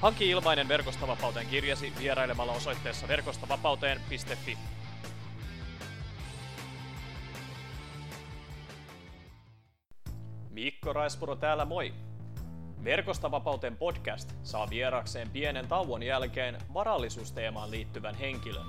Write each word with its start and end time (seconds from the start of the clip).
Hanki 0.00 0.30
ilmainen 0.30 0.68
Verkostavapauteen 0.68 1.46
kirjasi 1.46 1.92
vierailemalla 1.98 2.52
osoitteessa 2.52 3.08
verkostavapauteen.fi. 3.08 4.58
Mikko 10.50 10.92
Raispuro 10.92 11.36
täällä 11.36 11.64
moi! 11.64 11.94
Verkostavapauteen 12.84 13.76
podcast 13.76 14.32
saa 14.42 14.70
vierakseen 14.70 15.30
pienen 15.30 15.68
tauon 15.68 16.02
jälkeen 16.02 16.58
varallisuusteemaan 16.74 17.70
liittyvän 17.70 18.14
henkilön. 18.14 18.66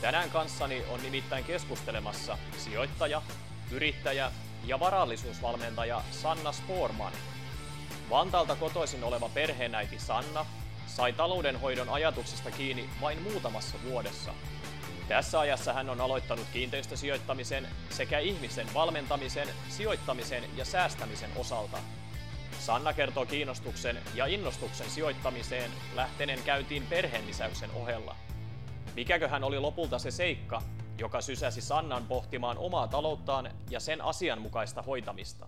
Tänään 0.00 0.30
kanssani 0.30 0.82
on 0.90 1.02
nimittäin 1.02 1.44
keskustelemassa 1.44 2.38
sijoittaja, 2.58 3.22
yrittäjä 3.72 4.32
ja 4.66 4.80
varallisuusvalmentaja 4.80 6.02
Sanna 6.10 6.52
Sporman– 6.52 7.12
Vantaalta 8.10 8.56
kotoisin 8.56 9.04
oleva 9.04 9.28
perheenäiti 9.28 9.98
Sanna 9.98 10.46
sai 10.86 11.12
taloudenhoidon 11.12 11.88
ajatuksesta 11.88 12.50
kiinni 12.50 12.90
vain 13.00 13.22
muutamassa 13.22 13.78
vuodessa. 13.84 14.34
Tässä 15.08 15.40
ajassa 15.40 15.72
hän 15.72 15.90
on 15.90 16.00
aloittanut 16.00 16.46
kiinteistösijoittamisen 16.52 17.68
sekä 17.90 18.18
ihmisen 18.18 18.74
valmentamisen, 18.74 19.48
sijoittamisen 19.68 20.44
ja 20.56 20.64
säästämisen 20.64 21.30
osalta. 21.36 21.78
Sanna 22.58 22.92
kertoo 22.92 23.26
kiinnostuksen 23.26 23.98
ja 24.14 24.26
innostuksen 24.26 24.90
sijoittamiseen 24.90 25.70
lähteneen 25.94 26.42
käyntiin 26.42 26.86
perheenlisäyksen 26.86 27.70
ohella. 27.70 28.16
Mikäköhän 28.96 29.44
oli 29.44 29.58
lopulta 29.58 29.98
se 29.98 30.10
seikka, 30.10 30.62
joka 30.98 31.20
sysäsi 31.20 31.60
Sannan 31.60 32.06
pohtimaan 32.06 32.58
omaa 32.58 32.88
talouttaan 32.88 33.50
ja 33.70 33.80
sen 33.80 34.00
asianmukaista 34.00 34.82
hoitamista? 34.82 35.46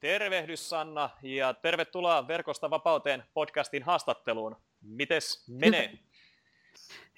Tervehdys 0.00 0.70
Sanna 0.70 1.10
ja 1.22 1.54
tervetuloa 1.54 2.28
Verkosta 2.28 2.70
vapauteen 2.70 3.24
podcastin 3.34 3.82
haastatteluun. 3.82 4.56
Mites 4.82 5.48
menee? 5.48 5.92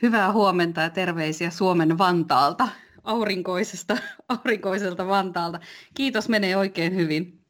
Hyvää 0.02 0.32
huomenta 0.32 0.80
ja 0.80 0.90
terveisiä 0.90 1.50
Suomen 1.50 1.98
Vantaalta, 1.98 2.68
aurinkoisesta, 3.04 3.96
aurinkoiselta 4.28 5.06
Vantaalta. 5.06 5.60
Kiitos, 5.94 6.28
menee 6.28 6.56
oikein 6.56 6.94
hyvin. 6.94 7.40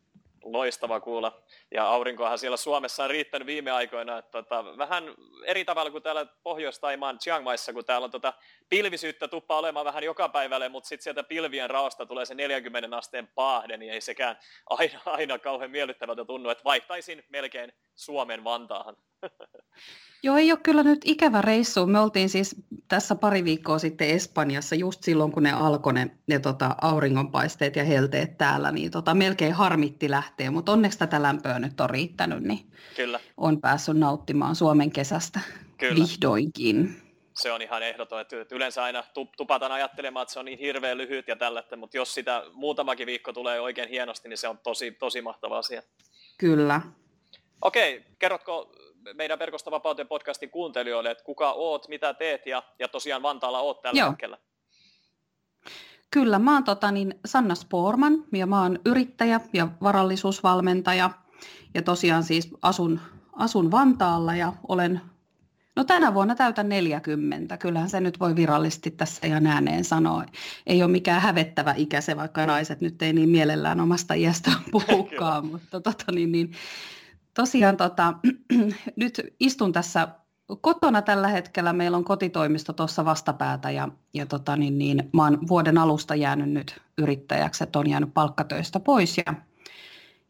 Loistava 0.45 1.01
kuulla 1.01 1.43
ja 1.75 1.89
aurinkoahan 1.89 2.39
siellä 2.39 2.57
Suomessa 2.57 3.05
on 3.05 3.11
riittänyt 3.11 3.47
viime 3.47 3.71
aikoina. 3.71 4.23
Tota, 4.23 4.65
vähän 4.79 5.05
eri 5.45 5.65
tavalla 5.65 5.91
kuin 5.91 6.03
täällä 6.03 6.27
Pohjois-Taimaan 6.43 7.19
Chiang 7.19 7.45
Maissa, 7.45 7.73
kun 7.73 7.85
täällä 7.85 8.05
on 8.05 8.11
tota, 8.11 8.33
pilvisyyttä 8.69 9.29
tuppa 9.29 9.59
olemaan 9.59 9.87
vähän 9.87 10.05
joka 10.05 10.29
päivälle, 10.29 10.69
mutta 10.69 10.89
sitten 10.89 11.03
sieltä 11.03 11.23
pilvien 11.23 11.71
raosta 11.71 12.07
tulee 12.07 12.27
se 12.27 12.35
40 12.35 12.97
asteen 12.97 13.29
paahde, 13.35 13.77
niin 13.77 13.93
ei 13.93 14.01
sekään 14.01 14.37
aina, 14.71 15.01
aina 15.07 15.39
kauhean 15.39 15.71
miellyttävältä 15.71 16.25
tunnu, 16.25 16.51
että 16.51 16.65
vaihtaisin 16.65 17.25
melkein 17.29 17.73
Suomen 17.95 18.45
Vantaahan. 18.45 18.97
Joo, 20.23 20.37
ei 20.37 20.53
ole 20.53 20.61
kyllä 20.63 20.83
nyt 20.83 21.01
ikävä 21.05 21.43
reissu. 21.43 21.87
Me 21.87 22.01
oltiin 22.01 22.29
siis 22.29 22.57
tässä 22.89 23.15
pari 23.15 23.45
viikkoa 23.45 23.79
sitten 23.79 24.09
Espanjassa 24.09 24.75
just 24.75 25.03
silloin, 25.03 25.33
kun 25.33 25.43
ne 25.43 25.53
alkoi 25.53 25.93
ne, 25.93 26.11
ne 26.27 26.39
tota, 26.39 26.77
auringonpaisteet 26.83 27.77
ja 27.77 27.85
helteet 27.85 28.39
täällä, 28.39 28.73
niin 28.73 28.91
tota, 28.91 29.15
melkein 29.15 29.53
harmitti 29.53 30.11
lähteä, 30.11 30.51
mutta 30.51 30.73
onneksi 30.73 30.99
tätä 30.99 31.23
lämpöä 31.23 31.59
nyt 31.61 31.81
on 31.81 31.91
riittänyt, 31.91 32.43
niin 32.43 32.71
kyllä. 32.97 33.21
on 33.37 33.61
päässyt 33.61 33.97
nauttimaan 33.97 34.57
Suomen 34.57 34.91
kesästä 34.91 35.41
kyllä. 35.79 35.95
vihdoinkin. 35.95 37.03
Se 37.35 37.53
on 37.53 37.63
ihan 37.63 37.83
ehdoton, 37.83 38.21
että 38.21 38.37
yleensä 38.51 38.83
aina 38.83 39.05
tupataan 39.37 39.73
ajattelemaan, 39.73 40.23
että 40.23 40.33
se 40.33 40.39
on 40.39 40.45
niin 40.45 40.59
hirveän 40.59 40.99
lyhyt 40.99 41.29
ja 41.29 41.37
tällä, 41.37 41.65
mutta 41.77 41.97
jos 41.97 42.15
sitä 42.15 42.43
muutamakin 42.53 43.07
viikko 43.07 43.33
tulee 43.33 43.61
oikein 43.61 43.89
hienosti, 43.89 44.29
niin 44.29 44.39
se 44.39 44.49
on 44.49 44.59
tosi, 44.59 44.91
tosi 44.91 45.23
mahtava 45.23 45.59
asia. 45.59 45.83
Kyllä. 46.39 46.81
Okei, 47.63 48.05
kerrotko 48.19 48.73
meidän 49.15 49.39
Verkosta 49.39 49.71
vapauteen 49.71 50.09
podcastin 50.09 50.51
kuuntelijoille, 50.51 51.11
että 51.11 51.25
kuka 51.25 51.53
oot, 51.53 51.89
mitä 51.89 52.15
teet 52.15 52.47
ja, 52.47 52.63
ja 52.79 52.89
tosiaan 52.89 53.23
Vantaalla 53.23 53.61
oot 53.61 53.83
tällä 53.83 54.01
Joo. 54.01 54.11
hetkellä. 54.11 54.39
Kyllä, 56.11 56.39
mä 56.39 56.55
oon 56.55 56.65
tota, 56.65 56.93
niin 56.93 57.21
Sanna 57.25 57.55
Sporman 57.55 58.25
ja 58.33 58.47
mä 58.47 58.63
oon 58.63 58.79
yrittäjä 58.85 59.41
ja 59.53 59.69
varallisuusvalmentaja 59.83 61.11
ja 61.75 61.83
tosiaan 61.83 62.25
siis 62.25 62.51
asun, 62.63 63.01
asun 63.33 63.71
Vantaalla 63.71 64.35
ja 64.35 64.53
olen, 64.69 65.01
no 65.77 65.85
tänä 65.85 66.15
vuonna 66.15 66.35
täytän 66.35 66.69
40, 66.69 67.57
kyllähän 67.57 67.91
se 67.91 68.01
nyt 68.01 68.21
voi 68.21 68.37
virallisesti 68.37 68.91
tässä 68.91 69.27
ihan 69.27 69.47
ääneen 69.47 69.85
sanoa. 69.85 70.25
Ei 70.67 70.83
ole 70.83 70.91
mikään 70.91 71.23
hävettävä 71.23 71.75
ikä 71.77 72.01
se, 72.01 72.17
vaikka 72.17 72.47
naiset 72.47 72.81
nyt 72.81 73.03
ei 73.03 73.13
niin 73.13 73.29
mielellään 73.29 73.81
omasta 73.81 74.15
iästään 74.15 74.61
puhukaan, 74.73 75.47
mutta 75.47 75.81
tota, 75.81 76.13
niin, 76.13 76.33
niin, 76.33 76.53
tosiaan 77.35 77.77
tota, 77.77 78.15
nyt 78.97 79.21
istun 79.41 79.73
tässä 79.73 80.09
kotona 80.61 81.03
tällä 81.03 81.29
hetkellä. 81.29 81.73
Meillä 81.73 81.97
on 81.97 82.05
kotitoimisto 82.05 82.73
tuossa 82.73 83.05
vastapäätä 83.05 83.71
ja, 83.71 83.89
ja 84.15 84.27
tota, 84.27 84.57
niin, 84.57 84.79
niin, 84.79 85.11
mä 85.13 85.25
oon 85.25 85.39
vuoden 85.49 85.79
alusta 85.79 86.15
jäänyt 86.15 86.51
nyt 86.51 86.81
yrittäjäksi, 86.99 87.65
että 87.65 87.79
on 87.79 87.91
jäänyt 87.91 88.15
palkkatöistä 88.15 88.81
pois 88.81 89.19
ja, 89.27 89.35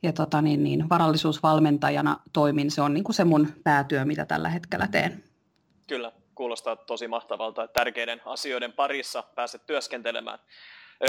ja 0.03 0.13
tota, 0.13 0.43
niin, 0.43 0.65
niin, 0.65 0.89
varallisuusvalmentajana 0.89 2.17
toimin. 2.33 2.71
Se 2.71 2.83
on 2.83 2.95
niin 2.95 3.05
kuin 3.05 3.15
se 3.15 3.25
mun 3.25 3.49
päätyö, 3.65 4.05
mitä 4.05 4.25
tällä 4.25 4.49
hetkellä 4.49 4.87
teen. 4.87 5.25
Kyllä, 5.87 6.13
kuulostaa 6.35 6.77
tosi 6.77 7.09
mahtavalta, 7.09 7.65
että 7.65 7.81
tärkeiden 7.81 8.21
asioiden 8.25 8.73
parissa 8.73 9.25
pääset 9.35 9.67
työskentelemään. 9.67 10.39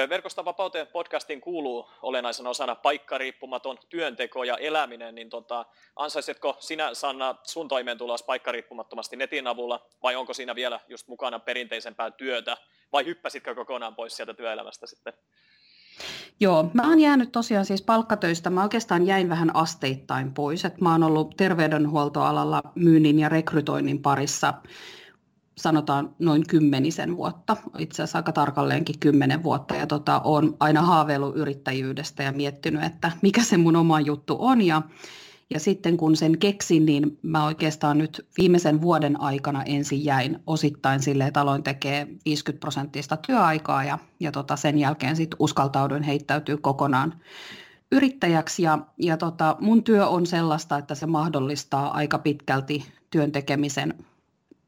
Verkosta 0.09 0.45
vapauteen 0.45 0.87
podcastiin 0.87 1.41
kuuluu 1.41 1.89
olennaisena 2.01 2.49
osana 2.49 2.75
paikkariippumaton 2.75 3.77
työnteko 3.89 4.43
ja 4.43 4.57
eläminen, 4.57 5.15
niin 5.15 5.29
tota, 5.29 5.65
ansaisetko 5.95 6.57
sinä 6.59 6.93
Sanna 6.93 7.35
sun 7.43 7.67
toimeentuloa 7.67 8.15
paikkariippumattomasti 8.25 9.15
netin 9.15 9.47
avulla 9.47 9.87
vai 10.03 10.15
onko 10.15 10.33
siinä 10.33 10.55
vielä 10.55 10.79
just 10.87 11.07
mukana 11.07 11.39
perinteisempää 11.39 12.11
työtä 12.11 12.57
vai 12.91 13.05
hyppäsitkö 13.05 13.55
kokonaan 13.55 13.95
pois 13.95 14.15
sieltä 14.15 14.33
työelämästä 14.33 14.87
sitten? 14.87 15.13
Joo, 16.39 16.71
mä 16.73 16.87
oon 16.87 16.99
jäänyt 16.99 17.31
tosiaan 17.31 17.65
siis 17.65 17.81
palkkatöistä. 17.81 18.49
Mä 18.49 18.63
oikeastaan 18.63 19.05
jäin 19.05 19.29
vähän 19.29 19.55
asteittain 19.55 20.33
pois. 20.33 20.65
Et 20.65 20.81
mä 20.81 20.91
oon 20.91 21.03
ollut 21.03 21.37
terveydenhuoltoalalla 21.37 22.61
myynnin 22.75 23.19
ja 23.19 23.29
rekrytoinnin 23.29 24.01
parissa 24.01 24.53
sanotaan 25.57 26.15
noin 26.19 26.47
kymmenisen 26.47 27.17
vuotta, 27.17 27.57
itse 27.77 28.03
asiassa 28.03 28.19
aika 28.19 28.31
tarkalleenkin 28.31 28.99
kymmenen 28.99 29.43
vuotta, 29.43 29.75
ja 29.75 29.87
tota, 29.87 30.21
olen 30.23 30.53
aina 30.59 30.81
haaveillut 30.81 31.35
yrittäjyydestä 31.35 32.23
ja 32.23 32.31
miettinyt, 32.31 32.83
että 32.83 33.11
mikä 33.21 33.43
se 33.43 33.57
mun 33.57 33.75
oma 33.75 33.99
juttu 33.99 34.37
on, 34.39 34.61
ja, 34.61 34.81
ja 35.53 35.59
sitten 35.59 35.97
kun 35.97 36.15
sen 36.15 36.37
keksin, 36.37 36.85
niin 36.85 37.19
mä 37.21 37.45
oikeastaan 37.45 37.97
nyt 37.97 38.27
viimeisen 38.37 38.81
vuoden 38.81 39.21
aikana 39.21 39.63
ensin 39.63 40.05
jäin 40.05 40.39
osittain 40.47 40.99
sille, 40.99 41.27
että 41.27 41.41
aloin 41.41 41.63
tekee 41.63 42.07
50 42.25 42.59
prosenttista 42.59 43.17
työaikaa, 43.17 43.83
ja, 43.83 43.99
ja 44.19 44.31
tota, 44.31 44.55
sen 44.55 44.77
jälkeen 44.77 45.15
sitten 45.15 45.37
uskaltauduin 45.39 46.03
heittäytyy 46.03 46.57
kokonaan 46.57 47.13
yrittäjäksi, 47.91 48.63
ja, 48.63 48.79
ja 48.97 49.17
tota, 49.17 49.55
mun 49.59 49.83
työ 49.83 50.07
on 50.07 50.25
sellaista, 50.25 50.77
että 50.77 50.95
se 50.95 51.05
mahdollistaa 51.05 51.91
aika 51.91 52.19
pitkälti 52.19 52.85
työn 53.09 53.31
tekemisen 53.31 53.93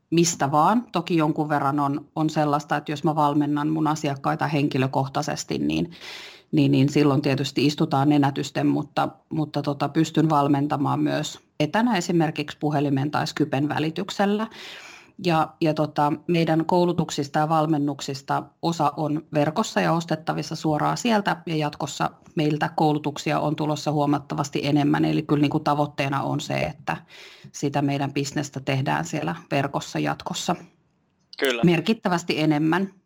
mistä 0.10 0.52
vaan. 0.52 0.86
Toki 0.92 1.18
jonkun 1.18 1.50
verran 1.50 1.80
on, 1.80 2.06
on 2.16 2.30
sellaista, 2.30 2.78
että 2.78 2.92
jos 2.92 3.04
mä 3.04 3.16
valmennan 3.16 3.70
mun 3.70 3.88
asiakkaita 3.88 4.48
henkilökohtaisesti, 4.48 5.58
niin, 5.58 5.92
niin, 6.54 6.72
niin 6.72 6.90
silloin 6.90 7.22
tietysti 7.22 7.66
istutaan 7.66 8.10
nenätysten, 8.10 8.68
mutta, 8.68 9.10
mutta 9.30 9.62
tota, 9.62 9.90
pystyn 9.90 10.30
valmentamaan 10.30 11.00
myös 11.00 11.40
etänä 11.60 11.98
esimerkiksi 11.98 12.58
puhelimen 12.60 13.12
tai 13.12 13.28
Skypen 13.28 13.70
välityksellä. 13.70 14.48
Ja, 15.26 15.54
ja 15.62 15.74
tota, 15.74 16.14
meidän 16.28 16.66
koulutuksista 16.66 17.40
ja 17.40 17.50
valmennuksista 17.50 18.44
osa 18.62 18.94
on 18.98 19.22
verkossa 19.34 19.82
ja 19.82 19.94
ostettavissa 19.94 20.56
suoraan 20.56 20.98
sieltä 20.98 21.38
ja 21.46 21.56
jatkossa 21.56 22.10
meiltä 22.36 22.70
koulutuksia 22.76 23.40
on 23.40 23.56
tulossa 23.56 23.92
huomattavasti 23.92 24.60
enemmän. 24.64 25.06
Eli 25.06 25.22
kyllä 25.22 25.42
niin 25.42 25.52
kuin 25.52 25.64
tavoitteena 25.64 26.22
on 26.24 26.40
se, 26.40 26.54
että 26.54 26.98
sitä 27.52 27.82
meidän 27.82 28.14
bisnestä 28.14 28.60
tehdään 28.60 29.06
siellä 29.06 29.36
verkossa 29.52 30.00
jatkossa 30.00 30.56
kyllä. 31.40 31.64
merkittävästi 31.64 32.40
enemmän. 32.40 33.03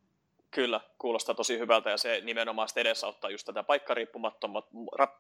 Kyllä, 0.58 0.82
kuulostaa 0.98 1.36
tosi 1.36 1.60
hyvältä 1.60 1.90
ja 1.90 1.98
se 1.98 2.22
nimenomaan 2.24 2.68
edesauttaa 2.76 3.30
just 3.30 3.46
tätä 3.46 3.64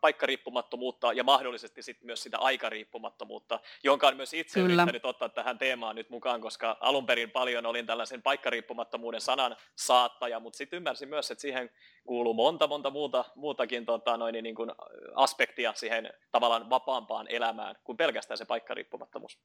paikkariippumattomuutta 0.01 1.13
ja 1.13 1.23
mahdollisesti 1.23 1.81
sitten 1.81 2.05
myös 2.05 2.23
sitä 2.23 2.37
aikariippumattomuutta, 2.37 3.59
jonka 3.83 4.07
on 4.07 4.17
myös 4.17 4.33
itse 4.33 4.59
Kyllä. 4.59 4.73
yrittänyt 4.73 5.05
ottaa 5.05 5.29
tähän 5.29 5.57
teemaan 5.57 5.95
nyt 5.95 6.09
mukaan, 6.09 6.41
koska 6.41 6.77
alun 6.79 7.05
perin 7.05 7.31
paljon 7.31 7.65
olin 7.65 7.85
tällaisen 7.85 8.21
paikkariippumattomuuden 8.21 9.21
sanan 9.21 9.55
saattaja, 9.75 10.39
mutta 10.39 10.57
sitten 10.57 10.77
ymmärsin 10.77 11.09
myös, 11.09 11.31
että 11.31 11.41
siihen 11.41 11.69
kuuluu 12.05 12.33
monta 12.33 12.67
monta 12.67 12.89
muuta, 12.89 13.25
muutakin 13.35 13.85
tota, 13.85 14.17
noin, 14.17 14.43
niin 14.43 14.55
kuin 14.55 14.71
aspektia 15.15 15.73
siihen 15.73 16.13
tavallaan 16.31 16.69
vapaampaan 16.69 17.27
elämään 17.29 17.75
kuin 17.83 17.97
pelkästään 17.97 18.37
se 18.37 18.45
paikkariippumattomuus. 18.45 19.39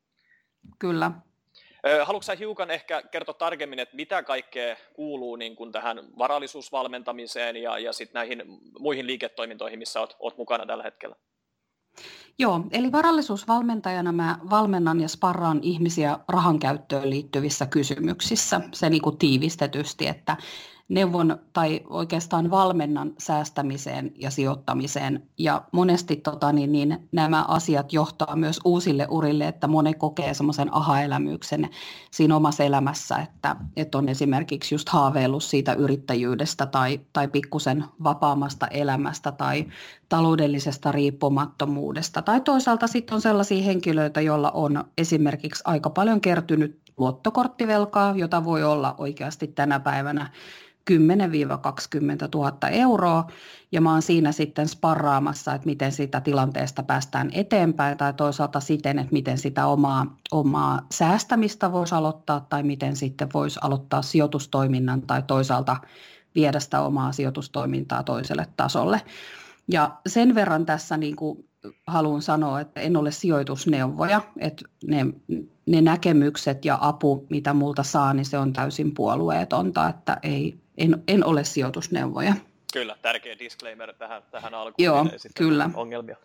Kyllä, 0.78 1.10
Haluatko 2.04 2.22
sä 2.22 2.34
hiukan 2.34 2.70
ehkä 2.70 3.02
kertoa 3.02 3.34
tarkemmin, 3.34 3.78
että 3.78 3.96
mitä 3.96 4.22
kaikkea 4.22 4.76
kuuluu 4.92 5.36
niin 5.36 5.56
kuin 5.56 5.72
tähän 5.72 5.98
varallisuusvalmentamiseen 6.18 7.56
ja, 7.56 7.78
ja 7.78 7.92
sitten 7.92 8.18
näihin 8.18 8.42
muihin 8.78 9.06
liiketoimintoihin, 9.06 9.78
missä 9.78 10.00
olet, 10.00 10.16
olet 10.18 10.36
mukana 10.36 10.66
tällä 10.66 10.82
hetkellä? 10.82 11.16
Joo, 12.38 12.60
eli 12.70 12.92
varallisuusvalmentajana 12.92 14.12
mä 14.12 14.38
valmennan 14.50 15.00
ja 15.00 15.08
sparraan 15.08 15.58
ihmisiä 15.62 16.18
rahan 16.28 16.58
käyttöön 16.58 17.10
liittyvissä 17.10 17.66
kysymyksissä. 17.66 18.60
Se 18.72 18.90
niin 18.90 19.02
kuin 19.02 19.18
tiivistetysti, 19.18 20.08
että 20.08 20.36
neuvon 20.88 21.38
tai 21.52 21.80
oikeastaan 21.90 22.50
valmennan 22.50 23.12
säästämiseen 23.18 24.12
ja 24.18 24.30
sijoittamiseen. 24.30 25.22
Ja 25.38 25.62
monesti 25.72 26.16
tota, 26.16 26.52
niin, 26.52 26.72
niin, 26.72 27.08
nämä 27.12 27.44
asiat 27.48 27.92
johtaa 27.92 28.36
myös 28.36 28.60
uusille 28.64 29.06
urille, 29.10 29.48
että 29.48 29.68
moni 29.68 29.94
kokee 29.94 30.34
semmoisen 30.34 30.74
aha-elämyksen 30.74 31.68
siinä 32.10 32.36
omassa 32.36 32.64
elämässä, 32.64 33.16
että, 33.16 33.56
että 33.76 33.98
on 33.98 34.08
esimerkiksi 34.08 34.74
just 34.74 34.88
haaveillut 34.88 35.42
siitä 35.42 35.72
yrittäjyydestä 35.72 36.66
tai, 36.66 37.00
tai 37.12 37.28
pikkusen 37.28 37.84
vapaamasta 38.04 38.66
elämästä 38.66 39.32
tai 39.32 39.66
taloudellisesta 40.08 40.92
riippumattomuudesta. 40.92 42.22
Tai 42.22 42.40
toisaalta 42.40 42.86
sitten 42.86 43.14
on 43.14 43.20
sellaisia 43.20 43.62
henkilöitä, 43.62 44.20
joilla 44.20 44.50
on 44.50 44.84
esimerkiksi 44.98 45.62
aika 45.66 45.90
paljon 45.90 46.20
kertynyt 46.20 46.82
luottokorttivelkaa, 46.96 48.14
jota 48.16 48.44
voi 48.44 48.64
olla 48.64 48.94
oikeasti 48.98 49.46
tänä 49.46 49.80
päivänä 49.80 50.30
10 50.84 51.30
20 51.62 52.28
000 52.34 52.68
euroa 52.70 53.26
ja 53.72 53.80
mä 53.80 53.92
oon 53.92 54.02
siinä 54.02 54.32
sitten 54.32 54.68
sparraamassa, 54.68 55.54
että 55.54 55.66
miten 55.66 55.92
sitä 55.92 56.20
tilanteesta 56.20 56.82
päästään 56.82 57.30
eteenpäin 57.32 57.98
tai 57.98 58.14
toisaalta 58.14 58.60
siten, 58.60 58.98
että 58.98 59.12
miten 59.12 59.38
sitä 59.38 59.66
omaa, 59.66 60.16
omaa 60.32 60.86
säästämistä 60.92 61.72
voisi 61.72 61.94
aloittaa 61.94 62.46
tai 62.48 62.62
miten 62.62 62.96
sitten 62.96 63.28
voisi 63.34 63.58
aloittaa 63.62 64.02
sijoitustoiminnan 64.02 65.02
tai 65.02 65.22
toisaalta 65.22 65.76
viedä 66.34 66.60
sitä 66.60 66.80
omaa 66.80 67.12
sijoitustoimintaa 67.12 68.02
toiselle 68.02 68.46
tasolle. 68.56 69.00
Ja 69.68 69.90
sen 70.06 70.34
verran 70.34 70.66
tässä 70.66 70.96
niin 70.96 71.16
kuin 71.16 71.48
haluan 71.86 72.22
sanoa, 72.22 72.60
että 72.60 72.80
en 72.80 72.96
ole 72.96 73.10
sijoitusneuvoja, 73.10 74.20
että 74.38 74.64
ne, 74.86 75.06
ne 75.66 75.80
näkemykset 75.80 76.64
ja 76.64 76.78
apu, 76.80 77.26
mitä 77.30 77.52
multa 77.52 77.82
saa, 77.82 78.14
niin 78.14 78.26
se 78.26 78.38
on 78.38 78.52
täysin 78.52 78.94
puolueetonta, 78.94 79.88
että 79.88 80.16
ei, 80.22 80.58
en, 80.82 81.02
en 81.08 81.24
ole 81.24 81.44
sijoitusneuvoja. 81.44 82.34
Kyllä, 82.72 82.96
tärkeä 83.02 83.38
disclaimer 83.38 83.94
tähän, 83.94 84.22
tähän 84.30 84.54
alkuun. 84.54 84.84
Joo, 84.84 85.06
kyllä. 85.36 85.70
Ongelmia. 85.74 86.16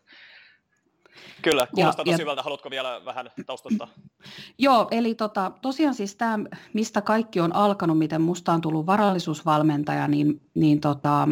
Kyllä, 1.41 1.67
kuulostaa 1.75 2.01
ja, 2.01 2.05
tosi 2.05 2.11
ja, 2.11 2.17
hyvältä. 2.17 2.43
Haluatko 2.43 2.69
vielä 2.69 3.01
vähän 3.05 3.29
taustasta? 3.45 3.87
Joo, 4.57 4.87
eli 4.91 5.15
tota, 5.15 5.51
tosiaan 5.61 5.95
siis 5.95 6.15
tämä, 6.15 6.39
mistä 6.73 7.01
kaikki 7.01 7.39
on 7.39 7.55
alkanut, 7.55 7.97
miten 7.97 8.21
musta 8.21 8.53
on 8.53 8.61
tullut 8.61 8.85
varallisuusvalmentaja, 8.85 10.07
niin, 10.07 10.41
niin 10.53 10.81
tota, 10.81 11.27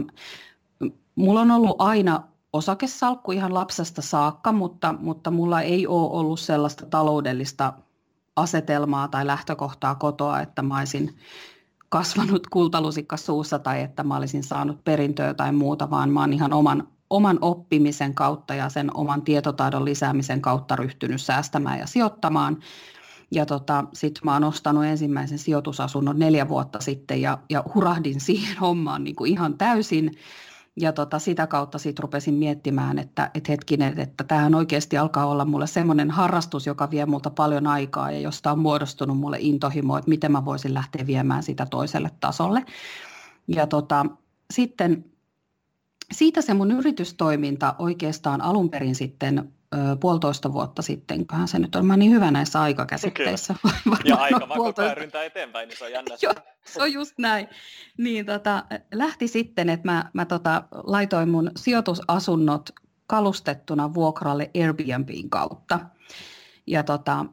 mulla 1.16 1.42
on 1.42 1.52
ollut 1.52 1.76
aina 1.80 2.24
osakesalkku 2.54 3.32
ihan 3.32 3.54
lapsesta 3.54 4.02
saakka, 4.02 4.52
mutta, 4.52 4.96
mutta 5.00 5.32
mulla 5.32 5.62
ei 5.62 5.88
ole 5.88 6.12
ollut 6.12 6.40
sellaista 6.40 6.86
taloudellista 6.86 7.74
asetelmaa 8.36 9.08
tai 9.08 9.28
lähtökohtaa 9.28 9.96
kotoa, 9.96 10.42
että 10.42 10.62
mä 10.62 10.78
olisin 10.78 11.16
kasvanut 11.96 12.48
kultalusikka 12.48 13.18
suussa 13.18 13.60
tai 13.60 13.82
että 13.82 14.04
mä 14.04 14.16
olisin 14.18 14.44
saanut 14.44 14.84
perintöä 14.84 15.34
tai 15.34 15.52
muuta, 15.52 15.90
vaan 15.90 16.10
mä 16.10 16.20
oon 16.20 16.34
ihan 16.34 16.54
oman, 16.54 16.88
oman 17.10 17.38
oppimisen 17.42 18.16
kautta 18.16 18.56
ja 18.56 18.70
sen 18.70 18.96
oman 18.96 19.22
tietotaidon 19.22 19.86
lisäämisen 19.86 20.42
kautta 20.42 20.76
ryhtynyt 20.76 21.22
säästämään 21.22 21.80
ja 21.80 21.88
sijoittamaan. 21.88 22.58
Ja 23.32 23.46
tota, 23.46 23.84
sitten 23.94 24.22
mä 24.24 24.34
oon 24.34 24.44
ostanut 24.44 24.86
ensimmäisen 24.86 25.40
sijoitusasunnon 25.40 26.20
neljä 26.20 26.48
vuotta 26.50 26.80
sitten 26.80 27.22
ja, 27.22 27.38
ja 27.50 27.64
hurahdin 27.76 28.20
siihen 28.28 28.58
hommaan 28.58 29.04
niin 29.04 29.16
kuin 29.16 29.32
ihan 29.32 29.58
täysin 29.58 30.12
ja 30.76 30.94
tota, 30.94 31.20
sitä 31.20 31.48
kautta 31.48 31.78
sitten 31.78 32.04
rupesin 32.04 32.34
miettimään, 32.34 33.00
että 33.00 33.32
et 33.34 33.50
hetkinen, 33.50 34.00
että 34.00 34.24
tämähän 34.24 34.56
oikeasti 34.56 34.98
alkaa 34.98 35.26
olla 35.26 35.46
mulle 35.46 35.68
semmoinen 35.68 36.12
harrastus, 36.12 36.68
joka 36.68 36.92
vie 36.92 37.06
multa 37.06 37.30
paljon 37.30 37.68
aikaa 37.68 38.12
ja 38.12 38.20
josta 38.20 38.52
on 38.52 38.60
muodostunut 38.60 39.18
mulle 39.18 39.38
intohimo, 39.40 39.98
että 39.98 40.10
miten 40.10 40.32
mä 40.32 40.46
voisin 40.46 40.74
lähteä 40.74 41.08
viemään 41.08 41.44
sitä 41.44 41.66
toiselle 41.66 42.12
tasolle. 42.20 42.66
Ja 43.48 43.68
tota, 43.68 44.06
sitten 44.54 45.06
siitä 46.12 46.42
se 46.42 46.54
mun 46.54 46.72
yritystoiminta 46.72 47.76
oikeastaan 47.80 48.42
alun 48.42 48.70
perin 48.70 48.96
sitten 48.96 49.54
puolitoista 50.00 50.54
vuotta 50.54 50.82
sitten, 50.82 51.28
kohan 51.28 51.48
se 51.48 51.60
nyt 51.60 51.76
on 51.76 51.86
mä 51.86 51.98
niin 51.98 52.12
hyvä 52.12 52.32
näissä 52.32 52.62
aikakäsitteissä. 52.62 53.56
ja 54.06 54.16
aika 54.16 54.50
vaan 54.50 54.98
ryntää 54.98 55.24
eteenpäin, 55.24 55.70
niin 55.70 55.78
se 55.78 55.86
on 55.86 55.92
jännä. 55.92 56.18
Joo, 56.22 56.34
se 56.66 56.82
on 56.82 56.94
just 56.94 57.18
näin. 57.18 57.48
Niin 57.98 58.26
tota, 58.26 58.64
lähti 58.94 59.28
sitten, 59.28 59.70
että 59.70 59.92
mä, 59.92 60.10
mä 60.14 60.26
tota, 60.26 60.64
laitoin 60.72 61.30
mun 61.30 61.52
sijoitusasunnot 61.58 62.70
kalustettuna 63.08 63.94
vuokralle 63.94 64.52
Airbnbin 64.62 65.30
kautta. 65.30 65.80
Ja 66.68 66.84
tota, 66.84 67.26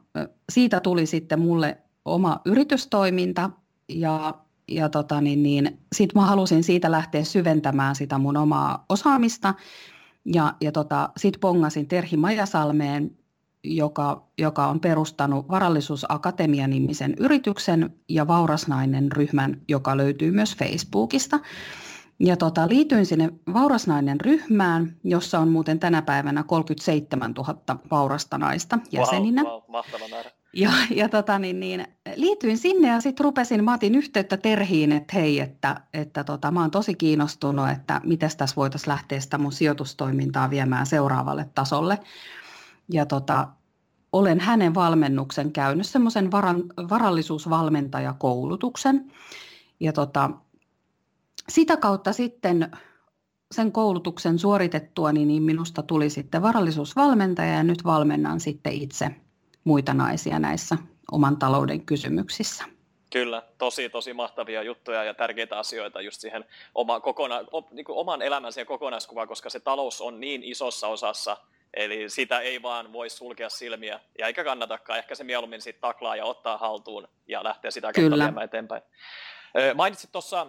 siitä 0.51 0.79
tuli 0.79 1.05
sitten 1.05 1.39
mulle 1.39 1.77
oma 2.05 2.41
yritystoiminta 2.45 3.49
ja, 3.89 4.33
ja 4.67 4.89
tota, 4.89 5.21
niin, 5.21 5.43
niin, 5.43 5.79
sitten 5.95 6.21
mä 6.21 6.27
halusin 6.27 6.63
siitä 6.63 6.91
lähteä 6.91 7.23
syventämään 7.23 7.95
sitä 7.95 8.17
mun 8.17 8.37
omaa 8.37 8.85
osaamista 8.89 9.53
ja, 10.25 10.53
ja 10.61 10.71
tota, 10.71 11.09
sitten 11.17 11.39
pongasin 11.39 11.87
Terhi 11.87 12.17
Majasalmeen, 12.17 13.17
joka, 13.63 14.27
joka 14.37 14.67
on 14.67 14.79
perustanut 14.79 15.49
Varallisuusakatemia-nimisen 15.49 17.13
yrityksen 17.19 17.93
ja 18.09 18.27
Vaurasnainen 18.27 19.11
ryhmän, 19.11 19.61
joka 19.67 19.97
löytyy 19.97 20.31
myös 20.31 20.55
Facebookista. 20.55 21.39
Ja 22.19 22.37
tota, 22.37 22.69
liityin 22.69 23.05
sinne 23.05 23.29
Vaurasnainen 23.53 24.21
ryhmään, 24.21 24.95
jossa 25.03 25.39
on 25.39 25.47
muuten 25.47 25.79
tänä 25.79 26.01
päivänä 26.01 26.43
37 26.43 27.33
000 27.33 27.79
vaurasta 27.91 28.37
naista 28.37 28.79
jäseninä. 28.91 29.43
Wow, 29.43 29.51
wow, 29.51 29.61
mahtava 29.67 30.07
määrä. 30.09 30.31
Ja, 30.53 30.71
ja 30.89 31.09
tota, 31.09 31.39
niin, 31.39 31.59
niin, 31.59 31.87
liityin 32.15 32.57
sinne 32.57 32.87
ja 32.87 33.01
sitten 33.01 33.23
rupesin, 33.23 33.63
mä 33.63 33.73
otin 33.73 33.95
yhteyttä 33.95 34.37
Terhiin, 34.37 34.91
että 34.91 35.17
hei, 35.17 35.39
että, 35.39 35.81
että 35.93 36.23
tota, 36.23 36.51
mä 36.51 36.61
oon 36.61 36.71
tosi 36.71 36.95
kiinnostunut, 36.95 37.69
että 37.69 38.01
miten 38.03 38.29
tässä 38.37 38.55
voitaisiin 38.55 38.89
lähteä 38.89 39.19
sitä 39.19 39.37
mun 39.37 39.51
sijoitustoimintaa 39.51 40.49
viemään 40.49 40.85
seuraavalle 40.85 41.49
tasolle. 41.55 41.99
Ja 42.91 43.05
tota, 43.05 43.47
olen 44.11 44.39
hänen 44.39 44.73
valmennuksen 44.73 45.51
käynyt, 45.51 45.87
semmoisen 45.87 46.31
varan, 46.31 46.63
varallisuusvalmentajakoulutuksen. 46.89 49.11
Ja 49.79 49.93
tota, 49.93 50.29
sitä 51.49 51.77
kautta 51.77 52.13
sitten 52.13 52.71
sen 53.51 53.71
koulutuksen 53.71 54.39
suoritettua, 54.39 55.11
niin 55.11 55.43
minusta 55.43 55.83
tuli 55.83 56.09
sitten 56.09 56.41
varallisuusvalmentaja 56.41 57.53
ja 57.53 57.63
nyt 57.63 57.83
valmennan 57.83 58.39
sitten 58.39 58.73
itse 58.73 59.15
muita 59.63 59.93
naisia 59.93 60.39
näissä 60.39 60.77
oman 61.11 61.37
talouden 61.37 61.85
kysymyksissä. 61.85 62.63
Kyllä, 63.13 63.43
tosi 63.57 63.89
tosi 63.89 64.13
mahtavia 64.13 64.63
juttuja 64.63 65.03
ja 65.03 65.13
tärkeitä 65.13 65.59
asioita 65.59 66.01
just 66.01 66.21
siihen 66.21 66.45
oma, 66.75 66.99
kokona, 66.99 67.43
op, 67.51 67.71
niin 67.71 67.85
kuin 67.85 67.97
oman 67.97 68.21
elämänsä 68.21 68.61
ja 68.61 68.65
kokonaiskuvaan, 68.65 69.27
koska 69.27 69.49
se 69.49 69.59
talous 69.59 70.01
on 70.01 70.19
niin 70.19 70.43
isossa 70.43 70.87
osassa, 70.87 71.37
eli 71.73 72.09
sitä 72.09 72.39
ei 72.39 72.61
vaan 72.61 72.93
voi 72.93 73.09
sulkea 73.09 73.49
silmiä, 73.49 73.99
ja 74.19 74.27
eikä 74.27 74.43
kannatakaan, 74.43 74.99
ehkä 74.99 75.15
se 75.15 75.23
mieluummin 75.23 75.61
sitten 75.61 75.81
taklaa 75.81 76.15
ja 76.15 76.25
ottaa 76.25 76.57
haltuun 76.57 77.07
ja 77.27 77.43
lähteä 77.43 77.71
sitä 77.71 77.85
kautta 77.85 78.01
Kyllä. 78.01 78.23
viemään 78.23 78.45
eteenpäin. 78.45 78.81
Mainitsit 79.75 80.11
tuossa 80.11 80.47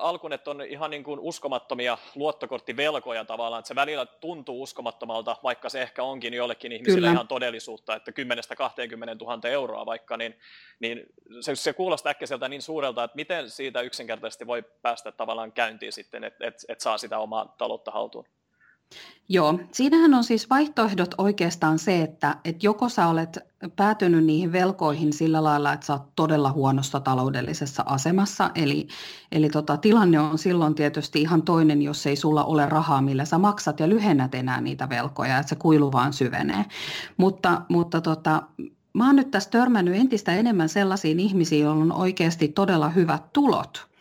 alkuun, 0.00 0.32
että 0.32 0.50
on 0.50 0.60
ihan 0.62 0.90
niin 0.90 1.04
kuin 1.04 1.20
uskomattomia 1.20 1.98
luottokorttivelkoja 2.14 3.24
tavallaan, 3.24 3.58
että 3.58 3.68
se 3.68 3.74
välillä 3.74 4.06
tuntuu 4.06 4.62
uskomattomalta, 4.62 5.36
vaikka 5.42 5.68
se 5.68 5.82
ehkä 5.82 6.02
onkin 6.02 6.34
jollekin 6.34 6.72
ihmisille 6.72 6.96
Kyllä. 6.96 7.12
ihan 7.12 7.28
todellisuutta, 7.28 7.96
että 7.96 8.10
10-20 8.10 8.14
000 9.20 9.48
euroa 9.48 9.86
vaikka, 9.86 10.16
niin, 10.16 10.38
niin 10.80 11.02
se, 11.40 11.56
se 11.56 11.72
kuulostaa 11.72 12.10
äkkiseltä 12.10 12.48
niin 12.48 12.62
suurelta, 12.62 13.04
että 13.04 13.16
miten 13.16 13.50
siitä 13.50 13.80
yksinkertaisesti 13.80 14.46
voi 14.46 14.62
päästä 14.82 15.12
tavallaan 15.12 15.52
käyntiin 15.52 15.92
sitten, 15.92 16.24
että 16.24 16.46
et, 16.46 16.54
et 16.68 16.80
saa 16.80 16.98
sitä 16.98 17.18
omaa 17.18 17.54
taloutta 17.58 17.90
haltuun? 17.90 18.26
Joo, 19.28 19.58
siinähän 19.72 20.14
on 20.14 20.24
siis 20.24 20.50
vaihtoehdot 20.50 21.14
oikeastaan 21.18 21.78
se, 21.78 22.02
että, 22.02 22.36
että 22.44 22.66
joko 22.66 22.88
sä 22.88 23.06
olet 23.06 23.38
päätynyt 23.76 24.24
niihin 24.24 24.52
velkoihin 24.52 25.12
sillä 25.12 25.44
lailla, 25.44 25.72
että 25.72 25.86
sä 25.86 25.92
oot 25.92 26.16
todella 26.16 26.52
huonossa 26.52 27.00
taloudellisessa 27.00 27.82
asemassa, 27.86 28.50
eli, 28.54 28.88
eli 29.32 29.48
tota, 29.48 29.76
tilanne 29.76 30.20
on 30.20 30.38
silloin 30.38 30.74
tietysti 30.74 31.22
ihan 31.22 31.42
toinen, 31.42 31.82
jos 31.82 32.06
ei 32.06 32.16
sulla 32.16 32.44
ole 32.44 32.68
rahaa, 32.68 33.02
millä 33.02 33.24
sä 33.24 33.38
maksat 33.38 33.80
ja 33.80 33.88
lyhennät 33.88 34.34
enää 34.34 34.60
niitä 34.60 34.88
velkoja, 34.88 35.38
että 35.38 35.48
se 35.48 35.56
kuilu 35.56 35.92
vaan 35.92 36.12
syvenee. 36.12 36.64
Mutta, 37.16 37.62
mutta 37.68 38.00
tota, 38.00 38.42
mä 38.92 39.06
oon 39.06 39.16
nyt 39.16 39.30
tässä 39.30 39.50
törmännyt 39.50 39.94
entistä 39.94 40.32
enemmän 40.32 40.68
sellaisiin 40.68 41.20
ihmisiin, 41.20 41.62
joilla 41.62 41.82
on 41.82 41.92
oikeasti 41.92 42.48
todella 42.48 42.88
hyvät 42.88 43.32
tulot, 43.32 43.93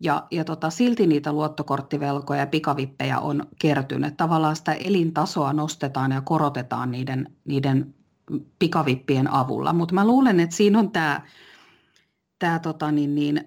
ja, 0.00 0.26
ja 0.30 0.44
tota, 0.44 0.70
silti 0.70 1.06
niitä 1.06 1.32
luottokorttivelkoja 1.32 2.40
ja 2.40 2.46
pikavippejä 2.46 3.18
on 3.18 3.46
kertynyt. 3.60 4.16
Tavallaan 4.16 4.56
sitä 4.56 4.72
elintasoa 4.72 5.52
nostetaan 5.52 6.12
ja 6.12 6.20
korotetaan 6.20 6.90
niiden, 6.90 7.32
niiden 7.44 7.94
pikavippien 8.58 9.32
avulla. 9.32 9.72
Mutta 9.72 9.94
mä 9.94 10.06
luulen, 10.06 10.40
että 10.40 10.56
siinä 10.56 10.78
on 10.78 10.90
tämä 10.90 11.22
tää 12.38 12.58
tota 12.58 12.92
niin, 12.92 13.14
niin, 13.14 13.46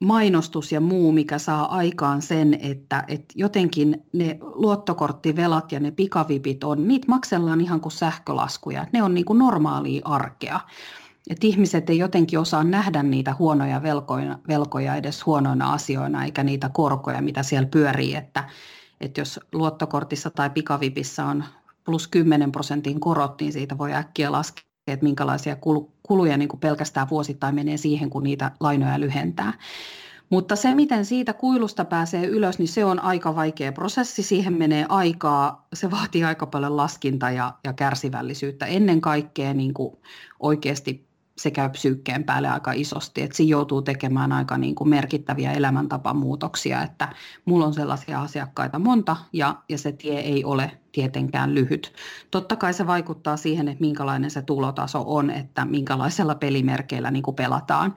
mainostus 0.00 0.72
ja 0.72 0.80
muu, 0.80 1.12
mikä 1.12 1.38
saa 1.38 1.76
aikaan 1.76 2.22
sen, 2.22 2.58
että, 2.62 3.04
että 3.08 3.34
jotenkin 3.34 4.02
ne 4.12 4.38
luottokorttivelat 4.40 5.72
ja 5.72 5.80
ne 5.80 5.90
pikavipit 5.90 6.64
on, 6.64 6.88
niitä 6.88 7.06
maksellaan 7.08 7.60
ihan 7.60 7.80
kuin 7.80 7.92
sähkölaskuja. 7.92 8.86
Ne 8.92 9.02
on 9.02 9.14
niin 9.14 9.24
kuin 9.24 9.38
normaalia 9.38 10.02
arkea. 10.04 10.60
Et 11.30 11.44
ihmiset 11.44 11.90
ei 11.90 11.98
jotenkin 11.98 12.38
osaa 12.38 12.64
nähdä 12.64 13.02
niitä 13.02 13.34
huonoja 13.38 13.82
velkoja, 13.82 14.38
velkoja 14.48 14.94
edes 14.94 15.26
huonoina 15.26 15.72
asioina, 15.72 16.24
eikä 16.24 16.44
niitä 16.44 16.68
korkoja, 16.68 17.22
mitä 17.22 17.42
siellä 17.42 17.68
pyörii, 17.68 18.14
että, 18.14 18.44
että 19.00 19.20
jos 19.20 19.40
luottokortissa 19.52 20.30
tai 20.30 20.50
pikavipissä 20.50 21.24
on 21.24 21.44
plus 21.84 22.08
10 22.08 22.52
prosentin 22.52 23.00
korot, 23.00 23.40
niin 23.40 23.52
siitä 23.52 23.78
voi 23.78 23.94
äkkiä 23.94 24.32
laskea, 24.32 24.64
että 24.86 25.04
minkälaisia 25.04 25.56
kuluja 26.02 26.36
niin 26.36 26.48
kuin 26.48 26.60
pelkästään 26.60 27.10
vuosittain 27.10 27.54
menee 27.54 27.76
siihen, 27.76 28.10
kun 28.10 28.22
niitä 28.22 28.50
lainoja 28.60 29.00
lyhentää. 29.00 29.52
Mutta 30.30 30.56
se, 30.56 30.74
miten 30.74 31.04
siitä 31.04 31.32
kuilusta 31.32 31.84
pääsee 31.84 32.26
ylös, 32.26 32.58
niin 32.58 32.68
se 32.68 32.84
on 32.84 33.00
aika 33.00 33.34
vaikea 33.34 33.72
prosessi. 33.72 34.22
Siihen 34.22 34.52
menee 34.52 34.86
aikaa, 34.88 35.66
se 35.72 35.90
vaatii 35.90 36.24
aika 36.24 36.46
paljon 36.46 36.76
laskinta 36.76 37.30
ja, 37.30 37.54
ja 37.64 37.72
kärsivällisyyttä. 37.72 38.66
Ennen 38.66 39.00
kaikkea 39.00 39.54
niin 39.54 39.74
kuin 39.74 39.96
oikeasti 40.40 41.05
se 41.38 41.50
käy 41.50 41.68
psyykkeen 41.70 42.24
päälle 42.24 42.48
aika 42.48 42.72
isosti, 42.72 43.22
että 43.22 43.36
siinä 43.36 43.50
joutuu 43.50 43.82
tekemään 43.82 44.32
aika 44.32 44.58
niin 44.58 44.74
kuin 44.74 44.88
merkittäviä 44.88 45.52
elämäntapamuutoksia, 45.52 46.82
että 46.82 47.08
mulla 47.44 47.66
on 47.66 47.74
sellaisia 47.74 48.20
asiakkaita 48.20 48.78
monta 48.78 49.16
ja, 49.32 49.54
ja 49.68 49.78
se 49.78 49.92
tie 49.92 50.20
ei 50.20 50.44
ole 50.44 50.70
tietenkään 50.92 51.54
lyhyt. 51.54 51.92
Totta 52.30 52.56
kai 52.56 52.74
se 52.74 52.86
vaikuttaa 52.86 53.36
siihen, 53.36 53.68
että 53.68 53.80
minkälainen 53.80 54.30
se 54.30 54.42
tulotaso 54.42 55.04
on, 55.06 55.30
että 55.30 55.64
minkälaisella 55.64 56.34
pelimerkeillä 56.34 57.10
niin 57.10 57.22
kuin 57.22 57.34
pelataan. 57.34 57.94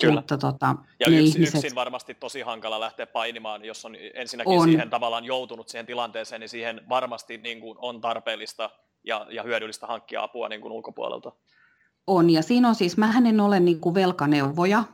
Kyllä. 0.00 0.14
Mutta, 0.14 0.38
tota, 0.38 0.76
ja 1.00 1.06
yksin, 1.08 1.26
ihmiset... 1.26 1.54
yksin 1.54 1.74
varmasti 1.74 2.14
tosi 2.14 2.40
hankala 2.40 2.80
lähteä 2.80 3.06
painimaan, 3.06 3.64
jos 3.64 3.84
on 3.84 3.96
ensinnäkin 4.14 4.52
on. 4.52 4.68
siihen 4.68 4.90
tavallaan 4.90 5.24
joutunut 5.24 5.68
siihen 5.68 5.86
tilanteeseen, 5.86 6.40
niin 6.40 6.48
siihen 6.48 6.80
varmasti 6.88 7.38
niin 7.38 7.60
kuin 7.60 7.78
on 7.80 8.00
tarpeellista 8.00 8.70
ja, 9.04 9.26
ja 9.30 9.42
hyödyllistä 9.42 9.86
hankkia 9.86 10.22
apua 10.22 10.48
niin 10.48 10.60
kuin 10.60 10.72
ulkopuolelta. 10.72 11.32
On, 12.06 12.30
ja 12.30 12.42
siinä 12.42 12.68
on 12.68 12.74
siis, 12.74 12.96
mä 12.96 13.14
en 13.26 13.40
ole 13.40 13.60
niin 13.60 13.80
kuin 13.80 13.94
velkaneuvoja 13.94 14.84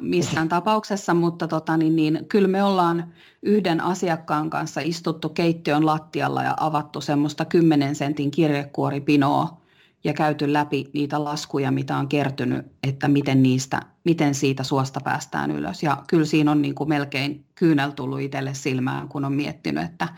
missään 0.00 0.48
tapauksessa, 0.48 1.14
mutta 1.14 1.48
tota, 1.48 1.76
niin, 1.76 1.96
niin, 1.96 2.26
kyllä 2.28 2.48
me 2.48 2.62
ollaan 2.62 3.12
yhden 3.42 3.80
asiakkaan 3.80 4.50
kanssa 4.50 4.80
istuttu 4.84 5.28
keittiön 5.28 5.86
lattialla 5.86 6.42
ja 6.42 6.54
avattu 6.60 7.00
semmoista 7.00 7.44
10 7.44 7.94
sentin 7.94 8.30
kirjekuoripinoa 8.30 9.60
ja 10.04 10.12
käyty 10.12 10.52
läpi 10.52 10.90
niitä 10.92 11.24
laskuja, 11.24 11.70
mitä 11.70 11.96
on 11.96 12.08
kertynyt, 12.08 12.66
että 12.82 13.08
miten, 13.08 13.42
niistä, 13.42 13.80
miten 14.04 14.34
siitä 14.34 14.62
suosta 14.62 15.00
päästään 15.04 15.50
ylös. 15.50 15.82
Ja 15.82 16.02
kyllä 16.06 16.24
siinä 16.24 16.50
on 16.50 16.62
niin 16.62 16.74
kuin 16.74 16.88
melkein 16.88 17.44
kyynel 17.54 17.90
tullut 17.90 18.20
itselle 18.20 18.54
silmään, 18.54 19.08
kun 19.08 19.24
on 19.24 19.32
miettinyt, 19.32 19.84
että 19.84 20.08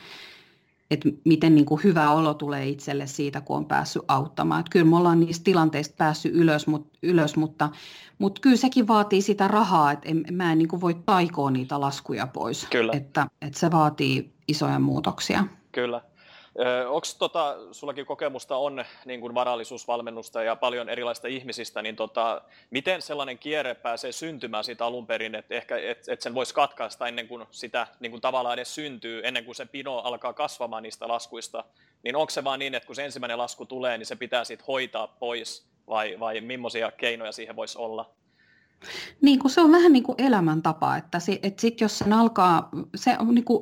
että 0.91 1.09
miten 1.25 1.55
niin 1.55 1.67
kuin 1.67 1.81
hyvä 1.85 2.11
olo 2.11 2.35
tulee 2.35 2.69
itselle 2.69 3.07
siitä, 3.07 3.41
kun 3.41 3.57
on 3.57 3.67
päässyt 3.67 4.03
auttamaan. 4.09 4.61
Että 4.61 4.71
kyllä 4.71 4.87
me 4.87 4.97
ollaan 4.97 5.21
niistä 5.21 5.45
tilanteista 5.45 5.95
päässyt 5.99 6.35
ylös, 6.35 6.67
mutta, 6.67 6.99
ylös, 7.03 7.37
mutta, 7.37 7.71
mutta 8.19 8.41
kyllä 8.41 8.57
sekin 8.57 8.89
vaatii 8.89 9.23
sitä 9.23 9.49
rahaa, 9.49 9.93
että 9.93 10.09
en, 10.09 10.25
mä 10.33 10.53
en 10.53 10.59
niin 10.59 10.69
kuin 10.69 10.81
voi 10.81 10.95
taikoa 11.07 11.51
niitä 11.51 11.81
laskuja 11.81 12.27
pois. 12.27 12.67
Kyllä. 12.71 12.93
Että, 12.97 13.27
että 13.43 13.59
se 13.59 13.71
vaatii 13.71 14.33
isoja 14.49 14.79
muutoksia. 14.79 15.45
Kyllä. 15.73 16.01
Onko 16.89 17.07
tota, 17.19 17.57
sullakin 17.73 18.07
kokemusta 18.07 18.57
on 18.57 18.85
niin 19.05 19.21
kuin 19.21 19.35
varallisuusvalmennusta 19.35 20.43
ja 20.43 20.57
paljon 20.57 20.89
erilaisista 20.89 21.29
ihmisistä, 21.29 21.83
niin 21.83 21.97
tota, 21.97 22.43
miten 22.71 23.03
sellainen 23.03 23.39
kierre 23.39 23.75
pääsee 23.75 24.13
syntymään 24.13 24.65
siitä 24.65 24.85
alun 24.87 25.07
perin, 25.07 25.35
että 25.35 25.55
ehkä 25.55 25.77
et, 25.77 26.09
et 26.09 26.23
sen 26.23 26.35
voisi 26.35 26.55
katkaista 26.55 27.09
ennen 27.09 27.29
kuin 27.29 27.47
sitä 27.51 27.87
niin 28.01 28.11
kuin 28.11 28.21
tavallaan 28.21 28.55
edes 28.55 28.75
syntyy, 28.75 29.21
ennen 29.25 29.45
kuin 29.45 29.55
se 29.55 29.67
pino 29.67 29.99
alkaa 29.99 30.33
kasvamaan 30.33 30.83
niistä 30.83 31.09
laskuista, 31.09 31.65
niin 32.03 32.17
onko 32.17 32.31
se 32.31 32.45
vaan 32.45 32.59
niin, 32.59 32.75
että 32.75 32.87
kun 32.87 32.97
se 32.97 33.05
ensimmäinen 33.05 33.39
lasku 33.39 33.67
tulee, 33.67 33.99
niin 33.99 34.07
se 34.07 34.17
pitää 34.17 34.45
sitten 34.45 34.67
hoitaa 34.67 35.07
pois, 35.07 35.67
vai, 35.89 36.17
vai 36.21 36.41
millaisia 36.41 36.93
keinoja 36.93 37.33
siihen 37.33 37.57
voisi 37.57 37.79
olla? 37.79 38.11
Niin 39.23 39.39
kuin 39.39 39.51
se 39.51 39.61
on 39.61 39.73
vähän 39.73 39.93
niin 39.93 40.03
kuin 40.03 40.17
elämäntapa, 40.19 40.97
että, 40.97 41.21
se, 41.21 41.39
että 41.43 41.61
sit 41.61 41.81
jos 41.81 41.99
sen 41.99 42.13
alkaa, 42.13 42.69
se 42.95 43.17
on 43.19 43.35
niin 43.35 43.45
kuin, 43.45 43.61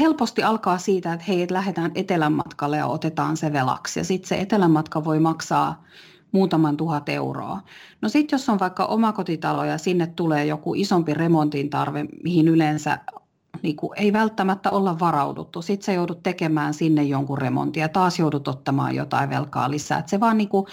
helposti 0.00 0.42
alkaa 0.42 0.78
siitä, 0.78 1.12
että 1.12 1.24
hei, 1.28 1.42
että 1.42 1.54
lähdetään 1.54 1.90
etelänmatkalle 1.94 2.76
ja 2.76 2.86
otetaan 2.86 3.36
se 3.36 3.52
velaksi. 3.52 4.00
Ja 4.00 4.04
sitten 4.04 4.28
se 4.28 4.40
etelänmatka 4.40 5.04
voi 5.04 5.20
maksaa 5.20 5.84
muutaman 6.32 6.76
tuhat 6.76 7.08
euroa. 7.08 7.60
No 8.00 8.08
sitten 8.08 8.34
jos 8.34 8.48
on 8.48 8.58
vaikka 8.58 8.84
omakotitalo 8.84 9.64
ja 9.64 9.78
sinne 9.78 10.06
tulee 10.06 10.46
joku 10.46 10.74
isompi 10.74 11.14
remontin 11.14 11.70
tarve, 11.70 12.04
mihin 12.24 12.48
yleensä 12.48 12.98
niin 13.62 13.76
kuin, 13.76 13.90
ei 13.96 14.12
välttämättä 14.12 14.70
olla 14.70 14.98
varauduttu. 14.98 15.62
Sitten 15.62 15.86
sä 15.86 15.92
joudut 15.92 16.22
tekemään 16.22 16.74
sinne 16.74 17.02
jonkun 17.02 17.38
remontin 17.38 17.80
ja 17.80 17.88
taas 17.88 18.18
joudut 18.18 18.48
ottamaan 18.48 18.94
jotain 18.94 19.30
velkaa 19.30 19.70
lisää. 19.70 19.98
Et 19.98 20.08
se 20.08 20.20
vaan 20.20 20.38
niin 20.38 20.48
kuin, 20.48 20.66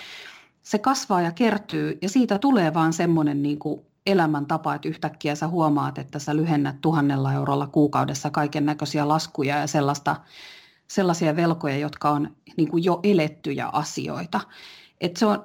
se 0.64 0.80
kasvaa 0.80 1.22
ja 1.22 1.32
kertyy 1.32 1.98
ja 2.02 2.10
siitä 2.10 2.40
tulee 2.40 2.74
vaan 2.74 2.94
semmoinen 2.94 3.44
niin 3.44 3.60
kuin 3.60 3.82
elämäntapa, 4.06 4.76
että 4.76 4.90
yhtäkkiä 4.90 5.36
sä 5.36 5.48
huomaat, 5.48 5.98
että 5.98 6.20
sä 6.20 6.36
lyhennät 6.36 6.82
tuhannella 6.82 7.34
eurolla 7.34 7.68
kuukaudessa 7.68 8.30
kaiken 8.30 8.66
näköisiä 8.66 9.08
laskuja 9.08 9.60
ja 9.60 9.68
sellaista, 9.68 10.16
sellaisia 10.88 11.36
velkoja, 11.36 11.78
jotka 11.78 12.10
on 12.10 12.36
niin 12.58 12.70
kuin 12.70 12.84
jo 12.84 13.00
elettyjä 13.04 13.68
asioita. 13.68 14.40
Et 15.02 15.18
se 15.18 15.26
on, 15.26 15.44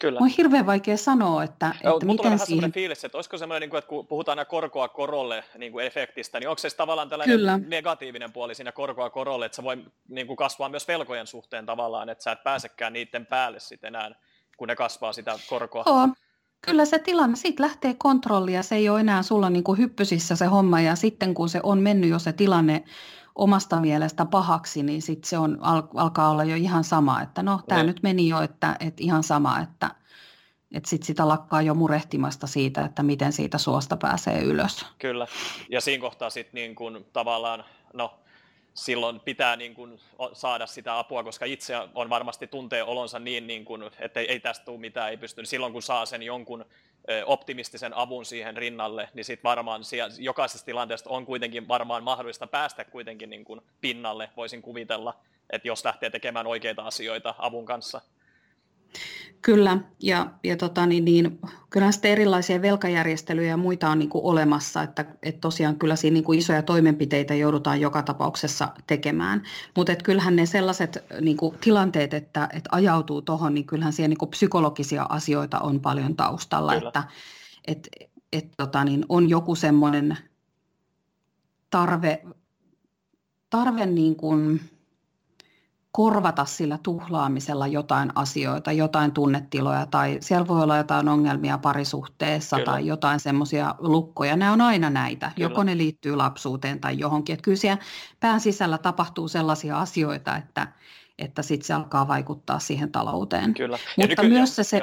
Kyllä. 0.00 0.18
On 0.20 0.28
hirveän 0.28 0.66
vaikea 0.66 0.96
sanoa, 0.96 1.44
että, 1.44 1.74
Joo, 1.84 1.96
että 1.96 2.06
miten 2.06 2.24
vähän 2.24 2.46
siihen... 2.46 2.72
fiilis, 2.72 3.04
että 3.04 3.18
olisiko 3.18 3.38
semmoinen, 3.38 3.60
niin 3.60 3.70
kuin, 3.70 3.78
että 3.78 3.88
kun 3.88 4.06
puhutaan 4.06 4.38
aina 4.38 4.48
korkoa 4.48 4.88
korolle 4.88 5.44
niin 5.58 5.72
kuin 5.72 5.86
efektistä, 5.86 6.40
niin 6.40 6.48
onko 6.48 6.58
se 6.58 6.76
tavallaan 6.76 7.08
tällainen 7.08 7.38
Kyllä. 7.38 7.60
negatiivinen 7.66 8.32
puoli 8.32 8.54
siinä 8.54 8.72
korkoa 8.72 9.10
korolle, 9.10 9.46
että 9.46 9.56
se 9.56 9.62
voi 9.62 9.84
niin 10.08 10.26
kuin 10.26 10.36
kasvaa 10.36 10.68
myös 10.68 10.88
velkojen 10.88 11.26
suhteen 11.26 11.66
tavallaan, 11.66 12.08
että 12.08 12.24
sä 12.24 12.32
et 12.32 12.44
pääsekään 12.44 12.92
niiden 12.92 13.26
päälle 13.26 13.60
sitten 13.60 13.88
enää, 13.88 14.14
kun 14.56 14.68
ne 14.68 14.76
kasvaa 14.76 15.12
sitä 15.12 15.38
korkoa? 15.48 15.82
Joo. 15.86 16.08
Kyllä 16.60 16.84
se 16.84 16.98
tilanne, 16.98 17.36
siitä 17.36 17.62
lähtee 17.62 17.94
kontrolli 17.94 18.52
ja 18.52 18.62
se 18.62 18.74
ei 18.74 18.88
ole 18.88 19.00
enää 19.00 19.22
sulla 19.22 19.50
niin 19.50 19.64
kuin 19.64 19.78
hyppysissä 19.78 20.36
se 20.36 20.46
homma 20.46 20.80
ja 20.80 20.96
sitten 20.96 21.34
kun 21.34 21.48
se 21.48 21.60
on 21.62 21.78
mennyt 21.78 22.10
jo 22.10 22.18
se 22.18 22.32
tilanne 22.32 22.84
omasta 23.38 23.80
mielestä 23.80 24.24
pahaksi, 24.24 24.82
niin 24.82 25.02
sitten 25.02 25.28
se 25.28 25.38
on, 25.38 25.58
al, 25.60 25.82
alkaa 25.94 26.30
olla 26.30 26.44
jo 26.44 26.56
ihan 26.56 26.84
sama, 26.84 27.22
että 27.22 27.42
no 27.42 27.60
tämä 27.68 27.82
nyt 27.82 28.02
meni 28.02 28.28
jo, 28.28 28.40
että, 28.40 28.76
että 28.80 29.02
ihan 29.02 29.22
sama, 29.22 29.60
että, 29.60 29.90
että 30.74 30.90
sitten 30.90 31.06
sitä 31.06 31.28
lakkaa 31.28 31.62
jo 31.62 31.74
murehtimasta 31.74 32.46
siitä, 32.46 32.84
että 32.84 33.02
miten 33.02 33.32
siitä 33.32 33.58
suosta 33.58 33.96
pääsee 33.96 34.42
ylös. 34.42 34.86
Kyllä, 34.98 35.26
ja 35.70 35.80
siinä 35.80 36.00
kohtaa 36.00 36.30
sitten 36.30 36.58
niin 36.58 36.74
kuin 36.74 37.06
tavallaan, 37.12 37.64
no 37.92 38.14
silloin 38.74 39.20
pitää 39.20 39.56
niin 39.56 39.74
kuin 39.74 40.00
saada 40.32 40.66
sitä 40.66 40.98
apua, 40.98 41.24
koska 41.24 41.44
itse 41.44 41.74
on 41.94 42.10
varmasti 42.10 42.46
tuntee 42.46 42.82
olonsa 42.82 43.18
niin, 43.18 43.46
niin 43.46 43.64
kuin, 43.64 43.82
että 43.98 44.20
ei, 44.20 44.30
ei 44.30 44.40
tästä 44.40 44.64
tule 44.64 44.78
mitään, 44.80 45.10
ei 45.10 45.16
pysty. 45.16 45.46
Silloin 45.46 45.72
kun 45.72 45.82
saa 45.82 46.06
sen 46.06 46.22
jonkun 46.22 46.64
optimistisen 47.26 47.94
avun 47.94 48.24
siihen 48.24 48.56
rinnalle, 48.56 49.08
niin 49.14 49.24
sitten 49.24 49.42
varmaan 49.42 49.84
siellä, 49.84 50.14
jokaisesta 50.18 50.66
tilanteesta 50.66 51.10
on 51.10 51.26
kuitenkin 51.26 51.68
varmaan 51.68 52.04
mahdollista 52.04 52.46
päästä 52.46 52.84
kuitenkin 52.84 53.30
niin 53.30 53.44
kuin 53.44 53.60
pinnalle, 53.80 54.30
voisin 54.36 54.62
kuvitella, 54.62 55.14
että 55.50 55.68
jos 55.68 55.84
lähtee 55.84 56.10
tekemään 56.10 56.46
oikeita 56.46 56.82
asioita 56.82 57.34
avun 57.38 57.66
kanssa. 57.66 58.00
Kyllä, 59.42 59.78
ja, 60.02 60.30
ja 60.44 60.56
tota, 60.56 60.86
niin, 60.86 61.04
niin, 61.04 61.38
kyllä 61.70 61.92
sitten 61.92 62.10
erilaisia 62.10 62.62
velkajärjestelyjä 62.62 63.48
ja 63.48 63.56
muita 63.56 63.90
on 63.90 63.98
niin 63.98 64.08
kuin 64.08 64.24
olemassa, 64.24 64.82
että, 64.82 65.04
että 65.22 65.40
tosiaan 65.40 65.78
kyllä 65.78 65.96
siinä 65.96 66.14
niin 66.14 66.24
kuin 66.24 66.38
isoja 66.38 66.62
toimenpiteitä 66.62 67.34
joudutaan 67.34 67.80
joka 67.80 68.02
tapauksessa 68.02 68.68
tekemään. 68.86 69.42
Mutta 69.76 69.96
kyllähän 69.96 70.36
ne 70.36 70.46
sellaiset 70.46 71.04
niin 71.20 71.36
kuin 71.36 71.56
tilanteet, 71.60 72.14
että, 72.14 72.48
että 72.52 72.68
ajautuu 72.72 73.22
tuohon, 73.22 73.54
niin 73.54 73.66
kyllähän 73.66 73.92
siellä 73.92 74.08
niin 74.08 74.18
kuin 74.18 74.30
psykologisia 74.30 75.06
asioita 75.08 75.58
on 75.58 75.80
paljon 75.80 76.16
taustalla, 76.16 76.74
kyllä. 76.74 76.88
että 76.88 77.04
et, 77.66 77.88
et, 78.32 78.48
tota, 78.56 78.84
niin 78.84 79.04
on 79.08 79.28
joku 79.28 79.54
semmoinen 79.54 80.18
tarve 81.70 82.22
tarve 83.50 83.86
niin 83.86 84.16
kuin 84.16 84.60
korvata 85.98 86.44
sillä 86.44 86.78
tuhlaamisella 86.82 87.66
jotain 87.66 88.12
asioita, 88.14 88.72
jotain 88.72 89.12
tunnetiloja 89.12 89.86
tai 89.86 90.18
siellä 90.20 90.48
voi 90.48 90.62
olla 90.62 90.76
jotain 90.76 91.08
ongelmia 91.08 91.58
parisuhteessa 91.58 92.56
kyllä. 92.56 92.72
tai 92.72 92.86
jotain 92.86 93.20
semmoisia 93.20 93.74
lukkoja. 93.78 94.36
Nämä 94.36 94.52
on 94.52 94.60
aina 94.60 94.90
näitä, 94.90 95.32
kyllä. 95.36 95.48
joko 95.48 95.62
ne 95.62 95.76
liittyy 95.76 96.16
lapsuuteen 96.16 96.80
tai 96.80 96.98
johonkin. 96.98 97.32
Että 97.32 97.42
kyllä 97.42 97.56
siellä 97.56 97.82
pään 98.20 98.40
sisällä 98.40 98.78
tapahtuu 98.78 99.28
sellaisia 99.28 99.80
asioita, 99.80 100.36
että, 100.36 100.68
että 101.18 101.42
sitten 101.42 101.66
se 101.66 101.74
alkaa 101.74 102.08
vaikuttaa 102.08 102.58
siihen 102.58 102.92
talouteen. 102.92 103.54
Kyllä. 103.54 103.78
Mutta 103.96 104.22
nyky- 104.22 104.34
myös 104.34 104.56
se, 104.56 104.64
se 104.64 104.80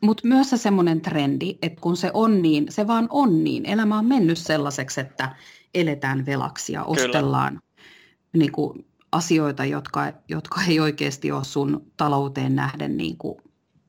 mutta 0.00 0.28
myös 0.28 0.50
se 0.50 0.56
semmoinen 0.56 1.00
trendi, 1.00 1.58
että 1.62 1.80
kun 1.80 1.96
se 1.96 2.10
on 2.14 2.42
niin, 2.42 2.66
se 2.70 2.86
vaan 2.86 3.06
on 3.10 3.44
niin. 3.44 3.66
Elämä 3.66 3.98
on 3.98 4.06
mennyt 4.06 4.38
sellaiseksi, 4.38 5.00
että 5.00 5.36
eletään 5.74 6.26
velaksi 6.26 6.72
ja 6.72 6.84
ostellaan 6.84 7.60
niin 8.32 8.52
kuin, 8.52 8.86
asioita, 9.12 9.64
jotka, 9.64 10.12
jotka 10.28 10.60
ei 10.68 10.80
oikeasti 10.80 11.32
ole 11.32 11.44
sun 11.44 11.92
talouteen 11.96 12.56
nähden 12.56 12.96
niin 12.96 13.16
kuin, 13.16 13.38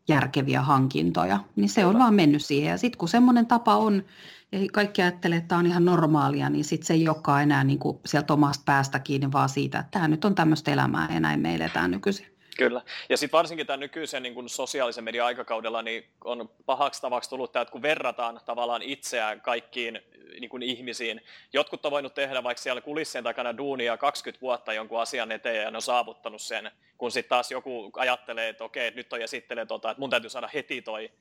järkeviä 0.07 0.61
hankintoja. 0.61 1.39
Niin 1.55 1.69
se 1.69 1.85
on 1.85 1.99
vaan 1.99 2.13
mennyt 2.13 2.45
siihen. 2.45 2.71
Ja 2.71 2.77
sitten 2.77 2.97
kun 2.97 3.09
semmoinen 3.09 3.45
tapa 3.45 3.75
on, 3.75 4.03
ja 4.51 4.59
kaikki 4.73 5.01
ajattelee, 5.01 5.37
että 5.37 5.47
tämä 5.47 5.59
on 5.59 5.65
ihan 5.65 5.85
normaalia, 5.85 6.49
niin 6.49 6.65
sitten 6.65 6.87
se 6.87 6.93
ei 6.93 7.09
olekaan 7.09 7.43
enää 7.43 7.63
niin 7.63 7.79
kuin 7.79 7.99
sieltä 8.05 8.33
omasta 8.33 8.63
päästä 8.65 8.99
kiinni, 8.99 9.31
vaan 9.31 9.49
siitä, 9.49 9.79
että 9.79 9.91
tämä 9.91 10.07
nyt 10.07 10.25
on 10.25 10.35
tämmöistä 10.35 10.71
elämää 10.71 11.13
ja 11.13 11.19
näin 11.19 11.39
me 11.39 11.55
eletään 11.55 11.91
nykyisin. 11.91 12.32
Kyllä. 12.57 12.81
Ja 13.09 13.17
sitten 13.17 13.37
varsinkin 13.37 13.67
tämän 13.67 13.79
nykyisen 13.79 14.23
niin 14.23 14.33
kun 14.33 14.49
sosiaalisen 14.49 15.03
median 15.03 15.25
aikakaudella 15.25 15.81
niin 15.81 16.05
on 16.23 16.49
pahaksi 16.65 17.01
tavaksi 17.01 17.29
tullut 17.29 17.51
tämä, 17.51 17.61
että 17.61 17.71
kun 17.71 17.81
verrataan 17.81 18.39
tavallaan 18.45 18.81
itseään 18.81 19.41
kaikkiin 19.41 20.01
niin 20.39 20.49
kuin 20.49 20.63
ihmisiin. 20.63 21.21
Jotkut 21.53 21.85
on 21.85 21.91
voinut 21.91 22.13
tehdä 22.13 22.43
vaikka 22.43 22.63
siellä 22.63 22.81
kulissien 22.81 23.23
takana 23.23 23.57
duunia 23.57 23.97
20 23.97 24.41
vuotta 24.41 24.73
jonkun 24.73 25.01
asian 25.01 25.31
eteen 25.31 25.63
ja 25.63 25.71
ne 25.71 25.77
on 25.77 25.81
saavuttanut 25.81 26.41
sen, 26.41 26.71
kun 26.97 27.11
sitten 27.11 27.29
taas 27.29 27.51
joku 27.51 27.91
ajattelee, 27.95 28.49
että 28.49 28.63
okei, 28.63 28.91
nyt 28.91 29.09
toi 29.09 29.23
esittelee 29.23 29.65
tota, 29.65 29.91
että 29.91 30.01
mun 30.01 30.09
täytyy 30.09 30.29
saada 30.29 30.49
heti 30.53 30.81
toi 30.81 31.11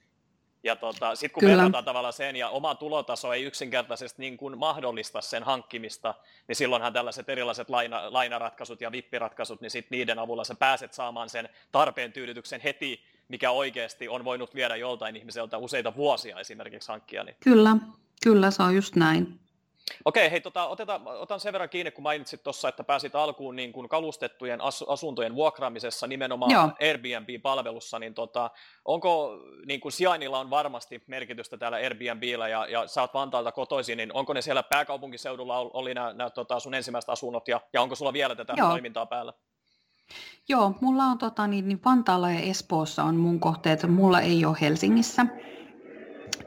ja 0.62 0.76
tota, 0.76 1.14
sitten 1.14 1.35
kun 1.35 1.40
Kyllä. 1.40 1.57
verrataan 1.57 1.85
tavallaan 1.85 2.12
sen 2.12 2.37
ja 2.37 2.49
oma 2.49 2.75
tulotaso 2.75 3.33
ei 3.33 3.45
yksinkertaisesti 3.45 4.23
niin 4.23 4.37
kuin 4.37 4.59
mahdollista 4.59 5.21
sen 5.21 5.42
hankkimista, 5.42 6.14
niin 6.49 6.57
silloinhan 6.57 6.92
tällaiset 6.92 7.28
erilaiset 7.28 7.71
laina, 7.71 8.12
lainaratkaisut 8.12 8.81
ja 8.81 8.92
vippiratkaisut, 8.92 9.61
niin 9.61 9.71
sit 9.71 9.87
niiden 9.90 10.19
avulla 10.19 10.45
sä 10.45 10.54
pääset 10.54 10.92
saamaan 10.92 11.28
sen 11.28 11.49
tarpeen 11.73 12.12
tyydytyksen 12.12 12.61
heti, 12.61 13.04
mikä 13.28 13.50
oikeasti 13.50 14.09
on 14.09 14.25
voinut 14.25 14.54
viedä 14.54 14.76
joltain 14.76 15.16
ihmiseltä 15.16 15.59
useita 15.59 15.97
vuosia 15.97 16.40
esimerkiksi 16.40 16.88
hankkia. 16.88 17.25
Niin. 17.25 17.37
Kyllä, 17.40 17.76
kyllä 18.23 18.50
se 18.50 18.62
on 18.62 18.75
just 18.75 18.97
näin. 18.97 19.40
Okei, 20.05 20.31
hei, 20.31 20.41
tota, 20.41 20.67
otetaan, 20.67 21.07
otan 21.07 21.41
sen 21.41 21.53
verran 21.53 21.69
kiinni, 21.69 21.91
kun 21.91 22.03
mainitsit 22.03 22.43
tuossa, 22.43 22.69
että 22.69 22.85
pääsit 22.85 23.15
alkuun 23.15 23.57
niin 23.57 23.73
kuin 23.73 23.89
kalustettujen 23.89 24.61
as, 24.61 24.83
asuntojen 24.83 25.35
vuokraamisessa 25.35 26.07
nimenomaan 26.07 26.51
Joo. 26.51 26.71
Airbnb-palvelussa, 26.81 27.99
niin 27.99 28.15
tota, 28.15 28.51
onko 28.85 29.39
niin 29.67 29.81
kuin 29.81 29.93
sijainnilla 29.93 30.39
on 30.39 30.51
varmasti 30.51 31.03
merkitystä 31.07 31.57
täällä 31.57 31.77
Airbnbillä 31.77 32.49
ja, 32.49 32.67
ja 32.67 32.87
sä 32.87 33.01
oot 33.01 33.15
Vantaalta 33.15 33.53
kotoisin, 33.53 33.97
niin 33.97 34.12
onko 34.12 34.33
ne 34.33 34.43
siellä 34.43 34.62
pääkaupunkiseudulla 34.62 35.59
oli 35.59 35.95
nämä, 35.95 36.12
nämä 36.12 36.31
tota, 36.31 36.61
sun 36.61 36.75
ensimmäiset 36.75 37.11
asunnot 37.11 37.49
ja, 37.49 37.61
ja 37.73 37.83
onko 37.83 37.95
sulla 37.95 38.12
vielä 38.12 38.35
tätä 38.35 38.55
Joo. 38.57 38.69
toimintaa 38.69 39.07
päällä? 39.07 39.33
Joo, 40.49 40.75
mulla 40.81 41.05
on 41.05 41.19
tota, 41.19 41.47
niin, 41.47 41.69
niin 41.69 41.81
Vantaalla 41.85 42.31
ja 42.31 42.41
Espoossa 42.41 43.03
on 43.03 43.17
mun 43.17 43.41
kohteet, 43.41 43.83
mulla 43.89 44.21
ei 44.21 44.45
ole 44.45 44.57
Helsingissä. 44.61 45.27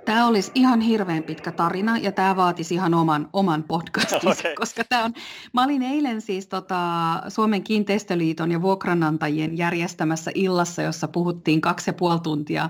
Tämä 0.06 0.28
olisi 0.28 0.52
ihan 0.56 0.82
hirveän 0.82 1.24
pitkä 1.24 1.52
tarina 1.52 1.98
ja 1.98 2.12
tämä 2.12 2.36
vaatisi 2.36 2.76
ihan 2.76 2.94
oman, 2.94 3.30
oman 3.34 3.64
podcastin, 3.64 4.30
okay. 4.32 4.56
koska 4.56 4.84
tämä 4.90 5.04
on, 5.04 5.14
mä 5.54 5.64
olin 5.64 5.82
eilen 5.82 6.22
siis 6.22 6.48
tota, 6.48 6.80
Suomen 7.28 7.64
kiinteistöliiton 7.64 8.52
ja 8.52 8.62
vuokranantajien 8.62 9.58
järjestämässä 9.58 10.32
illassa, 10.36 10.82
jossa 10.82 11.08
puhuttiin 11.08 11.62
kaksi 11.62 11.90
ja 11.90 11.94
puoli 11.94 12.20
tuntia 12.20 12.70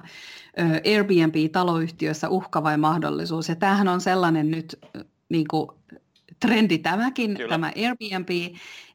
Airbnb-taloyhtiössä 0.86 2.30
uhka 2.30 2.64
vai 2.64 2.78
mahdollisuus. 2.78 3.50
Ja 3.50 3.56
tämähän 3.56 3.88
on 3.88 4.02
sellainen 4.02 4.52
nyt 4.52 4.80
niin 5.30 5.48
kuin 5.48 5.70
trendi 6.40 6.78
tämäkin, 6.78 7.36
Kyllä. 7.38 7.50
tämä 7.50 7.72
Airbnb, 7.76 8.30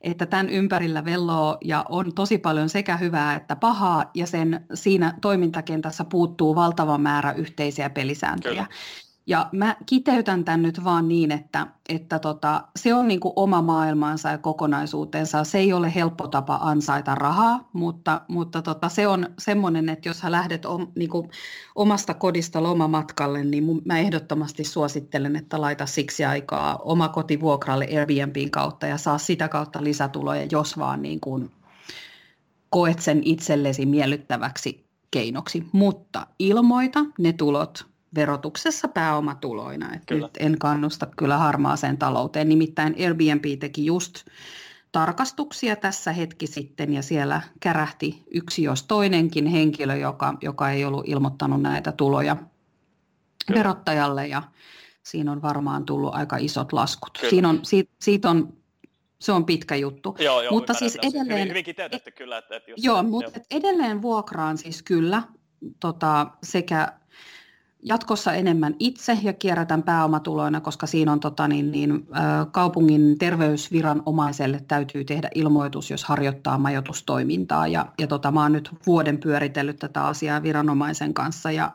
että 0.01 0.27
tämän 0.27 0.49
ympärillä 0.49 1.05
velloo 1.05 1.59
ja 1.65 1.85
on 1.89 2.15
tosi 2.15 2.39
paljon 2.39 2.69
sekä 2.69 2.97
hyvää 2.97 3.35
että 3.35 3.57
pahaa 3.57 4.11
ja 4.15 4.27
sen 4.27 4.67
siinä 4.75 5.15
toimintakentässä 5.21 6.05
puuttuu 6.05 6.55
valtava 6.55 6.99
määrä 6.99 7.33
yhteisiä 7.33 7.91
pelisääntöjä. 7.91 8.65
Kyllä. 8.65 8.79
Ja 9.31 9.49
mä 9.53 9.76
kiteytän 9.87 10.45
tämän 10.45 10.63
nyt 10.63 10.85
vaan 10.85 11.09
niin, 11.09 11.33
että, 11.33 11.67
että 11.89 12.19
tota, 12.19 12.63
se 12.76 12.95
on 12.95 13.09
niin 13.09 13.21
kuin 13.21 13.33
oma 13.37 13.63
maailmansa 13.63 14.28
ja 14.28 14.39
kokonaisuutensa. 14.39 15.45
Se 15.45 15.59
ei 15.59 15.73
ole 15.73 15.95
helppo 15.95 16.28
tapa 16.28 16.59
ansaita 16.63 17.15
rahaa, 17.15 17.69
mutta, 17.73 18.21
mutta 18.28 18.63
tota, 18.63 18.89
se 18.89 19.07
on 19.07 19.26
semmoinen, 19.39 19.89
että 19.89 20.09
jos 20.09 20.19
sä 20.19 20.31
lähdet 20.31 20.65
om, 20.65 20.87
niin 20.97 21.11
kuin 21.11 21.31
omasta 21.75 22.15
kodista 22.15 22.63
lomamatkalle, 22.63 23.45
niin 23.45 23.65
mun, 23.65 23.83
mä 23.85 23.99
ehdottomasti 23.99 24.65
suosittelen, 24.65 25.37
että 25.37 25.61
laita 25.61 25.87
siksi 25.87 26.25
aikaa 26.25 26.76
oma 26.76 27.09
koti 27.09 27.41
vuokralle 27.41 27.89
Airbnbin 27.91 28.50
kautta 28.50 28.87
ja 28.87 28.99
saa 28.99 29.19
sitä 29.19 29.49
kautta 29.49 29.85
lisätuloja, 29.85 30.47
jos 30.52 30.78
vaan 30.78 31.02
niin 31.02 31.21
kuin 31.21 31.50
koet 32.71 32.99
sen 32.99 33.21
itsellesi 33.25 33.87
miellyttäväksi 33.87 34.87
keinoksi. 35.11 35.67
Mutta 35.73 36.26
ilmoita 36.39 37.04
ne 37.19 37.33
tulot 37.33 37.91
verotuksessa 38.15 38.89
pääomatuloina. 38.89 39.95
Et 39.95 40.03
nyt 40.11 40.37
en 40.41 40.59
kannusta 40.59 41.07
kyllä 41.17 41.39
harmaaseen 41.39 41.99
talouteen. 41.99 42.49
Nimittäin 42.49 42.97
Airbnb 42.99 43.45
teki 43.61 43.87
just 43.87 44.25
tarkastuksia 44.93 45.77
tässä 45.77 46.13
hetki 46.13 46.47
sitten 46.47 46.93
ja 46.93 47.03
siellä 47.03 47.41
kärähti 47.61 48.25
yksi 48.31 48.63
jos 48.63 48.83
toinenkin 48.83 49.47
henkilö, 49.47 49.97
joka, 49.97 50.35
joka 50.43 50.71
ei 50.71 50.85
ollut 50.85 51.09
ilmoittanut 51.09 51.63
näitä 51.63 51.93
tuloja 51.93 52.37
kyllä. 52.37 53.59
verottajalle 53.59 54.27
ja 54.27 54.43
siinä 55.03 55.33
on 55.33 55.43
varmaan 55.43 55.85
tullut 55.85 56.15
aika 56.15 56.37
isot 56.37 56.73
laskut. 56.73 57.19
Siinä 57.31 57.49
on, 57.49 57.61
siitä, 57.63 57.93
siitä 58.01 58.31
on 58.31 58.61
se 59.21 59.33
on 59.33 59.45
pitkä 59.45 59.77
juttu. 59.77 60.17
Joo, 60.19 60.43
joo, 60.43 60.53
mutta 60.53 60.75
siis 60.75 60.97
edelleen, 60.97 61.39
hyvin, 61.39 61.49
hyvin 61.49 61.65
kiteytetty 61.65 62.11
kyllä. 62.11 62.39
Että, 62.39 62.57
että 62.57 62.71
just 62.71 62.85
joo, 62.85 62.97
se, 62.97 63.03
mutta 63.03 63.39
jo. 63.39 63.59
edelleen 63.59 64.03
vuokraan 64.03 64.59
siis 64.59 64.83
kyllä 64.83 65.23
tota, 65.81 66.27
sekä 66.43 66.93
jatkossa 67.82 68.32
enemmän 68.32 68.75
itse 68.78 69.19
ja 69.23 69.32
kierrätän 69.32 69.82
pääomatuloina, 69.82 70.60
koska 70.60 70.86
siinä 70.86 71.12
on 71.12 71.21
tota, 71.21 71.49
niin, 71.49 71.71
niin, 71.71 72.06
kaupungin 72.52 73.19
terveysviranomaiselle 73.19 74.64
täytyy 74.69 75.04
tehdä 75.04 75.28
ilmoitus, 75.34 75.90
jos 75.90 76.04
harjoittaa 76.04 76.58
majoitustoimintaa. 76.58 77.69
Ja, 77.69 77.86
ja 77.99 78.06
tota, 78.06 78.30
mä 78.30 78.43
oon 78.43 78.52
nyt 78.52 78.71
vuoden 78.86 79.19
pyöritellyt 79.19 79.78
tätä 79.78 80.04
asiaa 80.04 80.43
viranomaisen 80.43 81.14
kanssa 81.14 81.50
ja 81.50 81.73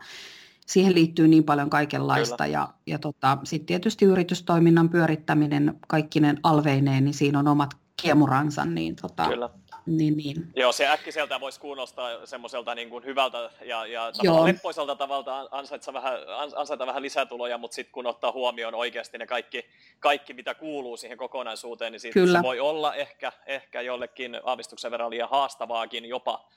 siihen 0.66 0.96
liittyy 0.96 1.28
niin 1.28 1.44
paljon 1.44 1.70
kaikenlaista. 1.70 2.44
Kyllä. 2.44 2.58
Ja, 2.58 2.70
ja 2.88 3.00
tota, 3.00 3.38
sitten 3.44 3.66
tietysti 3.66 4.06
yritystoiminnan 4.06 4.90
pyörittäminen 4.90 5.80
kaikkinen 5.88 6.40
alveineen, 6.44 7.06
niin 7.06 7.14
siinä 7.14 7.40
on 7.40 7.48
omat 7.48 7.70
kiemuransa. 8.02 8.66
Niin, 8.66 8.96
tota, 8.96 9.28
Kyllä 9.28 9.50
niin, 9.86 10.18
niin. 10.18 10.48
Joo, 10.56 10.72
se 10.72 10.88
äkkiseltä 10.88 11.40
voisi 11.40 11.60
kuulostaa 11.60 12.26
semmoiselta 12.26 12.76
niin 12.76 12.90
kuin 12.90 13.06
hyvältä 13.06 13.50
ja, 13.62 13.86
ja 13.86 14.12
tavallaan 14.12 14.46
leppoiselta 14.46 14.96
tavalta 14.96 15.48
ansaita 15.52 15.94
vähän, 15.94 16.20
ansaita 16.56 16.88
vähän 16.88 17.02
lisätuloja, 17.02 17.58
mutta 17.58 17.76
sitten 17.76 17.94
kun 17.94 18.08
ottaa 18.08 18.32
huomioon 18.32 18.76
oikeasti 18.76 19.18
ne 19.18 19.28
kaikki, 19.28 19.66
kaikki, 20.00 20.34
mitä 20.34 20.54
kuuluu 20.54 20.98
siihen 20.98 21.18
kokonaisuuteen, 21.18 21.92
niin 21.92 22.00
siitä 22.00 22.20
se 22.32 22.44
voi 22.44 22.60
olla 22.60 22.96
ehkä, 22.96 23.32
ehkä 23.46 23.82
jollekin 23.82 24.40
aavistuksen 24.44 24.92
verran 24.92 25.10
liian 25.10 25.30
haastavaakin 25.30 26.06
jopa 26.06 26.48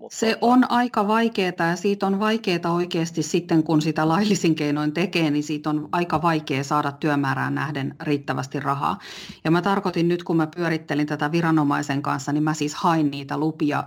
mutta 0.00 0.16
se 0.16 0.32
tota- 0.32 0.38
on 0.40 0.70
aika 0.70 1.08
vaikeaa 1.08 1.66
ja 1.70 1.76
siitä 1.76 2.06
on 2.06 2.20
vaikeaa 2.20 2.72
oikeasti 2.72 3.22
sitten, 3.22 3.62
kun 3.62 3.82
sitä 3.82 4.08
laillisin 4.08 4.54
keinoin 4.54 4.92
tekee, 4.92 5.30
niin 5.30 5.42
siitä 5.42 5.70
on 5.70 5.88
aika 5.92 6.22
vaikea 6.22 6.64
saada 6.64 6.92
työmäärään 6.92 7.54
nähden 7.54 7.94
riittävästi 8.00 8.60
rahaa. 8.60 8.98
Ja 9.44 9.50
mä 9.50 9.62
tarkoitin 9.62 10.08
nyt, 10.08 10.24
kun 10.24 10.36
mä 10.36 10.46
pyörittelin 10.46 11.06
tätä 11.06 11.32
viranomaisen 11.32 12.02
kanssa, 12.02 12.32
niin 12.32 12.42
mä 12.42 12.54
siis 12.54 12.74
hain 12.74 13.10
niitä 13.10 13.38
lupia, 13.38 13.84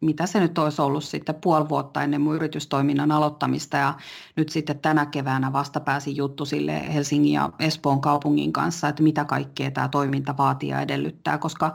mitä 0.00 0.26
se 0.26 0.40
nyt 0.40 0.58
olisi 0.58 0.82
ollut 0.82 1.04
sitten 1.04 1.34
puoli 1.34 1.68
vuotta 1.68 2.02
ennen 2.02 2.20
mun 2.20 2.34
yritystoiminnan 2.34 3.12
aloittamista 3.12 3.76
ja 3.76 3.94
nyt 4.36 4.48
sitten 4.48 4.78
tänä 4.78 5.06
keväänä 5.06 5.52
vasta 5.52 5.80
pääsin 5.80 6.16
juttu 6.16 6.44
sille 6.44 6.94
Helsingin 6.94 7.32
ja 7.32 7.50
Espoon 7.58 8.00
kaupungin 8.00 8.52
kanssa, 8.52 8.88
että 8.88 9.02
mitä 9.02 9.24
kaikkea 9.24 9.70
tämä 9.70 9.88
toiminta 9.88 10.36
vaatii 10.36 10.68
ja 10.68 10.80
edellyttää, 10.80 11.38
koska 11.38 11.74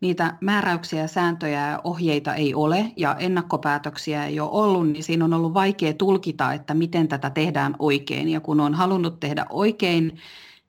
niitä 0.00 0.34
määräyksiä, 0.40 1.06
sääntöjä 1.06 1.70
ja 1.70 1.80
ohjeita 1.84 2.34
ei 2.34 2.54
ole 2.54 2.92
ja 2.96 3.16
ennakkopäätöksiä 3.18 4.24
ei 4.24 4.40
ole 4.40 4.50
ollut, 4.50 4.88
niin 4.88 5.04
siinä 5.04 5.24
on 5.24 5.34
ollut 5.34 5.54
vaikea 5.54 5.94
tulkita, 5.94 6.52
että 6.52 6.74
miten 6.74 7.08
tätä 7.08 7.30
tehdään 7.30 7.74
oikein. 7.78 8.28
Ja 8.28 8.40
kun 8.40 8.60
on 8.60 8.74
halunnut 8.74 9.20
tehdä 9.20 9.46
oikein, 9.50 10.18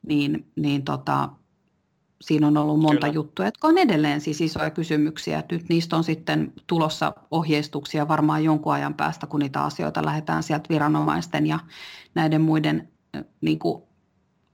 niin, 0.06 0.46
niin 0.56 0.84
tota, 0.84 1.28
siinä 2.20 2.46
on 2.46 2.56
ollut 2.56 2.80
monta 2.80 3.00
Kyllä. 3.00 3.14
juttua, 3.14 3.44
jotka 3.44 3.68
on 3.68 3.78
edelleen 3.78 4.20
siis 4.20 4.40
isoja 4.40 4.70
kysymyksiä. 4.70 5.42
Nyt 5.52 5.68
niistä 5.68 5.96
on 5.96 6.04
sitten 6.04 6.52
tulossa 6.66 7.12
ohjeistuksia 7.30 8.08
varmaan 8.08 8.44
jonkun 8.44 8.72
ajan 8.72 8.94
päästä, 8.94 9.26
kun 9.26 9.40
niitä 9.40 9.62
asioita 9.62 10.04
lähdetään 10.04 10.42
sieltä 10.42 10.68
viranomaisten 10.68 11.46
ja 11.46 11.58
näiden 12.14 12.40
muiden 12.40 12.88
niin 13.40 13.58
kuin 13.58 13.82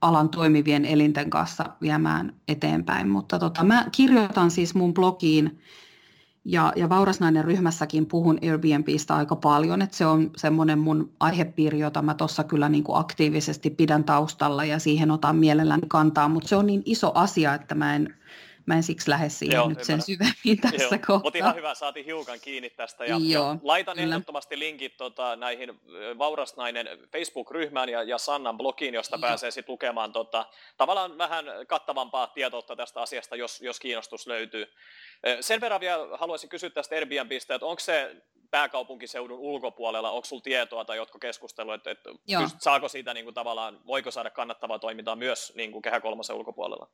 alan 0.05 0.29
toimivien 0.29 0.85
elinten 0.85 1.31
kanssa 1.31 1.65
viemään 1.81 2.33
eteenpäin. 2.49 3.09
Mutta 3.09 3.39
tota, 3.39 3.65
mä 3.65 3.87
kirjoitan 3.93 4.51
siis 4.51 4.75
mun 4.75 4.95
blogiin 4.95 5.59
ja, 6.45 6.73
ja 6.77 6.89
Vaurasnainen 6.89 7.45
ryhmässäkin 7.45 8.07
puhun 8.07 8.39
Airbnbistä 8.43 9.17
aika 9.17 9.37
paljon, 9.37 9.83
että 9.83 9.97
se 9.97 10.07
on 10.07 10.31
semmoinen 10.37 10.79
mun 10.79 11.13
aihepiiri, 11.21 11.79
jota 11.79 12.03
mä 12.03 12.15
tuossa 12.15 12.45
kyllä 12.45 12.69
niin 12.69 12.85
kuin 12.85 12.99
aktiivisesti 12.99 13.71
pidän 13.71 14.05
taustalla 14.05 14.65
ja 14.65 14.79
siihen 14.79 15.11
otan 15.11 15.37
mielelläni 15.37 15.83
kantaa, 15.89 16.29
mutta 16.29 16.49
se 16.49 16.57
on 16.57 16.67
niin 16.67 16.83
iso 16.85 17.13
asia, 17.15 17.55
että 17.55 17.75
mä 17.75 17.95
en, 17.95 18.15
Mä 18.67 18.75
en 18.75 18.83
siksi 18.83 19.11
lähde 19.11 19.29
siihen 19.29 19.57
Joo, 19.57 19.69
nyt 19.69 19.85
sen 19.85 20.03
syvemmin 20.03 20.61
tässä 20.61 20.83
Joo, 20.83 20.91
kohtaa. 20.91 21.19
Mutta 21.19 21.39
ihan 21.39 21.55
hyvä, 21.55 21.75
saatiin 21.75 22.07
hiukan 22.07 22.41
kiinni 22.41 22.71
tästä. 22.71 23.05
Ja, 23.05 23.17
Joo, 23.23 23.53
ja 23.53 23.57
laitan 23.63 23.97
kyllä. 23.97 24.15
ehdottomasti 24.15 24.59
linkit 24.59 24.97
tota, 24.97 25.37
näihin 25.37 25.81
Vaurasnainen 26.19 26.89
Facebook-ryhmään 27.13 27.89
ja, 27.89 28.03
ja 28.03 28.19
Sannan 28.19 28.57
blogiin, 28.57 28.95
josta 28.95 29.17
Joo. 29.17 29.21
pääsee 29.21 29.51
sitten 29.51 29.73
lukemaan 29.73 30.13
tota, 30.13 30.47
tavallaan 30.77 31.19
vähän 31.19 31.45
kattavampaa 31.69 32.27
tietoutta 32.27 32.77
tästä 32.77 33.03
asiasta, 33.03 33.37
jos, 33.37 33.61
jos 33.61 33.81
kiinnostus 33.81 34.27
löytyy. 34.27 34.67
Sen 35.41 35.61
verran 35.61 35.81
vielä 35.81 36.17
haluaisin 36.17 36.49
kysyä 36.49 36.71
tästä 36.71 36.95
Airbnbistä, 36.95 37.55
että 37.55 37.67
onko 37.67 37.81
se 37.81 38.17
pääkaupunkiseudun 38.51 39.39
ulkopuolella, 39.39 40.11
onko 40.11 40.25
sinulla 40.25 40.43
tietoa 40.43 40.85
tai 40.85 40.97
jotkut 40.97 41.21
keskustelu, 41.21 41.73
että, 41.73 41.91
että 41.91 42.11
pyst, 42.41 42.57
saako 42.61 42.89
siitä 42.89 43.15
niin 43.15 43.25
kuin, 43.25 43.35
tavallaan, 43.35 43.81
voiko 43.87 44.11
saada 44.11 44.31
kannattavaa 44.31 44.79
toimintaa 44.79 45.17
myös 45.17 45.53
niin 45.57 45.73
kuin 45.73 45.83
Kehä 45.83 46.01
kolmosen 46.01 46.37
ulkopuolella? 46.37 46.89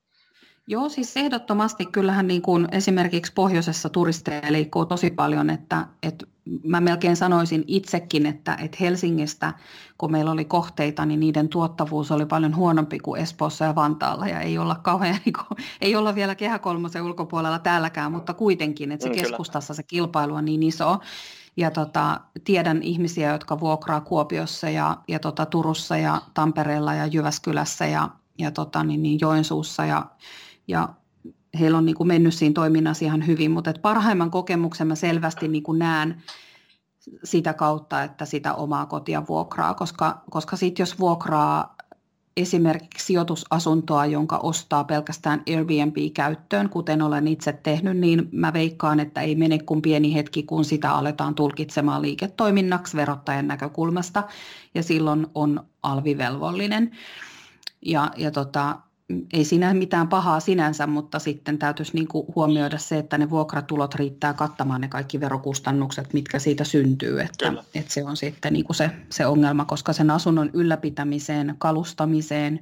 Joo, 0.71 0.89
siis 0.89 1.17
ehdottomasti. 1.17 1.87
Kyllähän 1.87 2.27
niin 2.27 2.43
kuin 2.43 2.69
esimerkiksi 2.73 3.33
pohjoisessa 3.33 3.89
turisteja 3.89 4.53
liikkuu 4.53 4.87
tosi 4.87 5.11
paljon, 5.11 5.51
että, 5.51 5.87
että 6.03 6.27
mä 6.65 6.81
melkein 6.81 7.17
sanoisin 7.17 7.65
itsekin, 7.67 8.27
että, 8.27 8.57
että 8.61 8.77
Helsingistä, 8.81 9.53
kun 9.99 10.13
meillä 10.13 10.31
oli 10.31 10.45
kohteita, 10.45 11.07
niin 11.07 11.21
niiden 11.21 11.49
tuottavuus 11.49 12.11
oli 12.11 12.27
paljon 12.27 12.57
huonompi 12.57 12.99
kuin 12.99 13.21
Espoossa 13.21 13.65
ja 13.65 13.75
Vantaalla. 13.75 14.29
Ja 14.29 14.41
ei 14.41 14.59
olla 14.59 14.75
kauhean, 14.75 15.17
niin 15.25 15.33
kuin, 15.33 15.67
ei 15.81 15.97
olla 15.97 16.15
vielä 16.15 16.35
Kehä 16.35 16.59
kolmosen 16.59 17.03
ulkopuolella 17.03 17.59
täälläkään, 17.59 18.13
mutta 18.13 18.35
kuitenkin, 18.35 18.93
että 18.93 19.05
se 19.05 19.11
mm, 19.11 19.17
keskustassa 19.17 19.75
se 19.75 19.83
kilpailu 19.83 20.35
on 20.35 20.45
niin 20.45 20.63
iso. 20.63 20.99
Ja 21.57 21.71
tota, 21.71 22.21
tiedän 22.45 22.83
ihmisiä, 22.83 23.33
jotka 23.33 23.61
vuokraa 23.61 24.01
Kuopiossa 24.01 24.71
ja, 24.71 24.97
ja 25.09 25.19
tota, 25.19 25.47
Turussa 25.47 25.97
ja 25.97 26.23
Tampereella 26.35 26.95
ja 26.95 27.07
Jyväskylässä 27.07 27.87
ja, 27.87 28.09
ja 28.39 28.51
tota, 28.51 28.85
niin, 28.85 29.03
niin 29.03 29.19
Joensuussa 29.21 29.85
ja 29.85 30.07
ja 30.71 30.89
heillä 31.61 31.79
on 31.79 31.87
niin 31.87 31.97
kuin 31.97 32.09
mennyt 32.09 32.35
siinä 32.35 32.53
toiminnassa 32.53 33.05
ihan 33.05 33.27
hyvin, 33.27 33.51
mutta 33.51 33.71
että 33.71 33.83
parhaimman 33.83 34.31
kokemuksen 34.31 34.87
mä 34.87 34.95
selvästi 34.95 35.49
niin 35.49 35.63
kuin 35.63 35.79
näen 35.79 36.23
sitä 37.25 37.53
kautta, 37.53 38.03
että 38.03 38.25
sitä 38.25 38.55
omaa 38.55 38.87
kotia 38.87 39.27
vuokraa, 39.29 39.75
koska, 39.75 40.23
koska 40.31 40.57
sitten 40.57 40.83
jos 40.83 40.99
vuokraa 40.99 41.77
esimerkiksi 42.37 43.07
sijoitusasuntoa, 43.07 44.07
jonka 44.07 44.37
ostaa 44.37 44.85
pelkästään 44.85 45.43
Airbnb-käyttöön, 45.49 46.69
kuten 46.69 47.03
olen 47.03 47.29
itse 47.29 47.53
tehnyt, 47.53 47.97
niin 47.97 48.29
mä 48.33 48.53
veikkaan, 48.53 49.01
että 49.01 49.21
ei 49.21 49.35
mene 49.35 49.59
kuin 49.59 49.83
pieni 49.83 50.15
hetki, 50.15 50.43
kun 50.43 50.65
sitä 50.65 50.93
aletaan 50.93 51.35
tulkitsemaan 51.35 52.03
liiketoiminnaksi 52.03 52.97
verottajan 52.97 53.49
näkökulmasta, 53.49 54.23
ja 54.75 54.83
silloin 54.83 55.27
on 55.35 55.65
alvivelvollinen. 55.83 56.91
Ja, 57.83 58.11
ja 58.17 58.31
tota, 58.31 58.79
ei 59.33 59.45
siinä 59.45 59.75
mitään 59.75 60.09
pahaa 60.09 60.41
sinänsä, 60.41 60.87
mutta 60.87 61.19
sitten 61.19 61.59
täytyisi 61.59 61.95
niin 61.95 62.09
kuin 62.09 62.27
huomioida 62.35 62.79
se, 62.79 62.99
että 62.99 63.19
ne 63.19 63.31
vuokratulot 63.31 63.95
riittää 63.95 64.35
kattamaan 64.35 64.81
ne 64.81 64.89
kaikki 64.89 65.21
verokustannukset, 65.21 66.13
mitkä 66.13 66.39
siitä 66.39 66.65
syntyy. 66.65 67.21
Että, 67.21 67.53
että 67.75 67.93
se 67.93 68.05
on 68.05 68.17
sitten 68.17 68.53
niin 68.53 68.65
kuin 68.65 68.77
se, 68.77 68.91
se 69.11 69.27
ongelma, 69.27 69.65
koska 69.65 69.93
sen 69.93 70.11
asunnon 70.11 70.51
ylläpitämiseen, 70.53 71.55
kalustamiseen, 71.59 72.61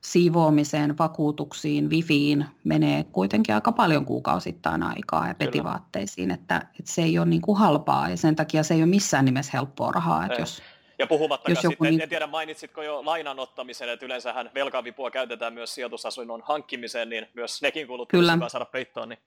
siivoamiseen, 0.00 0.98
vakuutuksiin, 0.98 1.90
wifiin 1.90 2.44
menee 2.64 3.04
kuitenkin 3.04 3.54
aika 3.54 3.72
paljon 3.72 4.04
kuukausittain 4.04 4.82
aikaa 4.82 5.28
ja 5.28 5.34
petivaatteisiin, 5.34 6.30
että, 6.30 6.56
että 6.56 6.92
se 6.92 7.02
ei 7.02 7.18
ole 7.18 7.26
niin 7.26 7.42
kuin 7.42 7.58
halpaa 7.58 8.08
ja 8.08 8.16
sen 8.16 8.36
takia 8.36 8.62
se 8.62 8.74
ei 8.74 8.80
ole 8.80 8.90
missään 8.90 9.24
nimessä 9.24 9.52
helppoa 9.54 9.92
rahaa. 9.92 10.26
Että 10.26 10.40
jos, 10.40 10.62
ja 10.98 11.06
puhumattakaan 11.06 11.56
Jos 11.64 11.72
sitten, 11.72 11.90
niin... 11.90 12.02
en 12.02 12.08
tiedä 12.08 12.26
mainitsitko 12.26 12.82
jo 12.82 13.04
lainan 13.04 13.38
ottamisen, 13.38 13.88
että 13.88 14.06
yleensähän 14.06 14.50
velkavipua 14.54 15.10
käytetään 15.10 15.52
myös 15.52 15.74
sijoitusasunnon 15.74 16.42
hankkimiseen, 16.44 17.08
niin 17.08 17.28
myös 17.34 17.62
nekin 17.62 17.86
kulut 17.86 18.08
kyllä 18.08 18.38
saada 18.48 18.64
peittoon. 18.64 19.08
Niin... 19.08 19.18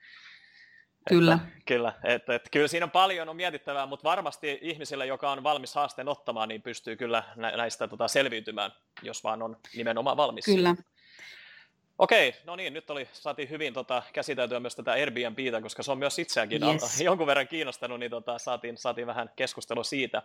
Kyllä. 1.10 1.34
Että, 1.34 1.48
kyllä, 1.66 1.94
että, 2.04 2.36
että, 2.36 2.50
kyllä 2.52 2.68
siinä 2.68 2.84
on 2.84 2.92
paljon 2.92 3.30
on 3.30 3.36
mietittävää, 3.36 3.86
mutta 3.86 4.04
varmasti 4.04 4.60
ihmisille, 4.62 5.06
joka 5.06 5.32
on 5.32 5.44
valmis 5.44 5.76
haasteen 5.76 6.08
ottamaan, 6.08 6.50
niin 6.50 6.62
pystyy 6.62 6.96
kyllä 6.96 7.24
näistä 7.36 7.88
tota, 7.88 8.08
selviytymään, 8.08 8.72
jos 9.02 9.24
vaan 9.24 9.42
on 9.42 9.58
nimenomaan 9.76 10.18
valmis. 10.18 10.46
Kyllä, 10.46 10.76
Okei, 12.02 12.36
no 12.46 12.56
niin, 12.56 12.74
nyt 12.74 12.90
oli, 12.90 13.08
saatiin 13.14 13.50
hyvin 13.50 13.74
tota, 13.74 14.04
käsiteltyä 14.14 14.60
myös 14.60 14.76
tätä 14.76 14.92
Airbnbtä, 14.92 15.62
koska 15.62 15.84
se 15.84 15.92
on 15.92 15.98
myös 15.98 16.20
itseäänkin 16.20 16.64
yes. 16.64 17.02
jonkun 17.02 17.28
verran 17.28 17.48
kiinnostanut, 17.48 18.00
niin 18.00 18.12
tota, 18.12 18.38
saatiin, 18.38 18.78
saatiin 18.78 19.08
vähän 19.08 19.30
keskustelua 19.36 19.84
siitä. 19.84 20.22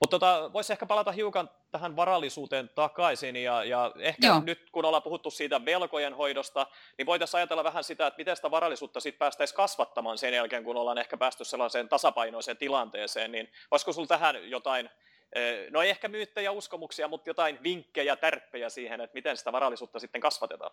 Mutta 0.00 0.18
tota, 0.18 0.52
voisi 0.52 0.72
ehkä 0.72 0.86
palata 0.86 1.12
hiukan 1.12 1.50
tähän 1.70 1.96
varallisuuteen 1.96 2.70
takaisin, 2.74 3.36
ja, 3.36 3.64
ja 3.64 3.92
ehkä 3.98 4.26
Joo. 4.26 4.42
nyt 4.44 4.70
kun 4.70 4.84
ollaan 4.84 5.02
puhuttu 5.02 5.30
siitä 5.30 5.64
velkojen 5.64 6.14
hoidosta, 6.14 6.66
niin 6.98 7.06
voitaisiin 7.06 7.38
ajatella 7.38 7.64
vähän 7.64 7.84
sitä, 7.84 8.06
että 8.06 8.18
miten 8.18 8.36
sitä 8.36 8.50
varallisuutta 8.50 9.00
sitten 9.00 9.18
päästäisiin 9.18 9.56
kasvattamaan 9.56 10.18
sen 10.18 10.34
jälkeen, 10.34 10.64
kun 10.64 10.76
ollaan 10.76 10.98
ehkä 10.98 11.16
päästy 11.16 11.44
sellaiseen 11.44 11.88
tasapainoiseen 11.88 12.56
tilanteeseen, 12.56 13.32
niin 13.32 13.52
olisiko 13.70 13.92
sinulla 13.92 14.08
tähän 14.08 14.50
jotain 14.50 14.90
eh, 15.32 15.70
No 15.70 15.82
ei 15.82 15.90
ehkä 15.90 16.08
myyttejä 16.08 16.50
uskomuksia, 16.50 17.08
mutta 17.08 17.30
jotain 17.30 17.58
vinkkejä, 17.62 18.16
tärppejä 18.16 18.68
siihen, 18.68 19.00
että 19.00 19.14
miten 19.14 19.36
sitä 19.36 19.52
varallisuutta 19.52 20.00
sitten 20.00 20.20
kasvatetaan. 20.20 20.72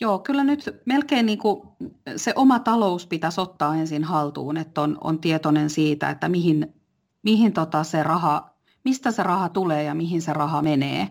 Joo, 0.00 0.18
kyllä 0.18 0.44
nyt 0.44 0.80
melkein 0.84 1.26
niin 1.26 1.38
kuin 1.38 1.68
se 2.16 2.32
oma 2.36 2.58
talous 2.58 3.06
pitäisi 3.06 3.40
ottaa 3.40 3.76
ensin 3.76 4.04
haltuun, 4.04 4.56
että 4.56 4.80
on, 4.80 4.98
on 5.00 5.18
tietoinen 5.18 5.70
siitä, 5.70 6.10
että 6.10 6.28
mihin, 6.28 6.74
mihin 7.22 7.52
tota 7.52 7.84
se 7.84 8.02
raha, 8.02 8.50
mistä 8.84 9.10
se 9.10 9.22
raha 9.22 9.48
tulee 9.48 9.82
ja 9.82 9.94
mihin 9.94 10.22
se 10.22 10.32
raha 10.32 10.62
menee. 10.62 11.08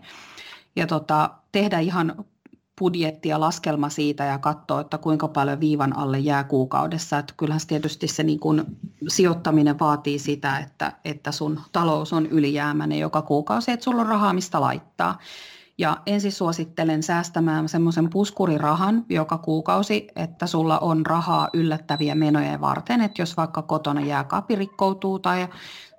Ja 0.76 0.86
tota, 0.86 1.30
tehdä 1.52 1.78
ihan 1.78 2.24
budjetti 2.80 3.28
ja 3.28 3.40
laskelma 3.40 3.88
siitä 3.88 4.24
ja 4.24 4.38
katsoa, 4.38 4.80
että 4.80 4.98
kuinka 4.98 5.28
paljon 5.28 5.60
viivan 5.60 5.96
alle 5.96 6.18
jää 6.18 6.44
kuukaudessa. 6.44 7.18
Että 7.18 7.34
kyllähän 7.36 7.60
tietysti 7.66 8.08
se 8.08 8.22
niin 8.22 8.40
kuin 8.40 8.64
sijoittaminen 9.08 9.78
vaatii 9.78 10.18
sitä, 10.18 10.58
että, 10.58 10.92
että 11.04 11.32
sun 11.32 11.60
talous 11.72 12.12
on 12.12 12.26
ylijäämäinen 12.26 12.98
joka 12.98 13.22
kuukausi, 13.22 13.70
että 13.70 13.84
sulla 13.84 14.00
on 14.00 14.08
rahaa 14.08 14.32
mistä 14.32 14.60
laittaa. 14.60 15.18
Ja 15.80 15.96
ensin 16.06 16.32
suosittelen 16.32 17.02
säästämään 17.02 17.68
semmoisen 17.68 18.10
puskurirahan 18.10 19.04
joka 19.08 19.38
kuukausi, 19.38 20.08
että 20.16 20.46
sulla 20.46 20.78
on 20.78 21.06
rahaa 21.06 21.48
yllättäviä 21.52 22.14
menoja 22.14 22.60
varten, 22.60 23.00
että 23.00 23.22
jos 23.22 23.36
vaikka 23.36 23.62
kotona 23.62 24.00
jääkaapi 24.00 24.54
rikkoutuu 24.54 25.18
tai 25.18 25.48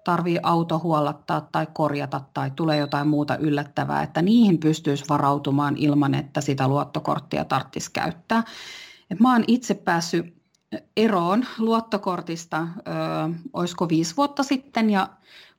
tarvii 0.03 0.39
auto 0.43 0.79
huollattaa 0.79 1.47
tai 1.51 1.67
korjata 1.73 2.21
tai 2.33 2.51
tulee 2.55 2.77
jotain 2.77 3.07
muuta 3.07 3.37
yllättävää, 3.37 4.03
että 4.03 4.21
niihin 4.21 4.57
pystyisi 4.57 5.05
varautumaan 5.09 5.77
ilman, 5.77 6.15
että 6.15 6.41
sitä 6.41 6.67
luottokorttia 6.67 7.45
tarvitsisi 7.45 7.91
käyttää. 7.93 8.43
Et 9.11 9.19
mä 9.19 9.31
oon 9.31 9.43
itse 9.47 9.73
päässyt 9.73 10.41
eroon 10.97 11.45
luottokortista, 11.57 12.67
ö, 12.77 12.89
olisiko 13.53 13.89
viisi 13.89 14.17
vuotta 14.17 14.43
sitten, 14.43 14.89
ja 14.89 15.07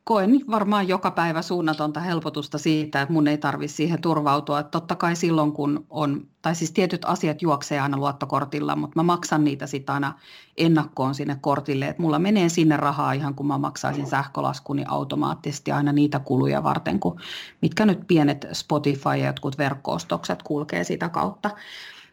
koen 0.05 0.41
varmaan 0.51 0.89
joka 0.89 1.11
päivä 1.11 1.43
suunnatonta 1.43 2.01
helpotusta 2.01 2.59
siitä, 2.59 3.03
että 3.03 3.13
mun 3.13 3.29
ei 3.29 3.39
tarvitse 3.39 3.77
siihen 3.77 4.01
turvautua. 4.01 4.61
Että 4.61 4.71
totta 4.71 4.97
kai 4.97 5.17
silloin, 5.17 5.53
kun 5.53 5.87
on, 5.91 6.27
tai 6.43 6.55
siis 6.55 6.71
tietyt 6.71 7.05
asiat 7.05 7.43
juoksee 7.43 7.81
aina 7.81 7.97
luottokortilla, 7.97 8.77
mutta 8.77 8.99
mä 8.99 9.03
maksan 9.03 9.45
niitä 9.45 9.67
sitten 9.67 9.95
aina 9.95 10.15
ennakkoon 10.57 11.15
sinne 11.15 11.39
kortille. 11.41 11.89
Että 11.89 12.03
mulla 12.03 12.19
menee 12.19 12.49
sinne 12.49 12.77
rahaa 12.77 13.13
ihan 13.13 13.35
kun 13.35 13.47
mä 13.47 13.59
maksaisin 13.59 14.07
sähkölaskuni 14.07 14.85
automaattisesti 14.89 15.73
aina 15.73 15.93
niitä 15.93 16.19
kuluja 16.19 16.63
varten, 16.63 17.01
kun 17.01 17.21
mitkä 17.63 17.87
nyt 17.87 18.01
pienet 18.09 18.47
Spotify 18.53 19.17
ja 19.19 19.27
jotkut 19.27 19.59
verkkoostokset 19.59 20.43
kulkee 20.43 20.85
sitä 20.85 21.09
kautta. 21.09 21.51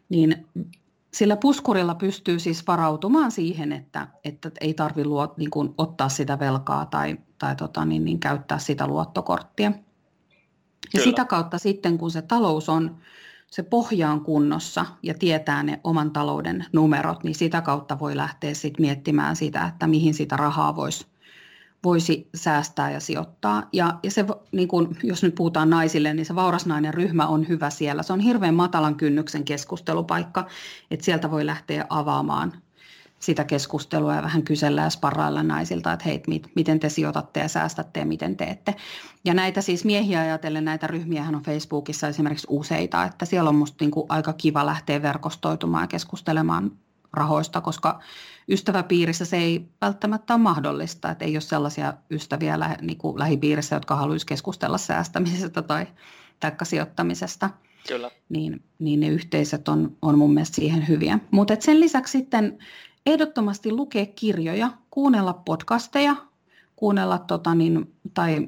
Niin 0.08 0.46
sillä 1.14 1.36
puskurilla 1.36 1.94
pystyy 1.94 2.38
siis 2.38 2.66
varautumaan 2.66 3.30
siihen, 3.30 3.72
että, 3.72 4.08
että 4.24 4.50
ei 4.60 4.74
tarvitse 4.74 5.10
niin 5.36 5.74
ottaa 5.78 6.08
sitä 6.08 6.38
velkaa 6.38 6.86
tai, 6.86 7.18
tai 7.38 7.56
tota, 7.56 7.84
niin, 7.84 8.04
niin 8.04 8.20
käyttää 8.20 8.58
sitä 8.58 8.86
luottokorttia. 8.86 9.72
Kyllä. 9.72 9.84
Ja 10.94 11.02
sitä 11.02 11.24
kautta 11.24 11.58
sitten, 11.58 11.98
kun 11.98 12.10
se 12.10 12.22
talous 12.22 12.68
on, 12.68 12.96
se 13.50 13.62
pohja 13.62 14.10
on 14.10 14.20
kunnossa 14.20 14.86
ja 15.02 15.14
tietää 15.14 15.62
ne 15.62 15.80
oman 15.84 16.10
talouden 16.10 16.64
numerot, 16.72 17.24
niin 17.24 17.34
sitä 17.34 17.60
kautta 17.62 17.98
voi 17.98 18.16
lähteä 18.16 18.54
sitten 18.54 18.86
miettimään 18.86 19.36
sitä, 19.36 19.66
että 19.66 19.86
mihin 19.86 20.14
sitä 20.14 20.36
rahaa 20.36 20.76
voisi 20.76 21.06
voisi 21.84 22.28
säästää 22.34 22.90
ja 22.90 23.00
sijoittaa. 23.00 23.68
Ja, 23.72 23.98
ja 24.02 24.10
se, 24.10 24.24
niin 24.52 24.68
kun, 24.68 24.96
jos 25.02 25.22
nyt 25.22 25.34
puhutaan 25.34 25.70
naisille, 25.70 26.14
niin 26.14 26.26
se 26.26 26.34
vaurasnainen 26.34 26.94
ryhmä 26.94 27.26
on 27.26 27.48
hyvä 27.48 27.70
siellä. 27.70 28.02
Se 28.02 28.12
on 28.12 28.20
hirveän 28.20 28.54
matalan 28.54 28.94
kynnyksen 28.94 29.44
keskustelupaikka, 29.44 30.46
että 30.90 31.04
sieltä 31.04 31.30
voi 31.30 31.46
lähteä 31.46 31.86
avaamaan 31.88 32.52
sitä 33.18 33.44
keskustelua 33.44 34.14
ja 34.14 34.22
vähän 34.22 34.42
kysellä 34.42 34.82
ja 34.82 34.90
sparrailla 34.90 35.42
naisilta, 35.42 35.92
että 35.92 36.04
hei, 36.04 36.22
mit, 36.26 36.50
miten 36.56 36.80
te 36.80 36.88
sijoitatte 36.88 37.40
ja 37.40 37.48
säästätte 37.48 38.00
ja 38.00 38.06
miten 38.06 38.36
teette. 38.36 38.74
Ja 39.24 39.34
näitä 39.34 39.60
siis 39.60 39.84
miehiä 39.84 40.20
ajatellen, 40.20 40.64
näitä 40.64 40.86
ryhmiä 40.86 41.24
on 41.34 41.42
Facebookissa 41.42 42.08
esimerkiksi 42.08 42.46
useita, 42.50 43.04
että 43.04 43.24
siellä 43.24 43.50
on 43.50 43.56
musta 43.56 43.84
niin 43.84 43.90
kuin 43.90 44.06
aika 44.08 44.32
kiva 44.32 44.66
lähteä 44.66 45.02
verkostoitumaan 45.02 45.82
ja 45.82 45.88
keskustelemaan 45.88 46.70
rahoista, 47.12 47.60
koska 47.60 48.00
ystäväpiirissä 48.48 49.24
se 49.24 49.36
ei 49.36 49.68
välttämättä 49.80 50.34
ole 50.34 50.42
mahdollista, 50.42 51.10
että 51.10 51.24
ei 51.24 51.34
ole 51.34 51.40
sellaisia 51.40 51.94
ystäviä 52.10 52.60
lä- 52.60 52.76
niin 52.80 52.98
kuin 52.98 53.18
lähipiirissä, 53.18 53.76
jotka 53.76 53.96
haluaisi 53.96 54.26
keskustella 54.26 54.78
säästämisestä 54.78 55.62
tai 55.62 55.86
taikka 56.40 56.64
sijoittamisesta. 56.64 57.50
Kyllä. 57.88 58.10
Niin, 58.28 58.62
niin 58.78 59.00
ne 59.00 59.08
yhteisöt 59.08 59.68
on, 59.68 59.96
on 60.02 60.18
mun 60.18 60.34
mielestä 60.34 60.54
siihen 60.54 60.88
hyviä. 60.88 61.18
Mutta 61.30 61.56
sen 61.60 61.80
lisäksi 61.80 62.18
sitten 62.18 62.58
ehdottomasti 63.06 63.72
lukea 63.72 64.06
kirjoja, 64.06 64.70
kuunnella 64.90 65.32
podcasteja, 65.32 66.16
kuunnella 66.76 67.18
tota 67.18 67.54
niin, 67.54 67.94
tai 68.14 68.46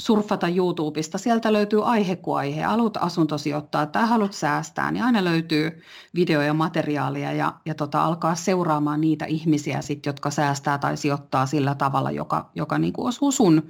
surfata 0.00 0.48
YouTubesta. 0.48 1.18
Sieltä 1.18 1.52
löytyy 1.52 1.84
aihe 1.84 2.16
kuin 2.16 2.38
aihe. 2.38 2.62
Haluat 2.62 2.96
asuntosijoittaa 2.96 3.86
tai 3.86 4.06
haluat 4.06 4.32
säästää, 4.32 4.90
niin 4.90 5.04
aina 5.04 5.24
löytyy 5.24 5.82
videoja 6.14 6.46
ja 6.46 6.54
materiaalia 6.54 7.32
ja, 7.32 7.52
ja 7.64 7.74
tota, 7.74 8.04
alkaa 8.04 8.34
seuraamaan 8.34 9.00
niitä 9.00 9.24
ihmisiä, 9.24 9.82
sit, 9.82 10.06
jotka 10.06 10.30
säästää 10.30 10.78
tai 10.78 10.96
sijoittaa 10.96 11.46
sillä 11.46 11.74
tavalla, 11.74 12.10
joka, 12.10 12.50
joka 12.54 12.78
niin 12.78 12.92
kuin 12.92 13.08
osuu 13.08 13.32
sun 13.32 13.62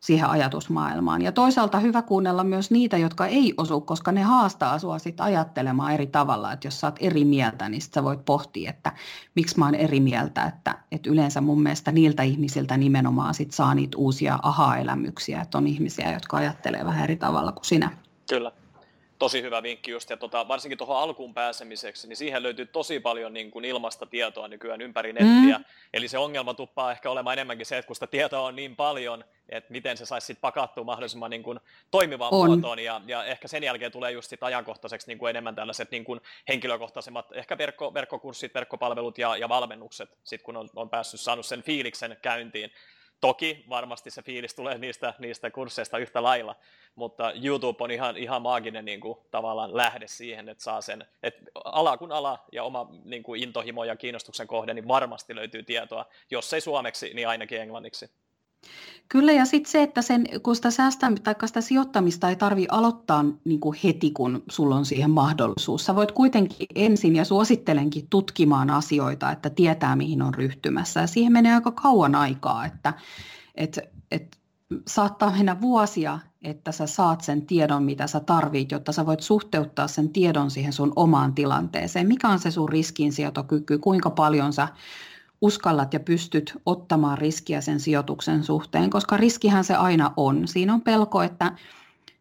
siihen 0.00 0.28
ajatusmaailmaan. 0.28 1.22
Ja 1.22 1.32
toisaalta 1.32 1.78
hyvä 1.80 2.02
kuunnella 2.02 2.44
myös 2.44 2.70
niitä, 2.70 2.96
jotka 2.96 3.26
ei 3.26 3.54
osu, 3.56 3.80
koska 3.80 4.12
ne 4.12 4.22
haastaa 4.22 4.78
sinua 4.78 4.98
sitten 4.98 5.26
ajattelemaan 5.26 5.92
eri 5.92 6.06
tavalla. 6.06 6.52
Että 6.52 6.66
jos 6.66 6.80
sä 6.80 6.86
oot 6.86 6.96
eri 7.00 7.24
mieltä, 7.24 7.68
niin 7.68 7.82
sit 7.82 7.92
sä 7.92 8.04
voit 8.04 8.24
pohtia, 8.24 8.70
että 8.70 8.92
miksi 9.34 9.58
mä 9.58 9.64
oon 9.64 9.74
eri 9.74 10.00
mieltä. 10.00 10.44
Että, 10.44 10.78
että 10.92 11.10
yleensä 11.10 11.40
mun 11.40 11.62
mielestä 11.62 11.92
niiltä 11.92 12.22
ihmisiltä 12.22 12.76
nimenomaan 12.76 13.34
sit 13.34 13.50
saa 13.50 13.74
niitä 13.74 13.98
uusia 13.98 14.38
aha-elämyksiä. 14.42 15.40
Että 15.40 15.58
on 15.58 15.66
ihmisiä, 15.66 16.12
jotka 16.12 16.36
ajattelee 16.36 16.84
vähän 16.84 17.04
eri 17.04 17.16
tavalla 17.16 17.52
kuin 17.52 17.64
sinä. 17.64 17.90
Kyllä 18.28 18.52
tosi 19.18 19.42
hyvä 19.42 19.62
vinkki 19.62 19.90
just, 19.90 20.10
ja 20.10 20.16
tota, 20.16 20.48
varsinkin 20.48 20.78
tuohon 20.78 20.98
alkuun 20.98 21.34
pääsemiseksi, 21.34 22.08
niin 22.08 22.16
siihen 22.16 22.42
löytyy 22.42 22.66
tosi 22.66 23.00
paljon 23.00 23.32
niin 23.32 23.50
kuin 23.50 23.64
ilmasta 23.64 24.06
tietoa 24.06 24.48
nykyään 24.48 24.80
ympäri 24.80 25.12
nettiä, 25.12 25.58
mm. 25.58 25.64
eli 25.92 26.08
se 26.08 26.18
ongelma 26.18 26.54
tuppaa 26.54 26.92
ehkä 26.92 27.10
olemaan 27.10 27.32
enemmänkin 27.32 27.66
se, 27.66 27.78
että 27.78 27.86
kun 27.86 27.96
sitä 27.96 28.06
tietoa 28.06 28.42
on 28.42 28.56
niin 28.56 28.76
paljon, 28.76 29.24
että 29.48 29.72
miten 29.72 29.96
se 29.96 30.06
saisi 30.06 30.26
sitten 30.26 30.40
pakattua 30.40 30.84
mahdollisimman 30.84 31.30
niin 31.30 31.42
kuin 31.42 31.60
toimivaan 31.90 32.34
on. 32.34 32.50
muotoon, 32.50 32.78
ja, 32.78 33.00
ja 33.06 33.24
ehkä 33.24 33.48
sen 33.48 33.62
jälkeen 33.62 33.92
tulee 33.92 34.12
just 34.12 34.30
sit 34.30 34.42
ajankohtaiseksi 34.42 35.06
niin 35.06 35.18
kuin 35.18 35.30
enemmän 35.30 35.54
tällaiset 35.54 35.90
niin 35.90 36.04
kuin 36.04 36.20
henkilökohtaisemmat, 36.48 37.32
ehkä 37.32 37.58
verkko, 37.58 37.94
verkkokurssit, 37.94 38.54
verkkopalvelut 38.54 39.18
ja, 39.18 39.36
ja 39.36 39.48
valmennukset, 39.48 40.10
sit 40.24 40.42
kun 40.42 40.56
on, 40.56 40.68
on 40.76 40.90
päässyt 40.90 41.20
saanut 41.20 41.46
sen 41.46 41.62
fiiliksen 41.62 42.16
käyntiin, 42.22 42.72
Toki 43.20 43.64
varmasti 43.68 44.10
se 44.10 44.22
fiilis 44.22 44.54
tulee 44.54 44.78
niistä, 44.78 45.14
niistä 45.18 45.50
kursseista 45.50 45.98
yhtä 45.98 46.22
lailla, 46.22 46.56
mutta 46.94 47.32
YouTube 47.32 47.84
on 47.84 47.90
ihan, 47.90 48.16
ihan 48.16 48.42
maaginen 48.42 48.84
niin 48.84 49.00
kuin, 49.00 49.18
tavallaan 49.30 49.76
lähde 49.76 50.08
siihen, 50.08 50.48
että 50.48 50.64
saa 50.64 50.80
sen, 50.80 51.06
että 51.22 51.42
ala 51.64 51.96
kun 51.96 52.12
ala 52.12 52.44
ja 52.52 52.64
oma 52.64 52.90
niin 53.04 53.22
kuin, 53.22 53.42
intohimo 53.42 53.84
ja 53.84 53.96
kiinnostuksen 53.96 54.46
kohde, 54.46 54.74
niin 54.74 54.88
varmasti 54.88 55.34
löytyy 55.34 55.62
tietoa, 55.62 56.06
jos 56.30 56.52
ei 56.52 56.60
suomeksi, 56.60 57.14
niin 57.14 57.28
ainakin 57.28 57.60
englanniksi. 57.60 58.10
Kyllä, 59.08 59.32
ja 59.32 59.44
sitten 59.44 59.72
se, 59.72 59.82
että 59.82 60.02
sen, 60.02 60.26
kun 60.42 60.56
sitä 60.56 60.70
säästämistä 60.70 61.34
tai 61.34 61.48
sitä 61.48 61.60
sijoittamista 61.60 62.28
ei 62.28 62.36
tarvi 62.36 62.66
aloittaa 62.70 63.24
niin 63.44 63.60
kuin 63.60 63.78
heti, 63.84 64.10
kun 64.10 64.42
sulla 64.50 64.76
on 64.76 64.86
siihen 64.86 65.10
mahdollisuus. 65.10 65.84
Sä 65.84 65.96
voit 65.96 66.12
kuitenkin 66.12 66.66
ensin, 66.74 67.16
ja 67.16 67.24
suosittelenkin 67.24 68.06
tutkimaan 68.10 68.70
asioita, 68.70 69.32
että 69.32 69.50
tietää, 69.50 69.96
mihin 69.96 70.22
on 70.22 70.34
ryhtymässä. 70.34 71.00
Ja 71.00 71.06
siihen 71.06 71.32
menee 71.32 71.54
aika 71.54 71.70
kauan 71.70 72.14
aikaa, 72.14 72.66
että 72.66 72.94
et, 73.54 73.78
et, 74.10 74.38
saattaa 74.86 75.30
mennä 75.30 75.60
vuosia, 75.60 76.18
että 76.42 76.72
sä 76.72 76.86
saat 76.86 77.20
sen 77.20 77.46
tiedon, 77.46 77.82
mitä 77.82 78.06
sä 78.06 78.20
tarvit, 78.20 78.72
jotta 78.72 78.92
sä 78.92 79.06
voit 79.06 79.20
suhteuttaa 79.20 79.88
sen 79.88 80.08
tiedon 80.08 80.50
siihen 80.50 80.72
sun 80.72 80.92
omaan 80.96 81.34
tilanteeseen. 81.34 82.06
Mikä 82.06 82.28
on 82.28 82.38
se 82.38 82.50
sun 82.50 82.68
riskinsietokyky, 82.68 83.78
kuinka 83.78 84.10
paljon 84.10 84.52
sä 84.52 84.68
uskallat 85.40 85.94
ja 85.94 86.00
pystyt 86.00 86.56
ottamaan 86.66 87.18
riskiä 87.18 87.60
sen 87.60 87.80
sijoituksen 87.80 88.44
suhteen, 88.44 88.90
koska 88.90 89.16
riskihän 89.16 89.64
se 89.64 89.74
aina 89.74 90.12
on. 90.16 90.48
Siinä 90.48 90.74
on 90.74 90.82
pelko, 90.82 91.22
että 91.22 91.52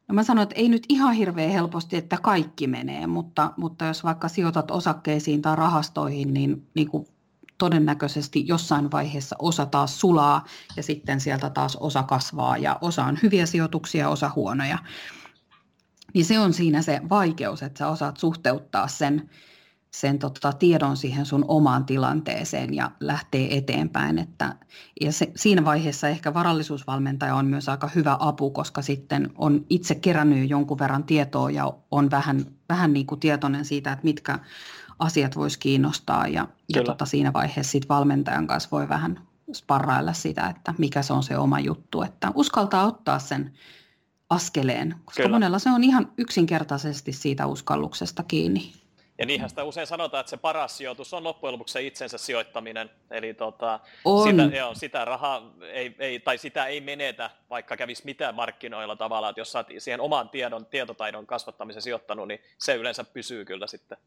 no 0.07 0.15
mä 0.15 0.23
sanon, 0.23 0.43
että 0.43 0.55
ei 0.55 0.69
nyt 0.69 0.85
ihan 0.89 1.13
hirveän 1.13 1.51
helposti, 1.51 1.97
että 1.97 2.17
kaikki 2.21 2.67
menee, 2.67 3.07
mutta, 3.07 3.53
mutta 3.57 3.85
jos 3.85 4.03
vaikka 4.03 4.27
sijoitat 4.27 4.71
osakkeisiin 4.71 5.41
tai 5.41 5.55
rahastoihin, 5.55 6.33
niin, 6.33 6.67
niin 6.73 6.89
kuin 6.89 7.07
todennäköisesti 7.57 8.47
jossain 8.47 8.91
vaiheessa 8.91 9.35
osa 9.39 9.65
taas 9.65 9.99
sulaa 9.99 10.45
ja 10.75 10.83
sitten 10.83 11.19
sieltä 11.21 11.49
taas 11.49 11.75
osa 11.75 12.03
kasvaa 12.03 12.57
ja 12.57 12.77
osa 12.81 13.05
on 13.05 13.19
hyviä 13.23 13.45
sijoituksia, 13.45 14.09
osa 14.09 14.31
huonoja. 14.35 14.77
Niin 16.13 16.25
se 16.25 16.39
on 16.39 16.53
siinä 16.53 16.81
se 16.81 17.01
vaikeus, 17.09 17.63
että 17.63 17.77
sä 17.77 17.87
osaat 17.87 18.17
suhteuttaa 18.17 18.87
sen 18.87 19.29
sen 19.91 20.19
tota, 20.19 20.53
tiedon 20.53 20.97
siihen 20.97 21.25
sun 21.25 21.45
omaan 21.47 21.85
tilanteeseen 21.85 22.73
ja 22.73 22.91
lähtee 22.99 23.57
eteenpäin. 23.57 24.19
Että, 24.19 24.55
ja 25.01 25.11
se, 25.11 25.31
siinä 25.35 25.65
vaiheessa 25.65 26.07
ehkä 26.07 26.33
varallisuusvalmentaja 26.33 27.35
on 27.35 27.45
myös 27.45 27.69
aika 27.69 27.89
hyvä 27.95 28.17
apu, 28.19 28.49
koska 28.49 28.81
sitten 28.81 29.29
on 29.35 29.65
itse 29.69 29.95
kerännyt 29.95 30.49
jonkun 30.49 30.79
verran 30.79 31.03
tietoa 31.03 31.51
ja 31.51 31.73
on 31.91 32.11
vähän, 32.11 32.45
vähän 32.69 32.93
niin 32.93 33.05
kuin 33.05 33.19
tietoinen 33.19 33.65
siitä, 33.65 33.91
että 33.91 34.03
mitkä 34.03 34.39
asiat 34.99 35.35
voisi 35.35 35.59
kiinnostaa 35.59 36.27
ja, 36.27 36.47
ja 36.75 36.83
tota, 36.83 37.05
siinä 37.05 37.33
vaiheessa 37.33 37.71
sit 37.71 37.89
valmentajan 37.89 38.47
kanssa 38.47 38.69
voi 38.71 38.89
vähän 38.89 39.27
sparrailla 39.53 40.13
sitä, 40.13 40.47
että 40.47 40.73
mikä 40.77 41.01
se 41.01 41.13
on 41.13 41.23
se 41.23 41.37
oma 41.37 41.59
juttu, 41.59 42.01
että 42.01 42.31
uskaltaa 42.35 42.85
ottaa 42.85 43.19
sen 43.19 43.53
askeleen, 44.29 44.95
koska 45.05 45.23
Kyllä. 45.23 45.35
monella 45.35 45.59
se 45.59 45.69
on 45.69 45.83
ihan 45.83 46.11
yksinkertaisesti 46.17 47.13
siitä 47.13 47.45
uskalluksesta 47.45 48.23
kiinni. 48.23 48.73
Ja 49.19 49.25
niinhän 49.25 49.49
sitä 49.49 49.63
usein 49.63 49.87
sanotaan, 49.87 50.19
että 50.19 50.29
se 50.29 50.37
paras 50.37 50.77
sijoitus 50.77 51.13
on 51.13 51.23
loppujen 51.23 51.53
lopuksi 51.53 51.73
se 51.73 51.81
itsensä 51.81 52.17
sijoittaminen. 52.17 52.89
Eli 53.11 53.33
tota, 53.33 53.79
sitä, 54.23 54.57
joo, 54.57 54.75
sitä 54.75 55.05
rahaa 55.05 55.53
ei, 55.71 55.95
ei, 55.99 56.19
tai 56.19 56.37
sitä 56.37 56.65
ei 56.65 56.81
menetä, 56.81 57.29
vaikka 57.49 57.77
kävisi 57.77 58.05
mitään 58.05 58.35
markkinoilla 58.35 58.95
tavallaan, 58.95 59.31
että 59.31 59.41
jos 59.41 59.51
sä 59.51 59.59
oot 59.59 59.67
siihen 59.77 60.01
oman 60.01 60.29
tiedon, 60.29 60.65
tietotaidon 60.65 61.27
kasvattamisen 61.27 61.81
sijoittanut, 61.81 62.27
niin 62.27 62.41
se 62.57 62.75
yleensä 62.75 63.03
pysyy 63.03 63.45
kyllä 63.45 63.67
sitten. 63.67 63.97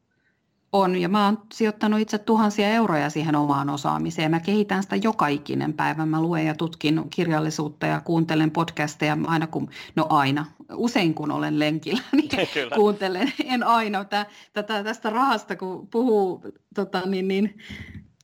On, 0.73 0.97
ja 0.97 1.09
mä 1.09 1.25
oon 1.25 1.39
sijoittanut 1.53 2.01
itse 2.01 2.19
tuhansia 2.19 2.69
euroja 2.69 3.11
siihen 3.11 3.37
omaan 3.37 3.71
osaamiseen. 3.71 4.31
Mä 4.31 4.41
kehitän 4.41 4.83
sitä 4.83 4.97
joka 4.97 5.27
ikinen 5.27 5.73
päivä. 5.73 6.07
Mä 6.07 6.23
luen 6.23 6.47
ja 6.47 6.55
tutkin 6.55 7.03
kirjallisuutta 7.11 7.87
ja 7.87 8.01
kuuntelen 8.01 8.51
podcasteja 8.51 9.17
aina 9.27 9.47
kun, 9.47 9.71
no 9.97 10.07
aina, 10.11 10.47
usein 10.75 11.15
kun 11.15 11.31
olen 11.31 11.59
lenkillä, 11.59 12.03
niin 12.17 12.49
Kyllä. 12.55 12.75
kuuntelen. 12.75 13.33
En 13.45 13.63
aina 13.63 14.05
tätä, 14.53 14.85
tästä 14.85 15.11
rahasta, 15.11 15.57
kun 15.57 15.89
puhuu 15.89 16.43
tota, 16.75 17.03
niin, 17.07 17.29
niin, 17.29 17.59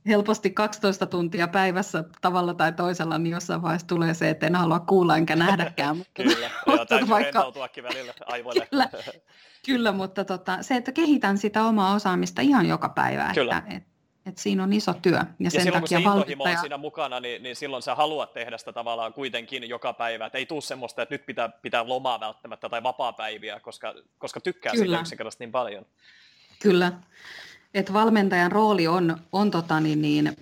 helposti 0.06 0.50
12 0.50 1.06
tuntia 1.06 1.48
päivässä 1.48 2.04
tavalla 2.20 2.54
tai 2.54 2.72
toisella, 2.72 3.18
niin 3.18 3.32
jossain 3.32 3.62
vaiheessa 3.62 3.86
tulee 3.86 4.14
se, 4.14 4.30
että 4.30 4.46
en 4.46 4.54
halua 4.54 4.80
kuulla 4.80 5.16
enkä 5.16 5.36
nähdäkään. 5.36 5.96
Mutta, 5.98 6.22
Kyllä, 6.22 6.50
mutta 6.66 6.72
joo, 6.76 6.86
täytyy 6.86 7.08
vaikka... 7.08 7.52
välillä 7.82 8.14
aivoille. 8.26 8.66
Kyllä, 8.70 8.88
Kyllä, 9.66 9.92
mutta 9.92 10.24
tota, 10.24 10.62
se, 10.62 10.76
että 10.76 10.92
kehitän 10.92 11.38
sitä 11.38 11.64
omaa 11.64 11.94
osaamista 11.94 12.42
ihan 12.42 12.66
joka 12.66 12.88
päivä, 12.88 13.30
Kyllä. 13.34 13.58
että 13.58 13.74
et, 13.76 13.82
et 14.26 14.38
siinä 14.38 14.62
on 14.62 14.72
iso 14.72 14.94
työ. 14.94 15.16
Ja, 15.16 15.24
ja 15.38 15.50
sen 15.50 15.62
silloin 15.62 15.82
takia 15.82 15.98
kun 15.98 16.04
se 16.04 16.10
valmittaja... 16.10 16.54
on 16.54 16.60
siinä 16.60 16.76
mukana, 16.76 17.20
niin, 17.20 17.42
niin 17.42 17.56
silloin 17.56 17.82
sä 17.82 17.94
haluat 17.94 18.32
tehdä 18.32 18.58
sitä 18.58 18.72
tavallaan 18.72 19.12
kuitenkin 19.12 19.68
joka 19.68 19.92
päivä. 19.92 20.26
Että 20.26 20.38
ei 20.38 20.46
tule 20.46 20.60
semmoista, 20.60 21.02
että 21.02 21.14
nyt 21.14 21.26
pitää, 21.26 21.48
pitää 21.48 21.88
lomaa 21.88 22.20
välttämättä 22.20 22.68
tai 22.68 22.82
vapaa-päiviä, 22.82 23.60
koska, 23.60 23.94
koska 24.18 24.40
tykkää 24.40 24.72
Kyllä. 24.72 24.84
siitä 24.84 25.00
yksinkertaisesti 25.00 25.44
niin 25.44 25.52
paljon. 25.52 25.86
Kyllä. 26.62 26.92
Että 27.76 27.92
valmentajan 27.92 28.52
rooli 28.52 28.86
on, 28.86 29.16
on 29.32 29.50
tota 29.50 29.80
niin, 29.80 30.02
niin, 30.02 30.36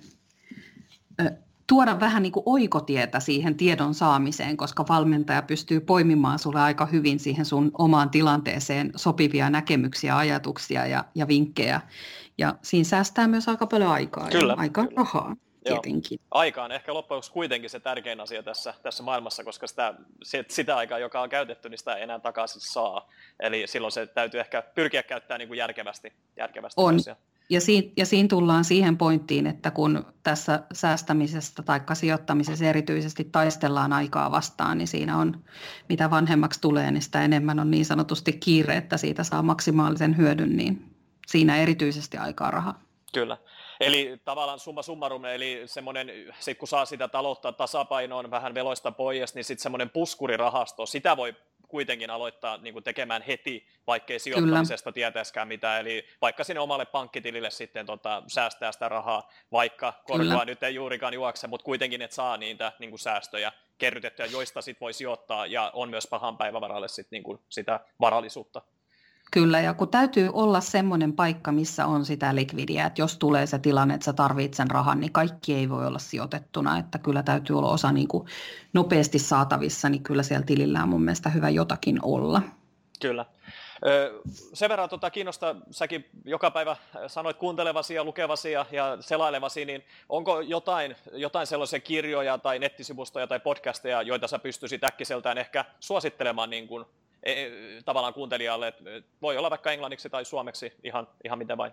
tuoda 1.67 1.99
vähän 1.99 2.23
niin 2.23 2.31
kuin 2.31 2.43
oikotietä 2.45 3.19
siihen 3.19 3.55
tiedon 3.55 3.93
saamiseen, 3.93 4.57
koska 4.57 4.85
valmentaja 4.89 5.41
pystyy 5.41 5.79
poimimaan 5.79 6.39
sulle 6.39 6.61
aika 6.61 6.85
hyvin 6.85 7.19
siihen 7.19 7.45
sun 7.45 7.71
omaan 7.77 8.09
tilanteeseen 8.09 8.91
sopivia 8.95 9.49
näkemyksiä, 9.49 10.17
ajatuksia 10.17 10.85
ja, 10.85 11.05
ja 11.15 11.27
vinkkejä. 11.27 11.81
Ja 12.37 12.55
siinä 12.61 12.83
säästää 12.83 13.27
myös 13.27 13.49
aika 13.49 13.67
paljon 13.67 13.91
aikaa 13.91 14.29
kyllä, 14.29 14.55
ja 14.63 14.69
kyllä. 14.69 14.89
rahaa 14.95 15.35
tietenkin. 15.73 16.19
Joo. 16.21 16.27
Aika 16.31 16.63
on 16.63 16.71
ehkä 16.71 16.93
loppujen 16.93 17.23
kuitenkin 17.33 17.69
se 17.69 17.79
tärkein 17.79 18.19
asia 18.19 18.43
tässä, 18.43 18.73
tässä 18.83 19.03
maailmassa, 19.03 19.43
koska 19.43 19.67
sitä, 19.67 19.93
sitä 20.47 20.77
aikaa, 20.77 20.99
joka 20.99 21.21
on 21.21 21.29
käytetty, 21.29 21.69
niin 21.69 21.77
sitä 21.77 21.95
ei 21.95 22.03
enää 22.03 22.19
takaisin 22.19 22.61
saa. 22.61 23.09
Eli 23.39 23.67
silloin 23.67 23.91
se 23.91 24.07
täytyy 24.07 24.39
ehkä 24.39 24.61
pyrkiä 24.61 25.03
käyttämään 25.03 25.39
niin 25.39 25.47
kuin 25.47 25.57
järkevästi, 25.57 26.13
järkevästi 26.37 26.81
on. 26.81 26.99
Ja 27.49 27.61
siinä, 27.61 27.91
ja 27.97 28.05
siinä 28.05 28.27
tullaan 28.27 28.65
siihen 28.65 28.97
pointtiin, 28.97 29.47
että 29.47 29.71
kun 29.71 30.05
tässä 30.23 30.63
säästämisestä 30.73 31.63
tai 31.63 31.79
sijoittamisessa 31.93 32.65
erityisesti 32.65 33.23
taistellaan 33.23 33.93
aikaa 33.93 34.31
vastaan, 34.31 34.77
niin 34.77 34.87
siinä 34.87 35.17
on, 35.17 35.43
mitä 35.89 36.09
vanhemmaksi 36.09 36.61
tulee, 36.61 36.91
niin 36.91 37.01
sitä 37.01 37.21
enemmän 37.21 37.59
on 37.59 37.71
niin 37.71 37.85
sanotusti 37.85 38.33
kiire, 38.33 38.77
että 38.77 38.97
siitä 38.97 39.23
saa 39.23 39.41
maksimaalisen 39.41 40.17
hyödyn, 40.17 40.57
niin 40.57 40.95
siinä 41.27 41.57
erityisesti 41.57 42.17
aikaa 42.17 42.51
rahaa. 42.51 42.81
Kyllä. 43.13 43.37
Eli 43.79 44.21
tavallaan 44.25 44.59
summa 44.59 44.81
summarum, 44.81 45.25
eli 45.25 45.61
semmoinen, 45.65 46.11
sit 46.39 46.57
kun 46.57 46.67
saa 46.67 46.85
sitä 46.85 47.07
taloutta 47.07 47.51
tasapainoon 47.51 48.31
vähän 48.31 48.53
veloista 48.53 48.91
pois, 48.91 49.35
niin 49.35 49.43
sitten 49.43 49.63
semmoinen 49.63 49.89
puskurirahasto, 49.89 50.85
sitä 50.85 51.17
voi 51.17 51.35
kuitenkin 51.67 52.09
aloittaa 52.09 52.57
niin 52.57 52.73
kuin 52.73 52.83
tekemään 52.83 53.21
heti, 53.21 53.67
vaikkei 53.87 54.19
sijoittamisesta 54.19 54.91
tietäisikään 54.91 55.47
mitään, 55.47 55.81
eli 55.81 56.05
vaikka 56.21 56.43
sinne 56.43 56.59
omalle 56.59 56.85
pankkitilille 56.85 57.51
sitten 57.51 57.85
tota, 57.85 58.23
säästää 58.27 58.71
sitä 58.71 58.89
rahaa, 58.89 59.29
vaikka 59.51 59.93
korkoa 60.03 60.45
nyt 60.45 60.63
ei 60.63 60.75
juurikaan 60.75 61.13
juokse, 61.13 61.47
mutta 61.47 61.63
kuitenkin 61.63 62.01
et 62.01 62.11
saa 62.11 62.37
niitä 62.37 62.71
niin 62.79 62.89
kuin 62.89 62.99
säästöjä 62.99 63.51
kerrytettyä, 63.77 64.25
joista 64.25 64.61
sitten 64.61 64.85
voi 64.85 64.93
sijoittaa, 64.93 65.45
ja 65.45 65.71
on 65.73 65.89
myös 65.89 66.07
pahan 66.07 66.37
päivävaralle 66.37 66.87
sit, 66.87 67.07
niin 67.11 67.23
kuin 67.23 67.39
sitä 67.49 67.79
varallisuutta. 68.01 68.61
Kyllä, 69.35 69.59
ja 69.59 69.73
kun 69.73 69.89
täytyy 69.89 70.29
olla 70.33 70.61
semmoinen 70.61 71.13
paikka, 71.13 71.51
missä 71.51 71.85
on 71.85 72.05
sitä 72.05 72.35
likvidiä, 72.35 72.85
että 72.85 73.01
jos 73.01 73.17
tulee 73.17 73.47
se 73.47 73.59
tilanne, 73.59 73.93
että 73.93 74.05
sä 74.05 74.13
tarvitset 74.13 74.53
sen 74.53 74.71
rahan, 74.71 74.99
niin 74.99 75.11
kaikki 75.11 75.53
ei 75.53 75.69
voi 75.69 75.87
olla 75.87 75.99
sijoitettuna, 75.99 76.77
että 76.77 76.97
kyllä 76.97 77.23
täytyy 77.23 77.57
olla 77.57 77.69
osa 77.69 77.91
niin 77.91 78.07
kuin 78.07 78.27
nopeasti 78.73 79.19
saatavissa, 79.19 79.89
niin 79.89 80.03
kyllä 80.03 80.23
siellä 80.23 80.45
tilillä 80.45 80.83
on 80.83 80.89
mun 80.89 81.03
mielestä 81.03 81.29
hyvä 81.29 81.49
jotakin 81.49 81.99
olla. 82.01 82.41
Kyllä. 83.01 83.25
Sen 84.53 84.69
verran 84.69 84.89
tota, 84.89 85.09
kiinnostaa, 85.09 85.55
säkin 85.71 86.05
joka 86.25 86.51
päivä 86.51 86.75
sanoit 87.07 87.37
kuuntelevasi 87.37 87.93
ja 87.93 88.03
lukevasi 88.03 88.51
ja, 88.51 88.65
ja 88.71 88.97
selailevasi, 88.99 89.65
niin 89.65 89.83
onko 90.09 90.41
jotain, 90.41 90.95
jotain 91.13 91.47
sellaisia 91.47 91.79
kirjoja 91.79 92.37
tai 92.37 92.59
nettisivustoja 92.59 93.27
tai 93.27 93.39
podcasteja, 93.39 94.01
joita 94.01 94.27
sä 94.27 94.39
pystyisit 94.39 94.83
äkkiseltään 94.83 95.37
ehkä 95.37 95.65
suosittelemaan 95.79 96.49
niin 96.49 96.67
kuin 96.67 96.85
E, 97.25 97.31
e, 97.31 97.51
tavallaan 97.85 98.13
kuuntelijalle, 98.13 98.67
että 98.67 98.83
voi 99.21 99.37
olla 99.37 99.49
vaikka 99.49 99.71
englanniksi 99.71 100.09
tai 100.09 100.25
suomeksi 100.25 100.73
ihan, 100.83 101.07
ihan 101.23 101.37
miten 101.37 101.57
vain. 101.57 101.71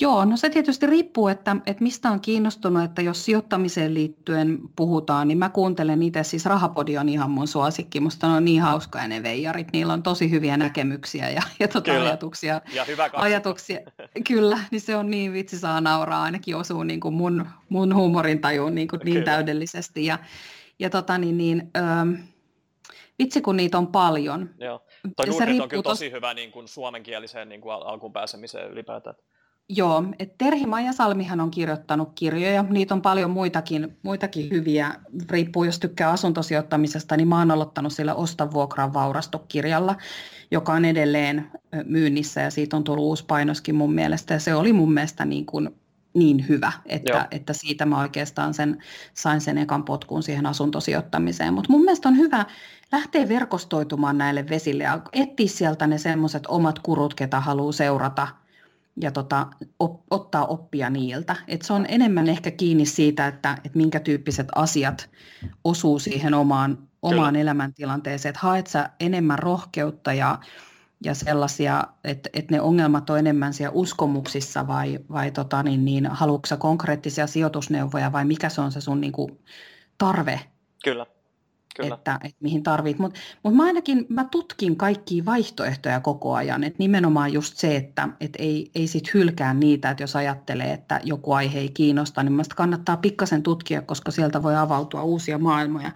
Joo, 0.00 0.24
no 0.24 0.36
se 0.36 0.50
tietysti 0.50 0.86
riippuu, 0.86 1.28
että, 1.28 1.56
että 1.66 1.82
mistä 1.82 2.10
on 2.10 2.20
kiinnostunut, 2.20 2.84
että 2.84 3.02
jos 3.02 3.24
sijoittamiseen 3.24 3.94
liittyen 3.94 4.58
puhutaan, 4.76 5.28
niin 5.28 5.38
mä 5.38 5.48
kuuntelen 5.48 6.02
itse, 6.02 6.22
siis 6.22 6.46
Rahapodi 6.46 6.98
on 6.98 7.08
ihan 7.08 7.30
mun 7.30 7.48
suosikki, 7.48 8.00
musta 8.00 8.26
on 8.26 8.44
niin 8.44 8.62
hauskoja 8.62 9.08
ne 9.08 9.22
veijarit, 9.22 9.68
niillä 9.72 9.92
on 9.92 10.02
tosi 10.02 10.30
hyviä 10.30 10.56
näkemyksiä 10.56 11.30
ja, 11.30 11.42
ja 11.60 11.68
tota 11.68 11.92
ajatuksia. 11.92 12.60
Ja 12.74 12.84
hyvä 12.84 13.10
ajatuksia. 13.12 13.80
Kyllä, 14.26 14.58
niin 14.70 14.80
se 14.80 14.96
on 14.96 15.10
niin 15.10 15.32
vitsi 15.32 15.58
saa 15.58 15.80
nauraa, 15.80 16.22
ainakin 16.22 16.56
osuu 16.56 16.82
niin 16.82 17.00
kuin 17.00 17.14
mun, 17.14 17.46
mun 17.68 17.94
huumorintajuun 17.94 18.74
niin, 18.74 18.88
kuin 18.88 19.00
niin 19.04 19.24
täydellisesti. 19.24 20.04
Ja, 20.04 20.18
ja 20.78 20.90
tota 20.90 21.18
niin, 21.18 21.38
niin 21.38 21.70
öö, 21.76 21.82
Vitsi 23.20 23.40
kun 23.40 23.56
niitä 23.56 23.78
on 23.78 23.86
paljon. 23.86 24.50
Joo. 24.58 24.82
Toi 25.16 25.26
Nordnet 25.26 25.60
on 25.60 25.68
kyllä 25.68 25.82
tosi 25.82 26.04
tos... 26.04 26.16
hyvä 26.16 26.34
niin 26.34 26.52
kuin 26.52 26.68
suomenkieliseen 26.68 27.48
niin 27.48 27.60
kuin 27.60 27.72
alkuun 27.72 28.12
pääsemiseen 28.12 28.70
ylipäätään. 28.70 29.16
Joo, 29.68 30.04
että 30.18 30.34
Terhi 30.38 30.66
Majasalmihan 30.66 31.40
on 31.40 31.50
kirjoittanut 31.50 32.12
kirjoja, 32.14 32.62
niitä 32.62 32.94
on 32.94 33.02
paljon 33.02 33.30
muitakin, 33.30 33.98
muitakin 34.02 34.50
hyviä, 34.50 34.94
riippuu 35.30 35.64
jos 35.64 35.78
tykkää 35.78 36.10
asuntosijoittamisesta, 36.10 37.16
niin 37.16 37.28
mä 37.28 37.38
oon 37.38 37.50
aloittanut 37.50 37.92
sillä 37.92 38.14
Osta 38.14 38.52
vuokran 38.52 38.92
vaurastokirjalla, 38.92 39.96
joka 40.50 40.72
on 40.72 40.84
edelleen 40.84 41.50
myynnissä 41.84 42.40
ja 42.40 42.50
siitä 42.50 42.76
on 42.76 42.84
tullut 42.84 43.04
uusi 43.04 43.24
painoskin 43.26 43.74
mun 43.74 43.92
mielestä 43.92 44.34
ja 44.34 44.40
se 44.40 44.54
oli 44.54 44.72
mun 44.72 44.92
mielestä 44.92 45.24
niin 45.24 45.46
kuin 45.46 45.79
niin 46.14 46.48
hyvä, 46.48 46.72
että, 46.86 47.28
että 47.30 47.52
siitä 47.52 47.86
mä 47.86 48.00
oikeastaan 48.00 48.54
sen, 48.54 48.78
sain 49.14 49.40
sen 49.40 49.58
ekan 49.58 49.84
potkun 49.84 50.22
siihen 50.22 50.46
asuntosijoittamiseen. 50.46 51.54
Mutta 51.54 51.72
mun 51.72 51.84
mielestä 51.84 52.08
on 52.08 52.16
hyvä 52.16 52.46
lähteä 52.92 53.28
verkostoitumaan 53.28 54.18
näille 54.18 54.48
vesille 54.48 54.84
ja 54.84 55.00
etsiä 55.12 55.48
sieltä 55.48 55.86
ne 55.86 55.98
semmoiset 55.98 56.46
omat 56.46 56.78
kurut, 56.78 57.14
ketä 57.14 57.40
haluaa 57.40 57.72
seurata 57.72 58.28
ja 59.00 59.10
tota, 59.10 59.46
op, 59.78 60.00
ottaa 60.10 60.46
oppia 60.46 60.90
niiltä. 60.90 61.36
Et 61.48 61.62
se 61.62 61.72
on 61.72 61.86
enemmän 61.88 62.28
ehkä 62.28 62.50
kiinni 62.50 62.86
siitä, 62.86 63.26
että, 63.26 63.58
että 63.64 63.78
minkä 63.78 64.00
tyyppiset 64.00 64.48
asiat 64.54 65.10
osuu 65.64 65.98
siihen 65.98 66.34
omaan, 66.34 66.78
omaan 67.02 67.36
elämäntilanteeseen. 67.36 68.30
Että 68.30 68.40
haet 68.46 68.66
sä 68.66 68.90
enemmän 69.00 69.38
rohkeutta 69.38 70.12
ja 70.12 70.38
ja 71.04 71.14
sellaisia, 71.14 71.84
että, 72.04 72.30
että 72.32 72.54
ne 72.54 72.60
ongelmat 72.60 73.10
on 73.10 73.18
enemmän 73.18 73.54
siellä 73.54 73.72
uskomuksissa 73.74 74.66
vai, 74.66 74.98
vai 75.10 75.30
tota, 75.30 75.62
niin, 75.62 75.84
niin, 75.84 76.06
haluatko 76.06 76.56
konkreettisia 76.58 77.26
sijoitusneuvoja 77.26 78.12
vai 78.12 78.24
mikä 78.24 78.48
se 78.48 78.60
on 78.60 78.72
se 78.72 78.80
sun 78.80 79.00
niin 79.00 79.12
kuin, 79.12 79.38
tarve? 79.98 80.40
Kyllä. 80.84 81.06
Kyllä. 81.76 81.94
Että, 81.94 82.18
että 82.24 82.38
mihin 82.40 82.62
tarvit. 82.62 82.98
Mutta 82.98 83.20
mut 83.42 83.54
mä 83.54 83.64
ainakin 83.64 84.06
mä 84.08 84.24
tutkin 84.24 84.76
kaikkia 84.76 85.24
vaihtoehtoja 85.24 86.00
koko 86.00 86.34
ajan. 86.34 86.64
Että 86.64 86.78
nimenomaan 86.78 87.32
just 87.32 87.56
se, 87.56 87.76
että 87.76 88.08
et 88.20 88.32
ei, 88.38 88.70
ei 88.74 88.86
sit 88.86 89.14
hylkää 89.14 89.54
niitä, 89.54 89.90
että 89.90 90.02
jos 90.02 90.16
ajattelee, 90.16 90.72
että 90.72 91.00
joku 91.04 91.32
aihe 91.32 91.58
ei 91.58 91.68
kiinnosta, 91.68 92.22
niin 92.22 92.42
kannattaa 92.56 92.96
pikkasen 92.96 93.42
tutkia, 93.42 93.82
koska 93.82 94.10
sieltä 94.10 94.42
voi 94.42 94.56
avautua 94.56 95.02
uusia 95.02 95.38
maailmoja 95.38 95.92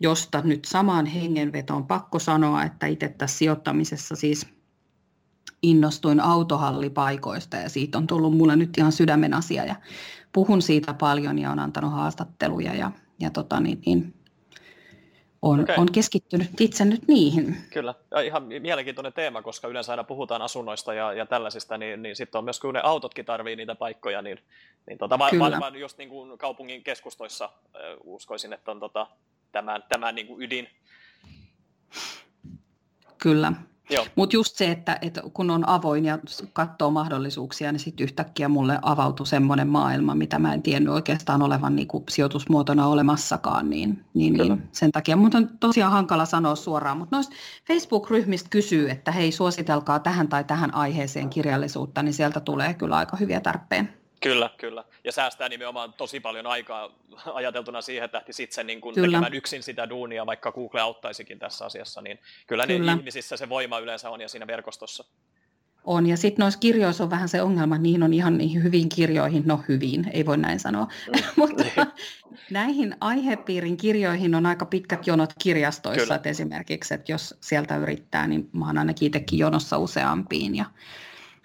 josta 0.00 0.40
nyt 0.44 0.64
samaan 0.64 1.06
hengenvetoon 1.06 1.86
pakko 1.86 2.18
sanoa, 2.18 2.64
että 2.64 2.86
itse 2.86 3.08
tässä 3.08 3.38
sijoittamisessa 3.38 4.16
siis 4.16 4.46
innostuin 5.62 6.20
autohallipaikoista 6.20 7.56
ja 7.56 7.68
siitä 7.68 7.98
on 7.98 8.06
tullut 8.06 8.36
mulle 8.36 8.56
nyt 8.56 8.78
ihan 8.78 8.92
sydämen 8.92 9.34
asia 9.34 9.64
ja 9.64 9.74
puhun 10.32 10.62
siitä 10.62 10.94
paljon 10.94 11.38
ja 11.38 11.50
on 11.50 11.58
antanut 11.58 11.92
haastatteluja 11.92 12.74
ja, 12.74 12.90
ja 13.20 13.30
tota 13.30 13.60
niin, 13.60 13.82
niin 13.86 14.14
on, 15.42 15.60
okay. 15.60 15.76
on 15.78 15.92
keskittynyt 15.92 16.60
itse 16.60 16.84
nyt 16.84 17.08
niihin. 17.08 17.56
Kyllä, 17.72 17.94
ja 18.10 18.20
ihan 18.20 18.44
mielenkiintoinen 18.60 19.12
teema, 19.12 19.42
koska 19.42 19.68
yleensä 19.68 19.92
aina 19.92 20.04
puhutaan 20.04 20.42
asunnoista 20.42 20.94
ja, 20.94 21.12
ja 21.12 21.26
tällaisista, 21.26 21.78
niin, 21.78 22.02
niin 22.02 22.16
sitten 22.16 22.38
on 22.38 22.44
myös, 22.44 22.60
kun 22.60 22.74
ne 22.74 22.80
autotkin 22.84 23.24
tarvii 23.24 23.56
niitä 23.56 23.74
paikkoja, 23.74 24.22
niin, 24.22 24.38
niin 24.86 24.98
tota, 24.98 25.18
varmaan 25.18 25.76
just 25.76 25.98
niin 25.98 26.08
kuin 26.08 26.38
kaupungin 26.38 26.84
keskustoissa 26.84 27.44
äh, 27.44 27.80
uskoisin, 28.04 28.52
että 28.52 28.70
on 28.70 28.80
tota, 28.80 29.06
tämän, 29.52 29.82
tämän 29.88 30.14
niin 30.14 30.26
kuin 30.26 30.42
ydin. 30.42 30.68
Kyllä. 33.18 33.52
Mutta 34.14 34.36
just 34.36 34.56
se, 34.56 34.70
että, 34.70 34.98
että 35.02 35.22
kun 35.34 35.50
on 35.50 35.68
avoin 35.68 36.04
ja 36.04 36.18
katsoo 36.52 36.90
mahdollisuuksia, 36.90 37.72
niin 37.72 37.80
sitten 37.80 38.04
yhtäkkiä 38.04 38.48
mulle 38.48 38.78
avautui 38.82 39.26
semmoinen 39.26 39.68
maailma, 39.68 40.14
mitä 40.14 40.38
mä 40.38 40.54
en 40.54 40.62
tiennyt 40.62 40.94
oikeastaan 40.94 41.42
olevan 41.42 41.76
niin 41.76 41.88
kuin 41.88 42.04
sijoitusmuotona 42.08 42.86
olemassakaan. 42.86 43.70
Niin, 43.70 44.04
niin, 44.14 44.32
niin 44.32 44.62
sen 44.72 44.92
takia 44.92 45.16
mun 45.16 45.36
on 45.36 45.50
tosiaan 45.60 45.92
hankala 45.92 46.24
sanoa 46.24 46.54
suoraan, 46.54 46.96
mutta 46.96 47.16
noista 47.16 47.36
Facebook-ryhmistä 47.68 48.48
kysyy, 48.50 48.90
että 48.90 49.12
hei 49.12 49.32
suositelkaa 49.32 49.98
tähän 49.98 50.28
tai 50.28 50.44
tähän 50.44 50.74
aiheeseen 50.74 51.30
kirjallisuutta, 51.30 52.02
niin 52.02 52.14
sieltä 52.14 52.40
tulee 52.40 52.74
kyllä 52.74 52.96
aika 52.96 53.16
hyviä 53.16 53.40
tarpeen. 53.40 53.99
Kyllä, 54.20 54.50
kyllä. 54.58 54.84
Ja 55.04 55.12
säästää 55.12 55.48
nimenomaan 55.48 55.92
tosi 55.92 56.20
paljon 56.20 56.46
aikaa 56.46 56.90
ajateltuna 57.34 57.80
siihen, 57.80 58.04
että 58.04 58.16
lähti 58.16 58.32
sitten 58.32 58.66
niin 58.66 58.80
kun 58.80 58.94
tekemään 58.94 59.34
yksin 59.34 59.62
sitä 59.62 59.88
duunia, 59.88 60.26
vaikka 60.26 60.52
Google 60.52 60.80
auttaisikin 60.80 61.38
tässä 61.38 61.64
asiassa, 61.64 62.02
niin 62.02 62.18
kyllä, 62.46 62.66
kyllä. 62.66 62.94
ne 62.94 62.98
ihmisissä 62.98 63.36
se 63.36 63.48
voima 63.48 63.78
yleensä 63.78 64.10
on 64.10 64.20
ja 64.20 64.28
siinä 64.28 64.46
verkostossa. 64.46 65.04
On, 65.84 66.06
ja 66.06 66.16
sitten 66.16 66.42
noissa 66.42 66.60
kirjoissa 66.60 67.04
on 67.04 67.10
vähän 67.10 67.28
se 67.28 67.42
ongelma, 67.42 67.78
niihin 67.78 68.02
on 68.02 68.14
ihan 68.14 68.38
niihin 68.38 68.62
hyviin 68.62 68.88
kirjoihin, 68.88 69.42
no 69.46 69.60
hyvin, 69.68 70.10
ei 70.12 70.26
voi 70.26 70.38
näin 70.38 70.60
sanoa, 70.60 70.84
mm. 70.84 71.22
mutta 71.36 71.64
näihin 72.50 72.96
aihepiirin 73.00 73.76
kirjoihin 73.76 74.34
on 74.34 74.46
aika 74.46 74.66
pitkät 74.66 75.06
jonot 75.06 75.30
kirjastoissa, 75.42 76.14
että 76.14 76.28
esimerkiksi, 76.28 76.94
että 76.94 77.12
jos 77.12 77.34
sieltä 77.40 77.76
yrittää, 77.76 78.26
niin 78.26 78.48
mä 78.52 78.66
oon 78.66 78.78
ainakin 78.78 79.06
itsekin 79.06 79.38
jonossa 79.38 79.78
useampiin, 79.78 80.56
ja 80.56 80.64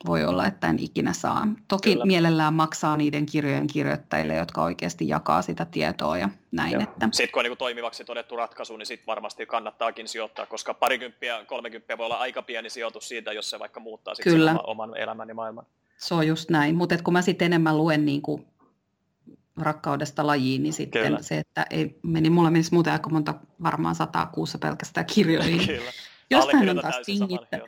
voi 0.05 0.25
olla, 0.25 0.47
että 0.47 0.67
en 0.67 0.79
ikinä 0.79 1.13
saa. 1.13 1.47
Toki 1.67 1.91
Kyllä. 1.91 2.05
mielellään 2.05 2.53
maksaa 2.53 2.97
niiden 2.97 3.25
kirjojen 3.25 3.67
kirjoittajille, 3.67 4.35
jotka 4.35 4.63
oikeasti 4.63 5.07
jakaa 5.07 5.41
sitä 5.41 5.65
tietoa 5.65 6.17
ja 6.17 6.29
näin. 6.51 6.81
Että... 6.81 7.09
Sitten 7.11 7.31
kun 7.31 7.39
on 7.39 7.49
niin 7.49 7.57
toimivaksi 7.57 8.05
todettu 8.05 8.35
ratkaisu, 8.35 8.77
niin 8.77 8.85
sitten 8.85 9.07
varmasti 9.07 9.45
kannattaakin 9.45 10.07
sijoittaa, 10.07 10.45
koska 10.45 10.73
parikymppiä, 10.73 11.45
kolmekymppiä 11.45 11.97
voi 11.97 12.05
olla 12.05 12.17
aika 12.17 12.41
pieni 12.41 12.69
sijoitus 12.69 13.07
siitä, 13.07 13.33
jos 13.33 13.49
se 13.49 13.59
vaikka 13.59 13.79
muuttaa 13.79 14.15
sitten 14.15 14.33
Kyllä. 14.33 14.55
oman 14.67 14.97
elämän 14.97 15.29
ja 15.29 15.35
maailman. 15.35 15.65
Se 15.97 16.13
on 16.13 16.27
just 16.27 16.49
näin, 16.49 16.75
mutta 16.75 16.97
kun 17.03 17.13
mä 17.13 17.21
sitten 17.21 17.45
enemmän 17.45 17.77
luen 17.77 18.05
niin 18.05 18.21
kuin 18.21 18.45
rakkaudesta 19.57 20.27
lajiin, 20.27 20.63
niin 20.63 20.73
sitten 20.73 21.03
Kyllä. 21.03 21.21
se, 21.21 21.37
että 21.37 21.65
ei, 21.69 21.99
meni, 22.03 22.29
mulla 22.29 22.51
menisi 22.51 22.73
muuten 22.73 22.93
aika 22.93 23.09
monta, 23.09 23.33
varmaan 23.63 23.95
sataa 23.95 24.25
kuussa 24.25 24.57
pelkästään 24.57 25.05
kirjoihin. 25.05 25.67
Kyllä. 25.67 25.91
Jostain 26.29 26.69
on 26.69 26.79
taas 26.81 26.95
tingittävä. 27.05 27.67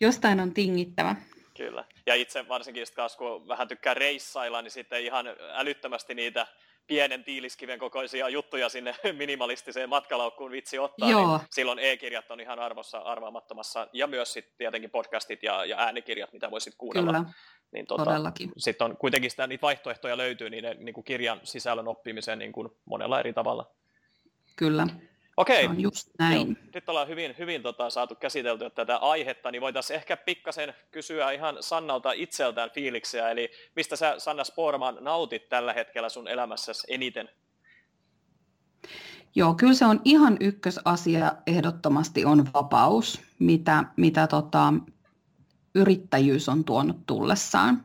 Jostain 0.00 0.40
on 0.40 0.54
tingittävä. 0.54 1.16
Kyllä. 1.58 1.84
Ja 2.06 2.14
itse 2.14 2.48
varsinkin 2.48 2.86
taas, 2.94 3.16
kun 3.16 3.48
vähän 3.48 3.68
tykkää 3.68 3.94
reissailla, 3.94 4.62
niin 4.62 4.70
sitten 4.70 5.04
ihan 5.04 5.26
älyttömästi 5.52 6.14
niitä 6.14 6.46
pienen 6.86 7.24
tiiliskiven 7.24 7.78
kokoisia 7.78 8.28
juttuja 8.28 8.68
sinne 8.68 8.94
minimalistiseen 9.12 9.88
matkalaukkuun 9.88 10.50
vitsi 10.50 10.78
ottaa, 10.78 11.10
Joo. 11.10 11.36
niin 11.36 11.46
silloin 11.50 11.78
e-kirjat 11.78 12.30
on 12.30 12.40
ihan 12.40 12.58
arvossa 12.58 12.98
arvaamattomassa, 12.98 13.88
ja 13.92 14.06
myös 14.06 14.32
sitten 14.32 14.54
tietenkin 14.58 14.90
podcastit 14.90 15.42
ja, 15.42 15.64
ja 15.64 15.78
äänikirjat, 15.78 16.32
mitä 16.32 16.50
voisit 16.50 16.74
kuunnella. 16.78 17.12
Kyllä. 17.12 17.24
Niin 17.72 17.86
tota, 17.86 18.04
Todellakin. 18.04 18.52
Sitten 18.56 18.84
on 18.84 18.96
kuitenkin 18.96 19.30
sitä, 19.30 19.46
niitä 19.46 19.62
vaihtoehtoja 19.62 20.16
löytyy 20.16 20.50
niiden 20.50 20.76
niin 20.84 20.94
kuin 20.94 21.04
kirjan 21.04 21.40
sisällön 21.42 21.88
oppimiseen 21.88 22.38
niin 22.38 22.52
kuin 22.52 22.68
monella 22.84 23.20
eri 23.20 23.32
tavalla. 23.32 23.70
Kyllä. 24.56 24.86
Okei. 25.38 25.62
Se 25.62 25.68
on 25.68 25.80
just 25.80 26.08
näin. 26.18 26.48
Joo. 26.48 26.70
Nyt 26.74 26.88
ollaan 26.88 27.08
hyvin, 27.08 27.34
hyvin 27.38 27.62
tota, 27.62 27.90
saatu 27.90 28.14
käsiteltyä 28.14 28.70
tätä 28.70 28.96
aihetta, 28.96 29.50
niin 29.50 29.60
voitaisiin 29.60 29.96
ehkä 29.96 30.16
pikkasen 30.16 30.74
kysyä 30.90 31.30
ihan 31.30 31.56
Sannalta 31.60 32.12
itseltään 32.12 32.70
fiiliksiä, 32.70 33.30
eli 33.30 33.50
mistä 33.76 33.96
sä 33.96 34.14
Sanna 34.18 34.44
Sporman 34.44 34.98
nautit 35.00 35.48
tällä 35.48 35.72
hetkellä 35.72 36.08
sun 36.08 36.28
elämässäsi 36.28 36.86
eniten? 36.88 37.28
Joo, 39.34 39.54
kyllä 39.54 39.74
se 39.74 39.86
on 39.86 40.00
ihan 40.04 40.36
ykkösasia 40.40 41.32
ehdottomasti 41.46 42.24
on 42.24 42.46
vapaus, 42.54 43.20
mitä, 43.38 43.84
mitä 43.96 44.26
tota, 44.26 44.74
yrittäjyys 45.74 46.48
on 46.48 46.64
tuonut 46.64 47.06
tullessaan. 47.06 47.84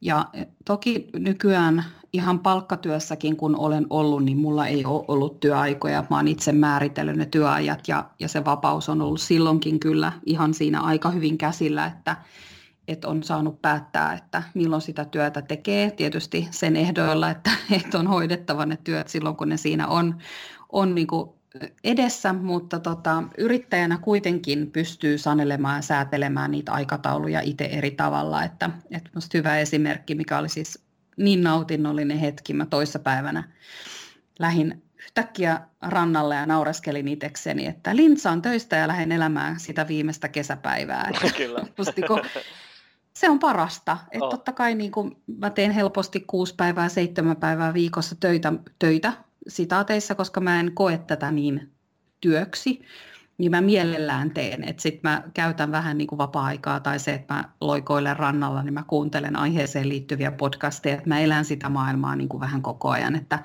Ja 0.00 0.24
toki 0.64 1.08
nykyään 1.12 1.84
ihan 2.14 2.38
palkkatyössäkin, 2.38 3.36
kun 3.36 3.56
olen 3.56 3.86
ollut, 3.90 4.24
niin 4.24 4.38
mulla 4.38 4.66
ei 4.66 4.84
ole 4.84 5.04
ollut 5.08 5.40
työaikoja. 5.40 6.04
Mä 6.10 6.16
oon 6.16 6.28
itse 6.28 6.52
määritellyt 6.52 7.16
ne 7.16 7.26
työajat 7.26 7.88
ja, 7.88 8.10
ja 8.20 8.28
se 8.28 8.44
vapaus 8.44 8.88
on 8.88 9.02
ollut 9.02 9.20
silloinkin 9.20 9.80
kyllä 9.80 10.12
ihan 10.26 10.54
siinä 10.54 10.80
aika 10.80 11.10
hyvin 11.10 11.38
käsillä, 11.38 11.86
että, 11.86 12.16
että 12.88 13.08
on 13.08 13.22
saanut 13.22 13.62
päättää, 13.62 14.12
että 14.12 14.42
milloin 14.54 14.82
sitä 14.82 15.04
työtä 15.04 15.42
tekee. 15.42 15.90
Tietysti 15.90 16.48
sen 16.50 16.76
ehdoilla, 16.76 17.30
että, 17.30 17.50
että 17.70 17.98
on 17.98 18.06
hoidettava 18.06 18.66
ne 18.66 18.78
työt 18.84 19.08
silloin, 19.08 19.36
kun 19.36 19.48
ne 19.48 19.56
siinä 19.56 19.86
on, 19.86 20.18
on 20.72 20.94
niin 20.94 21.06
kuin 21.06 21.30
edessä, 21.84 22.32
mutta 22.32 22.80
tota, 22.80 23.22
yrittäjänä 23.38 23.98
kuitenkin 23.98 24.70
pystyy 24.70 25.18
sanelemaan 25.18 25.76
ja 25.76 25.82
säätelemään 25.82 26.50
niitä 26.50 26.72
aikatauluja 26.72 27.40
itse 27.40 27.64
eri 27.64 27.90
tavalla. 27.90 28.44
Että, 28.44 28.70
että 28.90 29.10
hyvä 29.34 29.58
esimerkki, 29.58 30.14
mikä 30.14 30.38
oli 30.38 30.48
siis 30.48 30.84
niin 31.16 31.42
nautinnollinen 31.42 32.18
hetki, 32.18 32.52
mä 32.52 32.66
toissapäivänä 32.66 33.52
lähin 34.38 34.82
yhtäkkiä 35.04 35.60
rannalle 35.82 36.34
ja 36.34 36.46
naureskelin 36.46 37.08
itsekseni, 37.08 37.66
että 37.66 37.96
Lintsa 37.96 38.30
on 38.30 38.42
töistä 38.42 38.76
ja 38.76 38.88
lähden 38.88 39.12
elämään 39.12 39.60
sitä 39.60 39.88
viimeistä 39.88 40.28
kesäpäivää. 40.28 41.10
Kyllä. 41.36 41.60
se 43.14 43.30
on 43.30 43.38
parasta. 43.38 43.96
Että 44.12 44.24
oh. 44.24 44.30
totta 44.30 44.52
kai 44.52 44.74
niin 44.74 44.92
kuin 44.92 45.16
mä 45.38 45.50
teen 45.50 45.70
helposti 45.70 46.20
kuusi 46.20 46.54
päivää, 46.54 46.88
seitsemän 46.88 47.36
päivää 47.36 47.74
viikossa 47.74 48.16
töitä, 48.20 48.52
töitä 48.78 49.12
sitaateissa, 49.48 50.14
koska 50.14 50.40
mä 50.40 50.60
en 50.60 50.72
koe 50.74 50.98
tätä 50.98 51.30
niin 51.30 51.72
työksi, 52.20 52.80
niin 53.38 53.50
mä 53.50 53.60
mielellään 53.60 54.30
teen. 54.30 54.68
Että 54.68 54.82
sitten 54.82 55.10
mä 55.10 55.22
käytän 55.34 55.72
vähän 55.72 55.98
niin 55.98 56.06
kuin 56.06 56.18
vapaa-aikaa 56.18 56.80
tai 56.80 56.98
se, 56.98 57.14
että 57.14 57.34
mä 57.34 57.44
loikoilen 57.60 58.16
rannalla, 58.16 58.62
niin 58.62 58.74
mä 58.74 58.84
kuuntelen 58.86 59.36
aiheeseen 59.36 59.88
liittyviä 59.88 60.32
podcasteja, 60.32 60.94
että 60.94 61.08
mä 61.08 61.20
elän 61.20 61.44
sitä 61.44 61.68
maailmaa 61.68 62.16
niin 62.16 62.28
kuin 62.28 62.40
vähän 62.40 62.62
koko 62.62 62.90
ajan, 62.90 63.16
että 63.16 63.38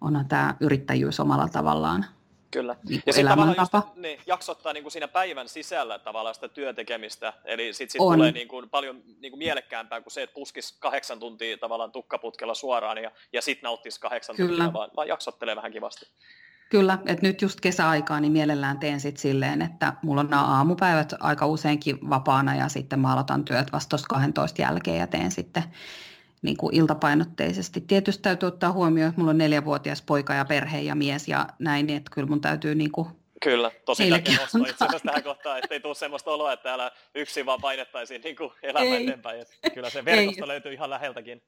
onhan 0.00 0.28
tämä 0.28 0.54
yrittäjyys 0.60 1.20
omalla 1.20 1.48
tavallaan 1.48 2.06
Kyllä. 2.54 2.76
Niin 2.88 3.02
ja 3.06 3.12
sitten 3.12 3.30
tavallaan 3.30 3.56
just, 3.74 3.96
niin, 3.96 4.20
jaksottaa 4.26 4.72
niin 4.72 4.84
kuin 4.84 4.92
siinä 4.92 5.08
päivän 5.08 5.48
sisällä 5.48 5.98
tavallaan 5.98 6.34
sitä 6.34 6.48
työtekemistä, 6.48 7.32
eli 7.44 7.72
sitten 7.72 7.92
sit 7.92 7.98
tulee 7.98 8.32
niin 8.32 8.48
kuin 8.48 8.70
paljon 8.70 9.02
niin 9.20 9.32
kuin 9.32 9.38
mielekkäämpää 9.38 10.00
kuin 10.00 10.12
se, 10.12 10.22
että 10.22 10.34
puskisi 10.34 10.76
kahdeksan 10.80 11.18
tuntia 11.18 11.58
tavallaan 11.58 11.92
tukkaputkella 11.92 12.54
suoraan 12.54 12.98
ja, 12.98 13.10
ja 13.32 13.42
sitten 13.42 13.62
nauttisi 13.62 14.00
kahdeksan 14.00 14.36
Kyllä. 14.36 14.48
tuntia, 14.48 14.72
vaan, 14.72 14.90
vaan 14.96 15.08
jaksottelee 15.08 15.56
vähän 15.56 15.72
kivasti. 15.72 16.06
Kyllä, 16.74 16.98
että 17.06 17.26
nyt 17.26 17.42
just 17.42 17.60
kesäaikaa 17.60 18.20
niin 18.20 18.32
mielellään 18.32 18.78
teen 18.78 19.00
sitten 19.00 19.22
silleen, 19.22 19.62
että 19.62 19.92
mulla 20.02 20.20
on 20.20 20.30
nämä 20.30 20.42
aamupäivät 20.42 21.14
aika 21.20 21.46
useinkin 21.46 22.10
vapaana 22.10 22.54
ja 22.54 22.68
sitten 22.68 23.00
mä 23.00 23.12
aloitan 23.12 23.44
työt 23.44 23.72
vasta 23.72 23.88
tuosta 23.88 24.08
12 24.08 24.62
jälkeen 24.62 24.98
ja 24.98 25.06
teen 25.06 25.30
sitten 25.30 25.62
niin 26.42 26.56
kuin 26.56 26.74
iltapainotteisesti. 26.74 27.80
Tietysti 27.80 28.22
täytyy 28.22 28.46
ottaa 28.46 28.72
huomioon, 28.72 29.08
että 29.08 29.20
mulla 29.20 29.30
on 29.30 29.38
neljävuotias 29.38 30.02
poika 30.02 30.34
ja 30.34 30.44
perhe 30.44 30.80
ja 30.80 30.94
mies 30.94 31.28
ja 31.28 31.46
näin, 31.58 31.86
niin 31.86 31.96
että 31.96 32.10
kyllä 32.14 32.28
mun 32.28 32.40
täytyy 32.40 32.74
niin 32.74 32.92
kuin 32.92 33.08
Kyllä, 33.42 33.70
tosi 33.84 34.10
tärkeä 34.10 34.36
nosto 34.40 34.58
itse 34.58 34.84
asiassa 34.84 35.06
tähän 35.06 35.22
kohtaan, 35.22 35.58
ettei 35.58 35.80
tule 35.80 35.94
sellaista 35.94 36.30
oloa, 36.30 36.52
että 36.52 36.62
täällä 36.62 36.90
yksin 37.14 37.46
vaan 37.46 37.60
painettaisiin 37.60 38.20
niin 38.24 38.36
kuin 38.36 38.52
elämä 38.62 38.96
eteenpäin. 38.96 39.40
Että 39.40 39.70
kyllä 39.70 39.90
se 39.90 40.04
verkosto 40.04 40.44
Ei. 40.44 40.48
löytyy 40.48 40.72
ihan 40.72 40.90
läheltäkin. 40.90 41.42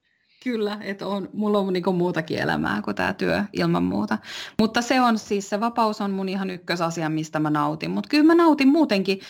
Kyllä, 0.45 0.78
että 0.80 1.07
on, 1.07 1.28
mulla 1.32 1.59
on 1.59 1.72
niin 1.72 1.95
muutakin 1.95 2.39
elämää 2.39 2.82
kuin 2.82 2.95
tämä 2.95 3.12
työ 3.12 3.45
ilman 3.53 3.84
muuta. 3.84 4.18
Mutta 4.59 4.82
se 4.82 5.01
on 5.01 5.18
siis, 5.18 5.49
se 5.49 5.61
vapaus 5.61 6.01
on 6.01 6.11
mun 6.11 6.28
ihan 6.28 6.51
ykkösasia, 6.51 7.09
mistä 7.09 7.39
mä 7.39 7.51
nautin. 7.51 7.91
Mutta 7.91 8.09
kyllä 8.09 8.24
mä 8.24 8.34
nautin 8.34 8.68
muutenkin 8.68 9.20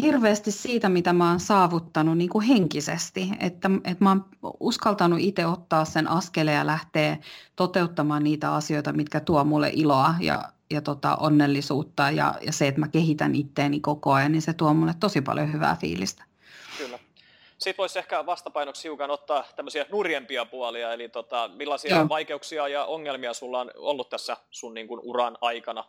hirveästi 0.00 0.50
siitä, 0.50 0.88
mitä 0.88 1.12
mä 1.12 1.30
oon 1.30 1.40
saavuttanut 1.40 2.18
niin 2.18 2.30
kuin 2.30 2.46
henkisesti. 2.46 3.30
Että, 3.40 3.70
että 3.84 4.04
mä 4.04 4.10
oon 4.10 4.24
uskaltanut 4.60 5.18
itse 5.20 5.46
ottaa 5.46 5.84
sen 5.84 6.08
askeleen 6.08 6.56
ja 6.56 6.66
lähteä 6.66 7.18
toteuttamaan 7.56 8.24
niitä 8.24 8.54
asioita, 8.54 8.92
mitkä 8.92 9.20
tuo 9.20 9.44
mulle 9.44 9.70
iloa 9.74 10.14
ja, 10.20 10.52
ja 10.70 10.82
tota, 10.82 11.16
onnellisuutta. 11.16 12.10
Ja, 12.10 12.34
ja 12.46 12.52
se, 12.52 12.68
että 12.68 12.80
mä 12.80 12.88
kehitän 12.88 13.34
itteeni 13.34 13.80
koko 13.80 14.12
ajan, 14.12 14.32
niin 14.32 14.42
se 14.42 14.52
tuo 14.52 14.74
mulle 14.74 14.94
tosi 15.00 15.20
paljon 15.20 15.52
hyvää 15.52 15.76
fiilistä. 15.80 16.29
Sitten 17.60 17.76
voisi 17.78 17.98
ehkä 17.98 18.26
vastapainoksi 18.26 18.84
hiukan 18.84 19.10
ottaa 19.10 19.44
tämmöisiä 19.56 19.86
nurjempia 19.90 20.44
puolia, 20.44 20.92
eli 20.92 21.08
tota, 21.08 21.50
millaisia 21.54 21.96
Joo. 21.96 22.08
vaikeuksia 22.08 22.68
ja 22.68 22.84
ongelmia 22.84 23.34
sulla 23.34 23.60
on 23.60 23.70
ollut 23.76 24.08
tässä 24.08 24.36
sun 24.50 24.74
niin 24.74 24.88
kuin, 24.88 25.00
uran 25.04 25.38
aikana? 25.40 25.84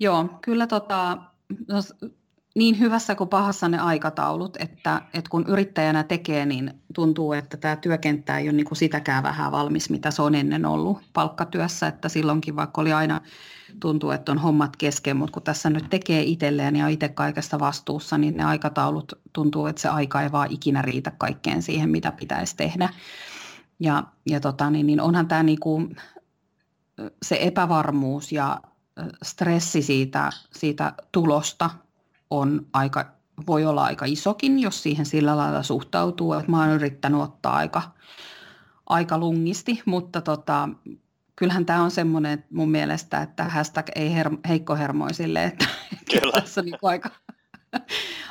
Joo, 0.00 0.24
kyllä 0.42 0.66
tota, 0.66 1.18
no, 1.68 1.76
niin 2.54 2.78
hyvässä 2.78 3.14
kuin 3.14 3.28
pahassa 3.28 3.68
ne 3.68 3.78
aikataulut, 3.78 4.56
että, 4.56 5.02
että 5.14 5.30
kun 5.30 5.44
yrittäjänä 5.48 6.02
tekee, 6.02 6.46
niin 6.46 6.80
tuntuu, 6.94 7.32
että 7.32 7.56
tämä 7.56 7.76
työkenttä 7.76 8.38
ei 8.38 8.48
ole 8.48 8.52
niin 8.52 8.66
kuin 8.66 8.78
sitäkään 8.78 9.22
vähän 9.22 9.52
valmis, 9.52 9.90
mitä 9.90 10.10
se 10.10 10.22
on 10.22 10.34
ennen 10.34 10.66
ollut 10.66 10.98
palkkatyössä, 11.12 11.86
että 11.86 12.08
silloinkin 12.08 12.56
vaikka 12.56 12.80
oli 12.80 12.92
aina 12.92 13.20
tuntuu, 13.80 14.10
että 14.10 14.32
on 14.32 14.38
hommat 14.38 14.76
kesken, 14.76 15.16
mutta 15.16 15.32
kun 15.32 15.42
tässä 15.42 15.70
nyt 15.70 15.90
tekee 15.90 16.22
itselleen 16.22 16.76
ja 16.76 16.88
itse 16.88 17.08
kaikesta 17.08 17.58
vastuussa, 17.58 18.18
niin 18.18 18.36
ne 18.36 18.44
aikataulut 18.44 19.12
tuntuu, 19.32 19.66
että 19.66 19.82
se 19.82 19.88
aika 19.88 20.22
ei 20.22 20.32
vaan 20.32 20.52
ikinä 20.52 20.82
riitä 20.82 21.12
kaikkeen 21.18 21.62
siihen, 21.62 21.90
mitä 21.90 22.12
pitäisi 22.12 22.56
tehdä. 22.56 22.88
Ja, 23.80 24.04
ja 24.26 24.40
tota, 24.40 24.70
niin, 24.70 24.86
niin 24.86 25.00
onhan 25.00 25.28
tämä 25.28 25.42
niin 25.42 25.60
kuin 25.60 25.96
se 27.22 27.38
epävarmuus 27.40 28.32
ja 28.32 28.60
stressi 29.22 29.82
siitä, 29.82 30.30
siitä 30.52 30.92
tulosta 31.12 31.70
on 32.30 32.66
aika, 32.72 33.06
voi 33.46 33.64
olla 33.64 33.84
aika 33.84 34.04
isokin, 34.04 34.58
jos 34.58 34.82
siihen 34.82 35.06
sillä 35.06 35.36
lailla 35.36 35.62
suhtautuu. 35.62 36.32
Että 36.32 36.50
mä 36.50 36.60
oon 36.60 36.70
yrittänyt 36.70 37.20
ottaa 37.20 37.54
aika, 37.54 37.82
aika 38.86 39.18
lungisti, 39.18 39.82
mutta 39.84 40.20
tota, 40.20 40.68
kyllähän 41.36 41.66
tämä 41.66 41.82
on 41.82 41.90
semmoinen 41.90 42.44
mun 42.50 42.70
mielestä, 42.70 43.22
että 43.22 43.44
hashtag 43.44 43.86
ei 43.94 44.08
her- 44.08 44.48
heikkohermoisille, 44.48 45.44
että, 45.44 45.66
Kyllä. 46.12 46.32
tässä 46.32 46.62
niin 46.62 46.78
aika, 46.82 47.10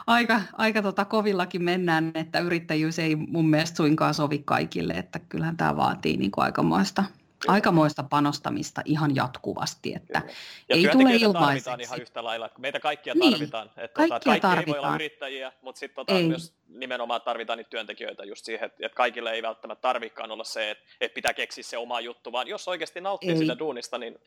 aika, 0.08 0.42
aika 0.54 0.82
tota 0.82 1.06
kovillakin 1.06 1.64
mennään, 1.64 2.12
että 2.14 2.40
yrittäjyys 2.40 3.00
ei 3.00 3.16
mun 3.16 3.50
mielestä 3.50 3.78
suinkaan 3.78 4.14
sovi 4.14 4.40
kaikille, 4.40 4.94
että 4.94 5.20
kyllähän 5.20 5.58
tämä 5.58 5.76
vaatii 5.76 6.18
niin 6.18 6.32
aikamoista 6.38 7.04
aikamoista 7.48 8.04
panostamista 8.04 8.82
ihan 8.86 9.16
jatkuvasti, 9.16 9.96
että 9.96 10.22
Kyllä. 10.22 10.34
ja 10.70 10.76
ei 10.76 10.88
tule 10.92 11.16
ilmaiseksi. 11.16 11.34
tarvitaan 11.34 11.82
ihan 11.82 12.02
yhtä 12.02 12.24
lailla, 12.24 12.50
meitä 12.58 12.80
kaikkia 12.80 13.14
niin, 13.14 13.34
tarvitaan. 13.34 13.68
Että 13.78 13.88
tota, 13.88 14.10
kaikkia 14.10 14.32
kaikki 14.32 14.42
tarvitaan. 14.42 14.60
ei 14.60 14.66
voi 14.68 14.80
olla 14.80 14.96
yrittäjiä, 14.96 15.52
mutta 15.62 15.80
sitten 15.80 16.06
tota, 16.06 16.20
myös 16.20 16.54
nimenomaan 16.68 17.22
tarvitaan 17.22 17.58
niitä 17.58 17.70
työntekijöitä 17.70 18.24
just 18.24 18.46
siihen, 18.46 18.66
että, 18.66 18.86
että 18.86 18.96
kaikille 18.96 19.32
ei 19.32 19.42
välttämättä 19.42 19.82
tarvikaan 19.82 20.32
olla 20.32 20.44
se, 20.44 20.72
että, 20.72 20.84
että 21.02 21.16
pitää 21.16 21.34
keksiä 21.34 21.64
se 21.64 21.78
oma 21.78 22.02
juttu, 22.02 22.32
vaan 22.32 22.48
jos 22.48 22.68
oikeasti 22.68 23.02
nauttii 23.02 23.30
ei. 23.30 23.38
sitä 23.38 23.60
duunista, 23.60 23.98
niin 23.98 24.20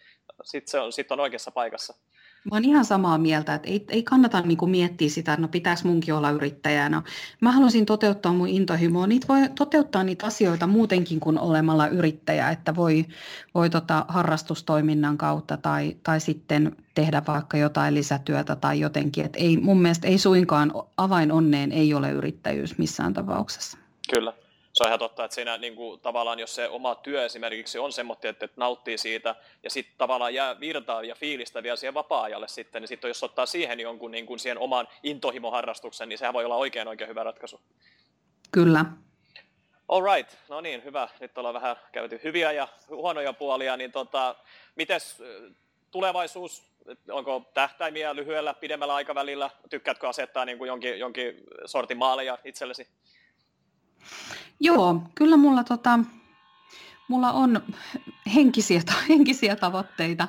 sitten 0.45 0.71
se 0.71 0.81
on, 0.81 0.93
sit 0.93 1.13
on 1.13 1.21
oikeassa 1.21 1.51
paikassa. 1.51 1.95
Mä 2.45 2.57
oon 2.57 2.65
ihan 2.65 2.85
samaa 2.85 3.19
mieltä, 3.19 3.55
että 3.55 3.69
ei, 3.69 3.85
ei 3.89 4.03
kannata 4.03 4.41
niinku 4.41 4.67
miettiä 4.67 5.09
sitä, 5.09 5.33
että 5.33 5.43
no 5.43 5.49
pitäisi 5.49 5.87
munkin 5.87 6.15
olla 6.15 6.31
yrittäjänä. 6.31 7.03
Mä 7.41 7.53
haluaisin 7.53 7.87
toteuttaa 7.87 8.33
mun 8.33 8.49
intohimoa. 8.49 9.07
Niitä 9.07 9.29
voi 9.29 9.41
toteuttaa 9.59 10.05
niitä 10.05 10.27
asioita 10.27 10.67
muutenkin 10.67 11.21
kuin 11.21 11.39
olemalla 11.39 11.89
yrittäjä, 11.89 12.51
että 12.51 12.77
voi, 12.77 13.07
voi 13.55 13.71
tota 13.71 14.05
harrastustoiminnan 14.09 15.19
kautta 15.19 15.57
tai, 15.57 15.97
tai 16.03 16.21
sitten 16.21 16.77
tehdä 16.95 17.23
vaikka 17.27 17.57
jotain 17.57 17.95
lisätyötä 17.95 18.57
tai 18.57 18.81
jotenkin. 18.81 19.25
Et 19.25 19.37
ei, 19.37 19.57
mun 19.57 19.83
mielestä 19.83 20.09
ei 20.09 20.19
suinkaan 20.19 20.73
avain 20.97 21.33
onneen 21.33 21.73
ei 21.73 21.95
ole 21.95 22.11
yrittäjyys 22.11 22.79
missään 22.79 23.15
tapauksessa. 23.15 23.79
Kyllä 24.15 24.42
se 24.83 24.87
on 24.87 24.89
ihan 24.89 24.99
totta, 24.99 25.25
että 25.25 25.35
siinä 25.35 25.59
niin 25.59 25.77
kuin, 25.77 26.01
tavallaan, 26.01 26.39
jos 26.39 26.55
se 26.55 26.69
oma 26.69 26.95
työ 26.95 27.25
esimerkiksi 27.25 27.79
on 27.79 27.93
semmoinen, 27.93 28.31
että, 28.31 28.45
että 28.45 28.61
nauttii 28.61 28.99
siitä 28.99 29.35
ja 29.63 29.71
sitten 29.71 29.95
tavallaan 29.99 30.35
jää 30.35 30.61
virtaa 30.61 31.03
ja 31.03 31.15
fiilistä 31.15 31.63
vielä 31.63 31.77
siihen 31.77 31.95
vapaa-ajalle 31.95 32.49
sitten, 32.49 32.83
niin 32.83 32.89
sitten 32.89 33.09
jos 33.09 33.23
ottaa 33.23 33.47
siihen 33.47 33.81
jonkun 33.81 34.11
niin 34.11 34.27
kuin 34.27 34.39
siihen 34.39 34.59
oman 34.59 34.89
intohimoharrastuksen, 35.03 36.09
niin 36.09 36.19
sehän 36.19 36.35
voi 36.35 36.45
olla 36.45 36.57
oikein 36.57 36.89
oikein 36.89 37.11
hyvä 37.11 37.23
ratkaisu. 37.23 37.61
Kyllä. 38.53 38.85
All 39.89 40.15
right, 40.15 40.35
no 40.49 40.61
niin, 40.61 40.85
hyvä. 40.85 41.09
Nyt 41.21 41.39
ollaan 41.39 41.55
vähän 41.55 41.77
käyty 41.93 42.21
hyviä 42.25 42.53
ja 42.53 42.69
huonoja 42.89 43.33
puolia, 43.33 43.77
niin 43.77 43.93
tota, 43.93 44.35
mites 44.77 45.23
tulevaisuus, 45.91 46.63
onko 47.11 47.51
tähtäimiä 47.55 48.17
lyhyellä, 48.17 48.55
pidemmällä 48.55 48.95
aikavälillä? 48.95 49.51
Tykkäätkö 49.71 50.09
asettaa 50.09 50.45
niin 50.45 50.59
kuin 50.59 50.69
jonkin, 50.69 50.99
jonkin 50.99 51.37
sortin 51.67 51.99
maaleja 51.99 52.39
itsellesi? 52.45 52.89
Joo, 54.61 55.03
kyllä 55.15 55.37
mulla, 55.37 55.65
tota, 55.65 55.99
mulla 57.09 57.33
on 57.33 57.63
henkisiä, 58.35 58.81
henkisiä 59.09 59.57
tavoitteita. 59.57 60.29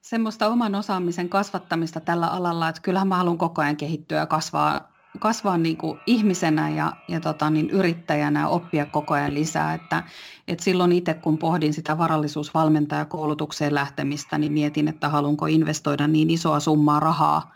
semmoista 0.00 0.48
oman 0.48 0.74
osaamisen 0.74 1.28
kasvattamista 1.28 2.00
tällä 2.00 2.26
alalla, 2.26 2.68
että 2.68 2.82
kyllähän 2.82 3.08
mä 3.08 3.16
haluan 3.16 3.38
koko 3.38 3.62
ajan 3.62 3.76
kehittyä 3.76 4.18
ja 4.18 4.26
kasvaa, 4.26 4.88
kasvaa 5.18 5.58
niin 5.58 5.76
kuin 5.76 6.00
ihmisenä 6.06 6.70
ja, 6.70 6.92
ja 7.08 7.20
tota, 7.20 7.50
niin 7.50 7.70
yrittäjänä 7.70 8.40
ja 8.40 8.48
oppia 8.48 8.86
koko 8.86 9.14
ajan 9.14 9.34
lisää. 9.34 9.74
Että, 9.74 10.02
että 10.48 10.64
silloin 10.64 10.92
itse 10.92 11.14
kun 11.14 11.38
pohdin 11.38 11.74
sitä 11.74 11.98
varallisuusvalmentajakoulutukseen 11.98 13.74
lähtemistä, 13.74 14.38
niin 14.38 14.52
mietin, 14.52 14.88
että 14.88 15.08
haluanko 15.08 15.46
investoida 15.46 16.06
niin 16.06 16.30
isoa 16.30 16.60
summaa 16.60 17.00
rahaa 17.00 17.54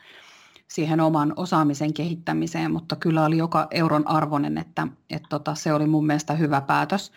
siihen 0.74 1.00
oman 1.00 1.32
osaamisen 1.36 1.94
kehittämiseen, 1.94 2.72
mutta 2.72 2.96
kyllä 2.96 3.24
oli 3.24 3.38
joka 3.38 3.66
euron 3.70 4.08
arvoinen, 4.08 4.58
että, 4.58 4.88
että 5.10 5.28
tota, 5.28 5.54
se 5.54 5.72
oli 5.72 5.86
mun 5.86 6.06
mielestä 6.06 6.34
hyvä 6.34 6.60
päätös. 6.60 7.12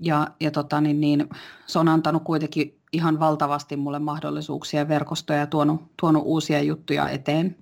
Ja, 0.00 0.28
ja 0.40 0.50
tota, 0.50 0.80
niin, 0.80 1.00
niin, 1.00 1.28
se 1.66 1.78
on 1.78 1.88
antanut 1.88 2.24
kuitenkin 2.24 2.78
ihan 2.92 3.20
valtavasti 3.20 3.76
mulle 3.76 3.98
mahdollisuuksia 3.98 4.80
ja 4.80 4.88
verkostoja 4.88 5.38
ja 5.38 5.46
tuonut, 5.46 5.82
tuonut 6.00 6.22
uusia 6.26 6.62
juttuja 6.62 7.08
eteen. 7.08 7.56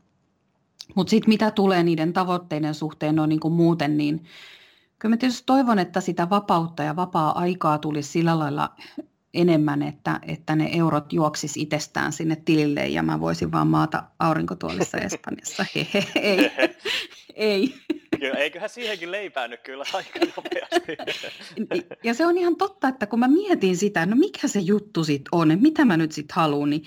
Mutta 0.94 1.10
sitten 1.10 1.28
mitä 1.28 1.50
tulee 1.50 1.82
niiden 1.82 2.12
tavoitteiden 2.12 2.74
suhteen 2.74 3.16
no, 3.16 3.26
niin 3.26 3.40
kuin 3.40 3.54
muuten, 3.54 3.96
niin 3.96 4.24
kyllä 4.98 5.12
mä 5.12 5.16
tietysti 5.16 5.42
toivon, 5.46 5.78
että 5.78 6.00
sitä 6.00 6.30
vapautta 6.30 6.82
ja 6.82 6.96
vapaa-aikaa 6.96 7.78
tulisi 7.78 8.10
sillä 8.10 8.38
lailla 8.38 8.70
enemmän, 9.34 9.82
että, 9.82 10.20
että 10.28 10.56
ne 10.56 10.70
eurot 10.72 11.12
juoksis 11.12 11.56
itsestään 11.56 12.12
sinne 12.12 12.36
tilille 12.36 12.88
ja 12.88 13.02
mä 13.02 13.20
voisin 13.20 13.52
vaan 13.52 13.66
maata 13.66 14.02
aurinkotuolissa 14.18 14.98
Espanjassa. 14.98 15.66
Hehe, 15.74 16.06
ei, 16.14 16.50
ei. 17.34 17.74
Kyllä, 18.20 18.38
eiköhän 18.38 18.68
siihenkin 18.68 19.12
leipäänny 19.12 19.56
kyllä 19.56 19.84
aika 19.92 20.18
nopeasti. 20.36 20.96
Ja 22.04 22.14
se 22.14 22.26
on 22.26 22.38
ihan 22.38 22.56
totta, 22.56 22.88
että 22.88 23.06
kun 23.06 23.18
mä 23.18 23.28
mietin 23.28 23.76
sitä, 23.76 24.06
no 24.06 24.16
mikä 24.16 24.48
se 24.48 24.58
juttu 24.58 25.04
sitten 25.04 25.28
on, 25.32 25.50
että 25.50 25.62
mitä 25.62 25.84
mä 25.84 25.96
nyt 25.96 26.12
sitten 26.12 26.34
haluan, 26.34 26.70
niin 26.70 26.84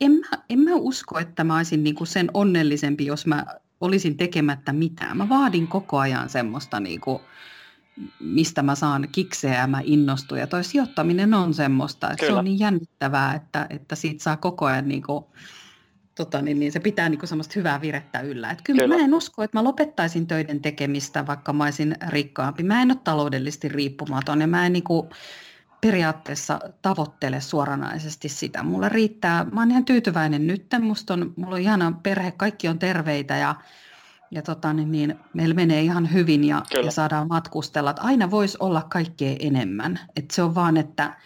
en 0.00 0.12
mä, 0.12 0.42
en 0.50 0.58
mä 0.58 0.74
usko, 0.74 1.18
että 1.18 1.44
mä 1.44 1.56
olisin 1.56 1.84
niinku 1.84 2.04
sen 2.06 2.30
onnellisempi, 2.34 3.06
jos 3.06 3.26
mä 3.26 3.46
olisin 3.80 4.16
tekemättä 4.16 4.72
mitään. 4.72 5.16
Mä 5.16 5.28
vaadin 5.28 5.68
koko 5.68 5.98
ajan 5.98 6.28
semmoista 6.28 6.80
niinku, 6.80 7.20
mistä 8.20 8.62
mä 8.62 8.74
saan 8.74 9.08
kikseä 9.12 9.60
ja 9.60 9.66
mä 9.66 9.80
innostun. 9.84 10.38
Ja 10.38 10.46
toi 10.46 10.64
sijoittaminen 10.64 11.34
on 11.34 11.54
semmoista, 11.54 12.10
että 12.10 12.20
Kyllä. 12.20 12.36
se 12.36 12.38
on 12.38 12.44
niin 12.44 12.58
jännittävää, 12.58 13.34
että, 13.34 13.66
että 13.70 13.94
siitä 13.94 14.22
saa 14.22 14.36
koko 14.36 14.66
ajan 14.66 14.88
niin 14.88 15.02
kuin, 15.02 15.24
tota, 16.14 16.42
niin, 16.42 16.60
niin 16.60 16.72
se 16.72 16.80
pitää 16.80 17.08
niin 17.08 17.18
kuin 17.18 17.28
semmoista 17.28 17.54
hyvää 17.56 17.80
virettä 17.80 18.20
yllä. 18.20 18.50
Et 18.50 18.62
kyllä, 18.62 18.82
kyllä 18.82 18.96
mä 18.96 19.04
en 19.04 19.14
usko, 19.14 19.42
että 19.42 19.58
mä 19.58 19.64
lopettaisin 19.64 20.26
töiden 20.26 20.60
tekemistä, 20.60 21.26
vaikka 21.26 21.52
mä 21.52 21.64
olisin 21.64 21.96
rikkaampi. 22.08 22.62
Mä 22.62 22.82
en 22.82 22.90
ole 22.90 22.98
taloudellisesti 23.04 23.68
riippumaton 23.68 24.40
ja 24.40 24.46
mä 24.46 24.66
en 24.66 24.72
niin 24.72 24.84
kuin, 24.84 25.08
periaatteessa 25.80 26.60
tavoittele 26.82 27.40
suoranaisesti 27.40 28.28
sitä. 28.28 28.62
Mulla 28.62 28.88
riittää, 28.88 29.44
mä 29.52 29.60
oon 29.60 29.70
ihan 29.70 29.84
tyytyväinen 29.84 30.46
nyt, 30.46 30.66
musta 30.80 31.14
on, 31.14 31.34
mulla 31.36 31.54
on 31.54 31.60
ihana 31.60 31.92
perhe, 32.02 32.30
kaikki 32.30 32.68
on 32.68 32.78
terveitä 32.78 33.36
ja 33.36 33.54
ja 34.30 34.42
tota, 34.42 34.72
niin, 34.72 34.92
niin, 34.92 35.18
meillä 35.34 35.54
menee 35.54 35.82
ihan 35.82 36.12
hyvin 36.12 36.44
ja, 36.44 36.62
ja 36.84 36.90
saadaan 36.90 37.28
matkustella. 37.28 37.90
Että 37.90 38.02
aina 38.02 38.30
voisi 38.30 38.56
olla 38.60 38.82
kaikkea 38.82 39.36
enemmän. 39.40 40.00
Et 40.16 40.30
se 40.30 40.42
on 40.42 40.54
vaan, 40.54 40.76
että 40.76 41.16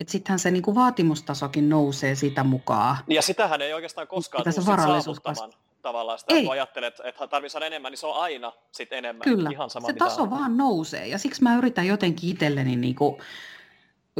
et 0.00 0.08
sittenhän 0.08 0.38
se 0.38 0.50
niinku 0.50 0.74
vaatimustasokin 0.74 1.68
nousee 1.68 2.14
sitä 2.14 2.44
mukaan. 2.44 2.96
Ja 3.08 3.22
sitähän 3.22 3.62
ei 3.62 3.72
oikeastaan 3.72 4.06
koskaan 4.06 4.44
tule 4.44 4.76
saavuttamaan 4.76 5.52
tavallaan 5.82 6.18
sitä, 6.18 6.34
ei. 6.34 6.42
kun 6.42 6.52
ajattelet, 6.52 7.00
että 7.04 7.26
tarvitsisi 7.26 7.64
enemmän, 7.64 7.92
niin 7.92 7.98
se 7.98 8.06
on 8.06 8.16
aina 8.16 8.52
sit 8.72 8.92
enemmän. 8.92 9.24
Kyllä, 9.24 9.50
Ihan 9.50 9.70
sama, 9.70 9.86
se 9.86 9.92
taso 9.92 10.22
on. 10.22 10.30
vaan 10.30 10.56
nousee 10.56 11.06
ja 11.06 11.18
siksi 11.18 11.42
mä 11.42 11.56
yritän 11.56 11.86
jotenkin 11.86 12.30
itselleni 12.30 12.76
niinku, 12.76 13.18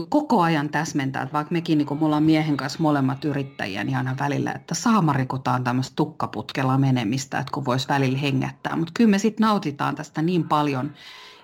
koko 0.09 0.43
ajan 0.43 0.69
täsmentää, 0.69 1.23
että 1.23 1.33
vaikka 1.33 1.53
mekin, 1.53 1.79
niin 1.79 1.87
kun 1.87 1.99
mulla 1.99 2.17
on 2.17 2.23
miehen 2.23 2.57
kanssa 2.57 2.79
molemmat 2.83 3.25
yrittäjiä, 3.25 3.85
niin 3.85 3.97
aina 3.97 4.17
välillä, 4.21 4.53
että 4.53 4.75
saamarikotaan 4.75 5.65
tämmöistä 5.65 5.93
tukkaputkella 5.97 6.79
menemistä, 6.79 7.39
että 7.39 7.53
kun 7.53 7.65
voisi 7.65 7.89
välillä 7.89 8.19
hengättää. 8.19 8.77
Mutta 8.77 8.93
kyllä 8.95 9.11
me 9.11 9.19
sitten 9.19 9.47
nautitaan 9.47 9.95
tästä 9.95 10.23
niin 10.23 10.49
paljon, 10.49 10.93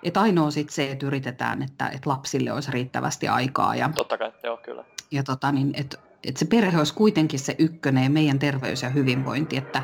että 0.02 0.20
ainoa 0.20 0.50
sitten 0.50 0.74
se, 0.74 0.90
että 0.90 1.06
yritetään, 1.06 1.62
että, 1.62 1.88
että 1.88 2.10
lapsille 2.10 2.52
olisi 2.52 2.70
riittävästi 2.70 3.28
aikaa. 3.28 3.76
Ja, 3.76 3.90
Totta 3.94 4.18
kai, 4.18 4.32
joo, 4.42 4.56
kyllä. 4.56 4.84
Ja 5.10 5.22
tota, 5.22 5.52
niin, 5.52 5.70
että, 5.74 5.98
että 6.24 6.38
se 6.38 6.44
perhe 6.44 6.78
olisi 6.78 6.94
kuitenkin 6.94 7.40
se 7.40 7.56
ykkönen 7.58 8.04
ja 8.04 8.10
meidän 8.10 8.38
terveys 8.38 8.82
ja 8.82 8.88
hyvinvointi, 8.88 9.56
että 9.56 9.82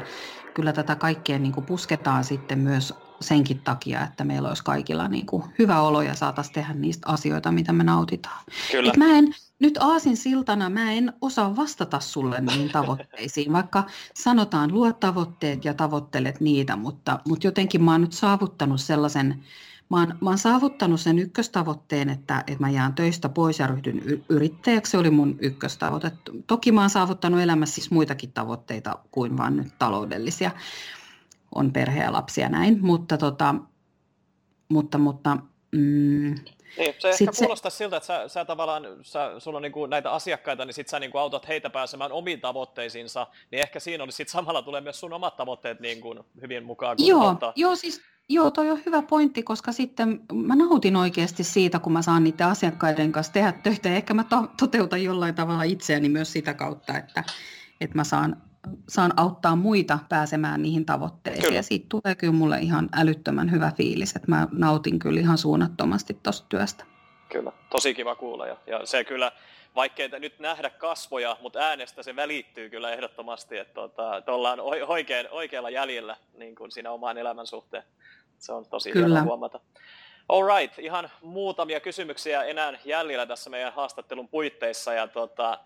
kyllä 0.55 0.73
tätä 0.73 0.95
kaikkea 0.95 1.39
niin 1.39 1.53
kuin 1.53 1.67
pusketaan 1.67 2.25
sitten 2.25 2.59
myös 2.59 2.95
senkin 3.21 3.59
takia, 3.59 4.05
että 4.05 4.25
meillä 4.25 4.49
olisi 4.49 4.65
kaikilla 4.65 5.09
niin 5.09 5.27
kuin 5.27 5.45
hyvä 5.59 5.81
olo 5.81 6.03
ja 6.03 6.15
saataisiin 6.15 6.55
tehdä 6.55 6.75
niistä 6.75 7.09
asioita, 7.09 7.53
mitä 7.53 7.73
me 7.73 7.85
nautitaan. 7.85 8.45
Kyllä. 8.73 8.91
Et 8.91 8.97
mä 8.97 9.19
en, 9.19 9.35
nyt 9.59 9.79
aasin 9.81 10.17
siltana 10.17 10.71
mä 10.71 10.93
en 10.93 11.13
osaa 11.21 11.57
vastata 11.57 12.01
sulle 12.01 12.41
niihin 12.41 12.71
tavoitteisiin, 12.71 13.53
vaikka 13.53 13.87
sanotaan 14.15 14.73
luo 14.73 14.93
tavoitteet 14.93 15.65
ja 15.65 15.75
tavoittelet 15.75 16.41
niitä, 16.41 16.77
mutta, 16.77 17.19
mutta 17.29 17.47
jotenkin 17.47 17.85
mä 17.85 17.93
oon 17.93 18.01
nyt 18.01 18.13
saavuttanut 18.13 18.81
sellaisen, 18.81 19.45
mä 19.91 19.97
oon, 19.97 20.15
mä 20.21 20.31
oon 20.31 20.39
saavuttanut 20.39 21.01
sen 21.01 21.19
ykköstavoitteen, 21.19 22.09
että, 22.09 22.45
että 22.47 22.61
mä 22.61 22.71
jään 22.71 22.95
töistä 22.95 23.29
pois 23.29 23.59
ja 23.59 23.67
ryhdyn 23.67 24.25
yrittäjäksi, 24.29 24.91
se 24.91 24.99
oli 24.99 25.11
mun 25.11 25.37
ykköstavoite. 25.41 26.13
Toki 26.47 26.73
mä 26.73 26.81
oon 26.81 26.91
saavuttanut 26.91 27.41
elämässä 27.41 27.75
siis 27.75 27.91
muitakin 27.91 28.33
tavoitteita 28.33 28.99
kuin 29.11 29.37
vain 29.37 29.57
nyt 29.57 29.73
taloudellisia, 29.79 30.51
on 31.55 31.73
perhe 31.73 32.03
ja 32.03 32.13
lapsia 32.13 32.49
näin, 32.49 32.79
mutta, 32.81 33.19
tota, 33.19 33.55
mutta, 34.69 34.99
mutta 34.99 35.37
mm, 35.73 36.35
niin, 36.79 36.95
se 36.99 37.09
ehkä 37.11 37.33
kuulostaa 37.39 37.71
se... 37.71 37.77
siltä, 37.77 37.97
että 37.97 38.07
sä, 38.07 38.29
sä 38.29 38.45
tavallaan, 38.45 38.85
sä, 39.03 39.33
sulla 39.39 39.59
on 39.59 39.63
niinku 39.63 39.87
näitä 39.87 40.13
asiakkaita, 40.13 40.65
niin 40.65 40.75
sit 40.75 40.89
sä 40.89 40.99
niinku 40.99 41.19
autat 41.19 41.49
heitä 41.49 41.71
pääsemään 41.71 42.13
omiin 42.13 42.41
tavoitteisiinsa, 42.41 43.27
niin 43.51 43.61
ehkä 43.61 43.81
siinä 43.81 44.05
olisi 44.05 44.17
sit 44.17 44.29
samalla 44.29 44.63
tulee 44.63 44.81
myös 44.81 45.01
sun 45.01 45.13
omat 45.13 45.37
tavoitteet 45.37 45.81
niinku 45.81 46.15
hyvin 46.43 46.65
mukaan. 46.65 46.97
Joo, 46.99 47.37
joo, 47.57 47.77
siis 47.77 48.03
Joo, 48.31 48.51
toi 48.51 48.71
on 48.71 48.81
hyvä 48.87 49.03
pointti, 49.03 49.43
koska 49.43 49.73
sitten 49.73 50.21
mä 50.33 50.57
nautin 50.57 50.97
oikeasti 50.97 51.45
siitä, 51.45 51.79
kun 51.79 51.93
mä 51.93 52.03
saan 52.03 52.25
niiden 52.25 52.47
asiakkaiden 52.47 53.13
kanssa 53.13 53.33
tehdä 53.33 53.53
töitä. 53.53 53.89
Ja 53.89 53.95
ehkä 53.95 54.15
mä 54.15 54.25
to- 54.25 54.51
toteutan 54.61 55.05
jollain 55.05 55.35
tavalla 55.35 55.63
itseäni 55.63 56.09
myös 56.09 56.33
sitä 56.33 56.55
kautta, 56.55 56.99
että, 56.99 57.25
että 57.81 57.97
mä 57.97 58.05
saan 58.05 58.43
saan 58.89 59.13
auttaa 59.17 59.57
muita 59.57 59.99
pääsemään 60.09 60.63
niihin 60.63 60.87
tavoitteisiin. 60.87 61.45
Kyllä. 61.45 61.57
Ja 61.57 61.63
siitä 61.63 61.87
tulee 61.89 62.15
kyllä 62.15 62.33
mulle 62.33 62.59
ihan 62.59 62.89
älyttömän 62.93 63.51
hyvä 63.51 63.73
fiilis, 63.77 64.17
että 64.17 64.29
mä 64.29 64.49
nautin 64.53 64.99
kyllä 64.99 65.21
ihan 65.21 65.39
suunnattomasti 65.39 66.19
tuosta 66.23 66.47
työstä. 66.49 66.85
Kyllä, 67.29 67.53
tosi 67.71 67.95
kiva 67.95 68.15
kuulla. 68.15 68.47
Ja, 68.47 68.57
ja 68.67 68.87
se 68.87 69.05
kyllä, 69.05 69.33
vaikkei 69.75 70.09
nyt 70.09 70.39
nähdä 70.39 70.71
kasvoja, 70.71 71.37
mutta 71.43 71.59
äänestä 71.59 72.03
se 72.03 72.17
välittyy 72.17 72.71
kyllä 72.71 72.93
ehdottomasti, 72.93 73.59
että, 73.59 73.75
tota, 73.75 74.17
että 74.17 74.33
ollaan 74.33 74.61
oikein, 74.87 75.29
oikealla 75.31 75.71
jäljellä 75.71 76.17
niin 76.35 76.55
kuin 76.55 76.71
siinä 76.71 76.91
oman 76.91 77.19
elämän 77.19 77.47
suhteen. 77.47 77.83
Se 78.39 78.53
on 78.53 78.67
tosi 78.67 78.93
kyllä. 78.93 79.07
hieno 79.07 79.25
huomata. 79.25 79.61
Alright, 80.29 80.79
ihan 80.79 81.11
muutamia 81.23 81.81
kysymyksiä 81.81 82.43
enää 82.43 82.79
jäljellä 82.85 83.27
tässä 83.27 83.51
meidän 83.51 83.73
haastattelun 83.73 84.29
puitteissa. 84.29 84.93
Ja 84.93 85.07
tota, 85.07 85.59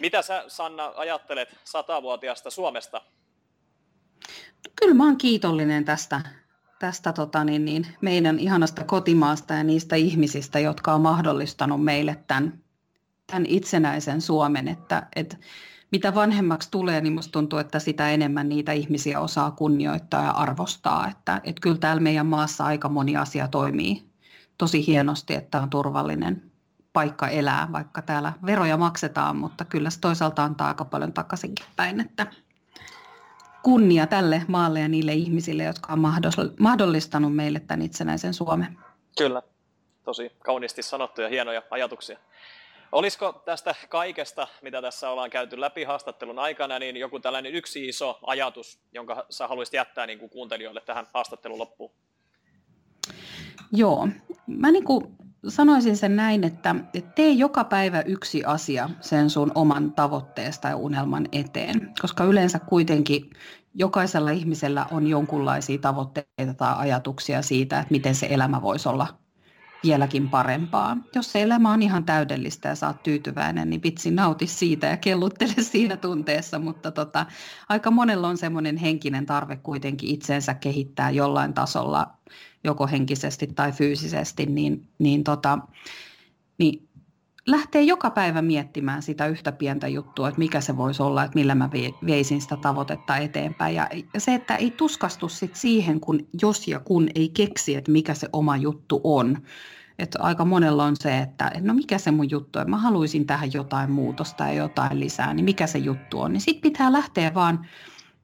mitä 0.00 0.22
sä, 0.22 0.44
Sanna, 0.48 0.92
ajattelet 0.96 1.56
satavuotiaasta 1.64 2.50
Suomesta? 2.50 3.02
Kyllä 4.76 4.94
mä 4.94 5.04
oon 5.04 5.16
kiitollinen 5.16 5.84
tästä, 5.84 6.20
tästä 6.78 7.12
tota, 7.12 7.44
niin, 7.44 7.64
niin, 7.64 7.86
meidän 8.00 8.38
ihanasta 8.38 8.84
kotimaasta 8.84 9.54
ja 9.54 9.64
niistä 9.64 9.96
ihmisistä, 9.96 10.58
jotka 10.58 10.94
on 10.94 11.00
mahdollistanut 11.00 11.84
meille 11.84 12.16
tämän, 12.26 12.64
tämän 13.26 13.46
itsenäisen 13.46 14.20
Suomen. 14.20 14.68
Että, 14.68 15.06
että 15.16 15.36
mitä 15.92 16.14
vanhemmaksi 16.14 16.70
tulee, 16.70 17.00
niin 17.00 17.12
musta 17.12 17.32
tuntuu, 17.32 17.58
että 17.58 17.78
sitä 17.78 18.10
enemmän 18.10 18.48
niitä 18.48 18.72
ihmisiä 18.72 19.20
osaa 19.20 19.50
kunnioittaa 19.50 20.24
ja 20.24 20.30
arvostaa. 20.30 21.08
Että, 21.08 21.40
että 21.44 21.60
kyllä 21.60 21.78
täällä 21.78 22.02
meidän 22.02 22.26
maassa 22.26 22.64
aika 22.64 22.88
moni 22.88 23.16
asia 23.16 23.48
toimii 23.48 24.10
tosi 24.58 24.86
hienosti, 24.86 25.34
että 25.34 25.60
on 25.60 25.70
turvallinen 25.70 26.49
paikka 26.92 27.28
elää, 27.28 27.68
vaikka 27.72 28.02
täällä 28.02 28.32
veroja 28.46 28.76
maksetaan, 28.76 29.36
mutta 29.36 29.64
kyllä 29.64 29.90
se 29.90 30.00
toisaalta 30.00 30.44
antaa 30.44 30.68
aika 30.68 30.84
paljon 30.84 31.12
takaisinkin 31.12 31.66
päin, 31.76 32.00
että 32.00 32.26
kunnia 33.62 34.06
tälle 34.06 34.42
maalle 34.48 34.80
ja 34.80 34.88
niille 34.88 35.12
ihmisille, 35.12 35.62
jotka 35.62 35.92
on 35.92 36.02
mahdollistanut 36.58 37.36
meille 37.36 37.60
tämän 37.60 37.82
itsenäisen 37.82 38.34
Suomen. 38.34 38.78
Kyllä, 39.18 39.42
tosi 40.04 40.32
kauniisti 40.38 40.82
sanottuja 40.82 41.28
hienoja 41.28 41.62
ajatuksia. 41.70 42.18
Olisiko 42.92 43.32
tästä 43.44 43.74
kaikesta, 43.88 44.48
mitä 44.62 44.82
tässä 44.82 45.10
ollaan 45.10 45.30
käyty 45.30 45.60
läpi 45.60 45.84
haastattelun 45.84 46.38
aikana, 46.38 46.78
niin 46.78 46.96
joku 46.96 47.20
tällainen 47.20 47.54
yksi 47.54 47.88
iso 47.88 48.18
ajatus, 48.26 48.80
jonka 48.92 49.26
sä 49.30 49.48
haluaisit 49.48 49.74
jättää 49.74 50.06
niin 50.06 50.18
kuin 50.18 50.30
kuuntelijoille 50.30 50.80
tähän 50.86 51.06
haastattelun 51.14 51.58
loppuun? 51.58 51.92
Joo, 53.72 54.08
mä 54.46 54.70
niin 54.70 54.84
kuin 54.84 55.16
sanoisin 55.48 55.96
sen 55.96 56.16
näin, 56.16 56.44
että 56.44 56.74
tee 57.14 57.30
joka 57.30 57.64
päivä 57.64 58.00
yksi 58.00 58.44
asia 58.44 58.90
sen 59.00 59.30
sun 59.30 59.52
oman 59.54 59.92
tavoitteesta 59.92 60.68
ja 60.68 60.76
unelman 60.76 61.28
eteen, 61.32 61.92
koska 62.02 62.24
yleensä 62.24 62.58
kuitenkin 62.58 63.30
jokaisella 63.74 64.30
ihmisellä 64.30 64.86
on 64.90 65.06
jonkunlaisia 65.06 65.78
tavoitteita 65.78 66.54
tai 66.56 66.74
ajatuksia 66.76 67.42
siitä, 67.42 67.80
että 67.80 67.92
miten 67.92 68.14
se 68.14 68.26
elämä 68.30 68.62
voisi 68.62 68.88
olla 68.88 69.06
vieläkin 69.82 70.28
parempaa. 70.28 70.96
Jos 71.14 71.32
se 71.32 71.42
elämä 71.42 71.72
on 71.72 71.82
ihan 71.82 72.04
täydellistä 72.04 72.68
ja 72.68 72.74
saat 72.74 73.02
tyytyväinen, 73.02 73.70
niin 73.70 73.82
vitsi 73.82 74.10
nauti 74.10 74.46
siitä 74.46 74.86
ja 74.86 74.96
kelluttele 74.96 75.54
siinä 75.72 75.96
tunteessa, 75.96 76.58
mutta 76.58 76.90
tota, 76.90 77.26
aika 77.68 77.90
monella 77.90 78.28
on 78.28 78.36
semmoinen 78.36 78.76
henkinen 78.76 79.26
tarve 79.26 79.56
kuitenkin 79.56 80.10
itseensä 80.10 80.54
kehittää 80.54 81.10
jollain 81.10 81.54
tasolla, 81.54 82.06
joko 82.64 82.86
henkisesti 82.86 83.46
tai 83.46 83.72
fyysisesti, 83.72 84.46
niin, 84.46 84.88
niin, 84.98 85.24
tota, 85.24 85.58
niin 86.58 86.88
lähtee 87.46 87.82
joka 87.82 88.10
päivä 88.10 88.42
miettimään 88.42 89.02
sitä 89.02 89.26
yhtä 89.26 89.52
pientä 89.52 89.88
juttua, 89.88 90.28
että 90.28 90.38
mikä 90.38 90.60
se 90.60 90.76
voisi 90.76 91.02
olla, 91.02 91.24
että 91.24 91.34
millä 91.34 91.54
mä 91.54 91.70
veisin 92.06 92.40
sitä 92.40 92.56
tavoitetta 92.56 93.16
eteenpäin. 93.16 93.74
Ja 93.74 93.88
se, 94.18 94.34
että 94.34 94.56
ei 94.56 94.70
tuskastu 94.70 95.28
sit 95.28 95.56
siihen, 95.56 96.00
kun 96.00 96.28
jos 96.42 96.68
ja 96.68 96.80
kun 96.80 97.08
ei 97.14 97.28
keksi, 97.28 97.74
että 97.74 97.92
mikä 97.92 98.14
se 98.14 98.28
oma 98.32 98.56
juttu 98.56 99.00
on. 99.04 99.42
Että 99.98 100.18
aika 100.22 100.44
monella 100.44 100.84
on 100.84 100.96
se, 100.96 101.18
että 101.18 101.52
no 101.60 101.74
mikä 101.74 101.98
se 101.98 102.10
mun 102.10 102.30
juttu 102.30 102.58
on, 102.58 102.70
mä 102.70 102.76
haluaisin 102.78 103.26
tähän 103.26 103.52
jotain 103.52 103.90
muutosta 103.90 104.44
ja 104.44 104.52
jotain 104.52 105.00
lisää, 105.00 105.34
niin 105.34 105.44
mikä 105.44 105.66
se 105.66 105.78
juttu 105.78 106.20
on. 106.20 106.32
Niin 106.32 106.40
sitten 106.40 106.72
pitää 106.72 106.92
lähteä 106.92 107.34
vaan 107.34 107.66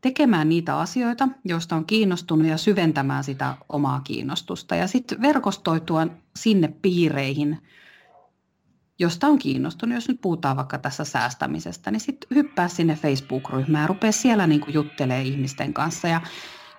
tekemään 0.07 0.48
niitä 0.48 0.78
asioita, 0.78 1.28
joista 1.44 1.76
on 1.76 1.84
kiinnostunut 1.84 2.46
ja 2.46 2.57
syventämään 2.57 3.24
sitä 3.24 3.54
omaa 3.68 4.00
kiinnostusta. 4.00 4.74
Ja 4.74 4.86
sitten 4.86 5.20
verkostoitua 5.20 6.07
sinne 6.36 6.68
piireihin, 6.82 7.59
josta 8.98 9.26
on 9.26 9.38
kiinnostunut, 9.38 9.94
jos 9.94 10.09
nyt 10.09 10.20
puhutaan 10.20 10.57
vaikka 10.57 10.78
tässä 10.78 11.04
säästämisestä, 11.04 11.90
niin 11.90 12.00
sitten 12.00 12.36
hyppää 12.36 12.68
sinne 12.68 12.94
Facebook-ryhmään 12.96 13.82
ja 13.82 13.86
rupea 13.86 14.12
siellä 14.12 14.46
niin 14.46 14.64
juttelemaan 14.68 15.26
ihmisten 15.26 15.74
kanssa 15.74 16.09
ja, 16.09 16.20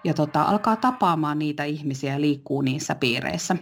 ja 0.03 0.13
tota, 0.13 0.41
alkaa 0.41 0.75
tapaamaan 0.75 1.39
niitä 1.39 1.63
ihmisiä 1.63 2.13
ja 2.13 2.21
liikkuu 2.21 2.61
niissä 2.61 2.95
piireissä. 2.95 3.55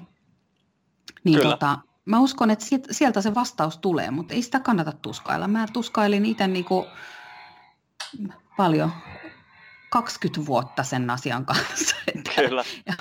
Niin 1.23 1.39
tota, 1.41 1.79
mä 2.05 2.19
uskon, 2.19 2.51
että 2.51 2.65
sieltä 2.91 3.21
se 3.21 3.35
vastaus 3.35 3.77
tulee, 3.77 4.11
mutta 4.11 4.33
ei 4.33 4.41
sitä 4.41 4.59
kannata 4.59 4.91
tuskailla. 4.91 5.47
Mä 5.47 5.65
tuskailin 5.73 6.25
itse 6.25 6.47
niin 6.47 6.65
paljon 8.57 8.91
20 9.95 10.45
vuotta 10.45 10.83
sen 10.83 11.09
asian 11.09 11.45
kanssa. 11.45 11.95
Että, 12.15 12.31
Kyllä. 12.35 12.63
Ja, 12.87 12.93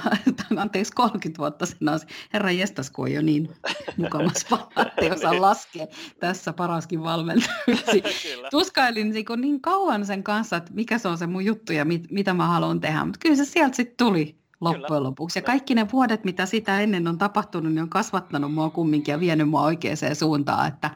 anteeksi, 0.56 0.92
30 0.92 1.38
vuotta 1.38 1.66
sen 1.66 1.88
asian. 1.88 2.12
Herra 2.32 2.50
jestas, 2.50 2.90
kun 2.90 3.04
on 3.04 3.12
jo 3.12 3.22
niin 3.22 3.50
mukamas 3.96 4.46
että 4.76 5.14
osaa 5.14 5.30
niin. 5.30 5.42
laskea 5.42 5.86
tässä 6.20 6.52
paraskin 6.52 7.02
valmentajaksi. 7.02 8.02
Tuskailin 8.50 9.10
niin, 9.10 9.26
niin 9.36 9.60
kauan 9.60 10.06
sen 10.06 10.22
kanssa, 10.22 10.56
että 10.56 10.72
mikä 10.74 10.98
se 10.98 11.08
on 11.08 11.18
se 11.18 11.26
mun 11.26 11.44
juttu 11.44 11.72
ja 11.72 11.84
mit, 11.84 12.10
mitä 12.10 12.34
mä 12.34 12.46
haluan 12.46 12.80
tehdä. 12.80 13.04
Mutta 13.04 13.18
kyllä 13.22 13.36
se 13.36 13.44
sieltä 13.44 13.76
sitten 13.76 14.06
tuli 14.06 14.38
loppujen 14.60 14.86
kyllä. 14.86 15.02
lopuksi. 15.02 15.38
Ja 15.38 15.42
kaikki 15.42 15.74
ne 15.74 15.86
vuodet, 15.92 16.24
mitä 16.24 16.46
sitä 16.46 16.80
ennen 16.80 17.08
on 17.08 17.18
tapahtunut, 17.18 17.72
niin 17.72 17.82
on 17.82 17.90
kasvattanut 17.90 18.54
mua 18.54 18.70
kumminkin 18.70 19.12
ja 19.12 19.20
vienyt 19.20 19.48
mua 19.48 19.62
oikeaan 19.62 19.96
suuntaan, 20.18 20.68
että 20.68 20.90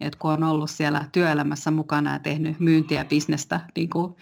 että 0.00 0.18
kun 0.18 0.30
on 0.30 0.44
ollut 0.44 0.70
siellä 0.70 1.04
työelämässä 1.12 1.70
mukana 1.70 2.12
ja 2.12 2.18
tehnyt 2.18 2.60
myyntiä 2.60 3.00
ja 3.00 3.04
bisnestä 3.04 3.60
niin 3.76 3.90
kuin 3.90 4.14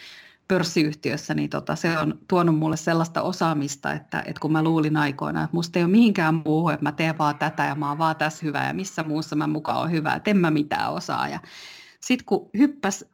pörssiyhtiössä, 0.49 1.35
niin 1.35 1.51
tota, 1.51 1.77
se 1.77 1.99
on 1.99 2.19
tuonut 2.29 2.59
mulle 2.59 2.77
sellaista 2.77 3.23
osaamista, 3.23 3.93
että, 3.93 4.21
että 4.27 4.41
kun 4.41 4.53
mä 4.53 4.63
luulin 4.63 4.97
aikoina, 4.97 5.45
että 5.45 5.57
musta 5.57 5.79
ei 5.79 5.85
ole 5.85 5.91
mihinkään 5.93 6.43
muuhun, 6.45 6.73
että 6.73 6.85
mä 6.85 6.93
teen 6.93 7.19
vaan 7.19 7.39
tätä 7.39 7.65
ja 7.65 7.75
mä 7.75 7.89
oon 7.89 7.99
vaan 7.99 8.17
tässä 8.17 8.47
hyvä 8.47 8.67
ja 8.67 8.75
missä 8.75 9.03
muussa 9.03 9.37
mä 9.37 9.47
mukaan 9.47 9.81
on 9.81 9.91
hyvä, 9.91 10.15
että 10.15 10.31
en 10.31 10.37
mä 10.37 10.51
mitään 10.51 10.93
osaa. 10.93 11.29
Ja 11.29 11.41
sitten 12.01 12.25
kun 12.27 12.51
hyppäs, 12.59 13.05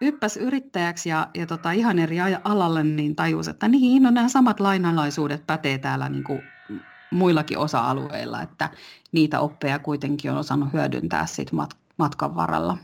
hyppäs 0.00 0.36
yrittäjäksi 0.36 1.08
ja, 1.08 1.28
ja 1.34 1.46
tota, 1.46 1.70
ihan 1.70 1.98
eri 1.98 2.16
alalle, 2.44 2.84
niin 2.84 3.16
tajus, 3.16 3.48
että 3.48 3.68
niin, 3.68 4.02
no 4.02 4.10
nämä 4.10 4.28
samat 4.28 4.60
lainalaisuudet 4.60 5.46
pätee 5.46 5.78
täällä 5.78 6.08
niin 6.08 6.24
kuin 6.24 6.42
muillakin 7.10 7.58
osa-alueilla, 7.58 8.42
että 8.42 8.70
niitä 9.12 9.40
oppeja 9.40 9.78
kuitenkin 9.78 10.30
on 10.30 10.38
osannut 10.38 10.72
hyödyntää 10.72 11.26
sit 11.26 11.50
matkan 11.96 12.34
varrella. 12.34 12.78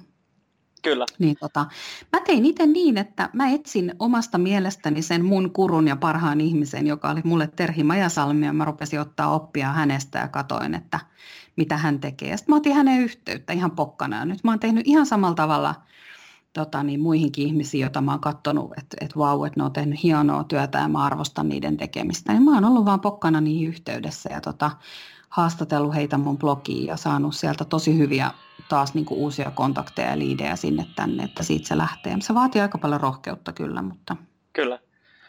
Kyllä. 0.83 1.07
Niin 1.19 1.37
tota, 1.41 1.67
mä 2.13 2.21
tein 2.21 2.47
itse 2.47 2.67
niin, 2.67 2.99
että 2.99 3.31
mä 3.33 3.51
etsin 3.51 3.95
omasta 3.99 4.39
mielestäni 4.39 5.03
sen 5.03 5.25
mun 5.25 5.53
kurun 5.53 5.89
ja 5.89 5.97
parhaan 5.97 6.41
ihmisen, 6.41 6.87
joka 6.87 7.11
oli 7.11 7.21
mulle 7.25 7.47
Terhi 7.57 7.83
Majasalmi, 7.83 8.47
ja 8.47 8.53
mä 8.53 8.65
rupesin 8.65 9.01
ottaa 9.01 9.35
oppia 9.35 9.73
hänestä 9.73 10.19
ja 10.19 10.29
katoin, 10.29 10.75
että 10.75 11.01
mitä 11.57 11.77
hän 11.77 12.01
tekee. 12.01 12.37
Sitten 12.37 12.53
mä 12.53 12.57
otin 12.57 12.75
hänen 12.75 13.01
yhteyttä 13.01 13.53
ihan 13.53 13.71
pokkana, 13.71 14.17
ja 14.17 14.25
nyt 14.25 14.45
mä 14.45 14.51
oon 14.51 14.61
tehnyt 14.61 14.87
ihan 14.87 15.07
samalla 15.07 15.35
tavalla 15.35 15.75
tota, 16.53 16.83
niin 16.83 17.01
muihinkin 17.01 17.47
ihmisiin, 17.47 17.81
joita 17.81 18.01
mä 18.01 18.11
oon 18.11 18.21
katsonut, 18.21 18.73
että 18.79 18.97
et 19.01 19.17
vau, 19.17 19.45
että 19.45 19.61
ne 19.61 19.65
on 19.65 19.73
tehnyt 19.73 20.03
hienoa 20.03 20.45
työtä 20.45 20.79
ja 20.79 20.89
mä 20.89 21.05
arvostan 21.05 21.49
niiden 21.49 21.77
tekemistä. 21.77 22.33
Ja 22.33 22.41
mä 22.41 22.55
oon 22.55 22.65
ollut 22.65 22.85
vaan 22.85 23.01
pokkana 23.01 23.41
niihin 23.41 23.69
yhteydessä 23.69 24.31
ja 24.33 24.41
tota, 24.41 24.71
haastatellut 25.29 25.95
heitä 25.95 26.19
mun 26.19 26.39
blogiin 26.39 26.87
ja 26.87 26.97
saanut 26.97 27.35
sieltä 27.35 27.65
tosi 27.65 27.99
hyviä 27.99 28.31
taas 28.71 28.95
niin 28.95 29.05
kuin 29.05 29.21
uusia 29.21 29.51
kontakteja 29.55 30.11
ja 30.11 30.19
liidejä 30.19 30.57
sinne 30.57 30.87
tänne, 30.97 31.25
että 31.25 31.43
siitä 31.43 31.69
se 31.69 31.77
lähtee. 31.77 32.17
Se 32.21 32.35
vaatii 32.35 32.63
aika 32.63 32.79
paljon 32.79 33.01
rohkeutta 33.01 33.53
kyllä, 33.53 33.83
mutta... 33.83 34.17
Kyllä. 34.53 34.79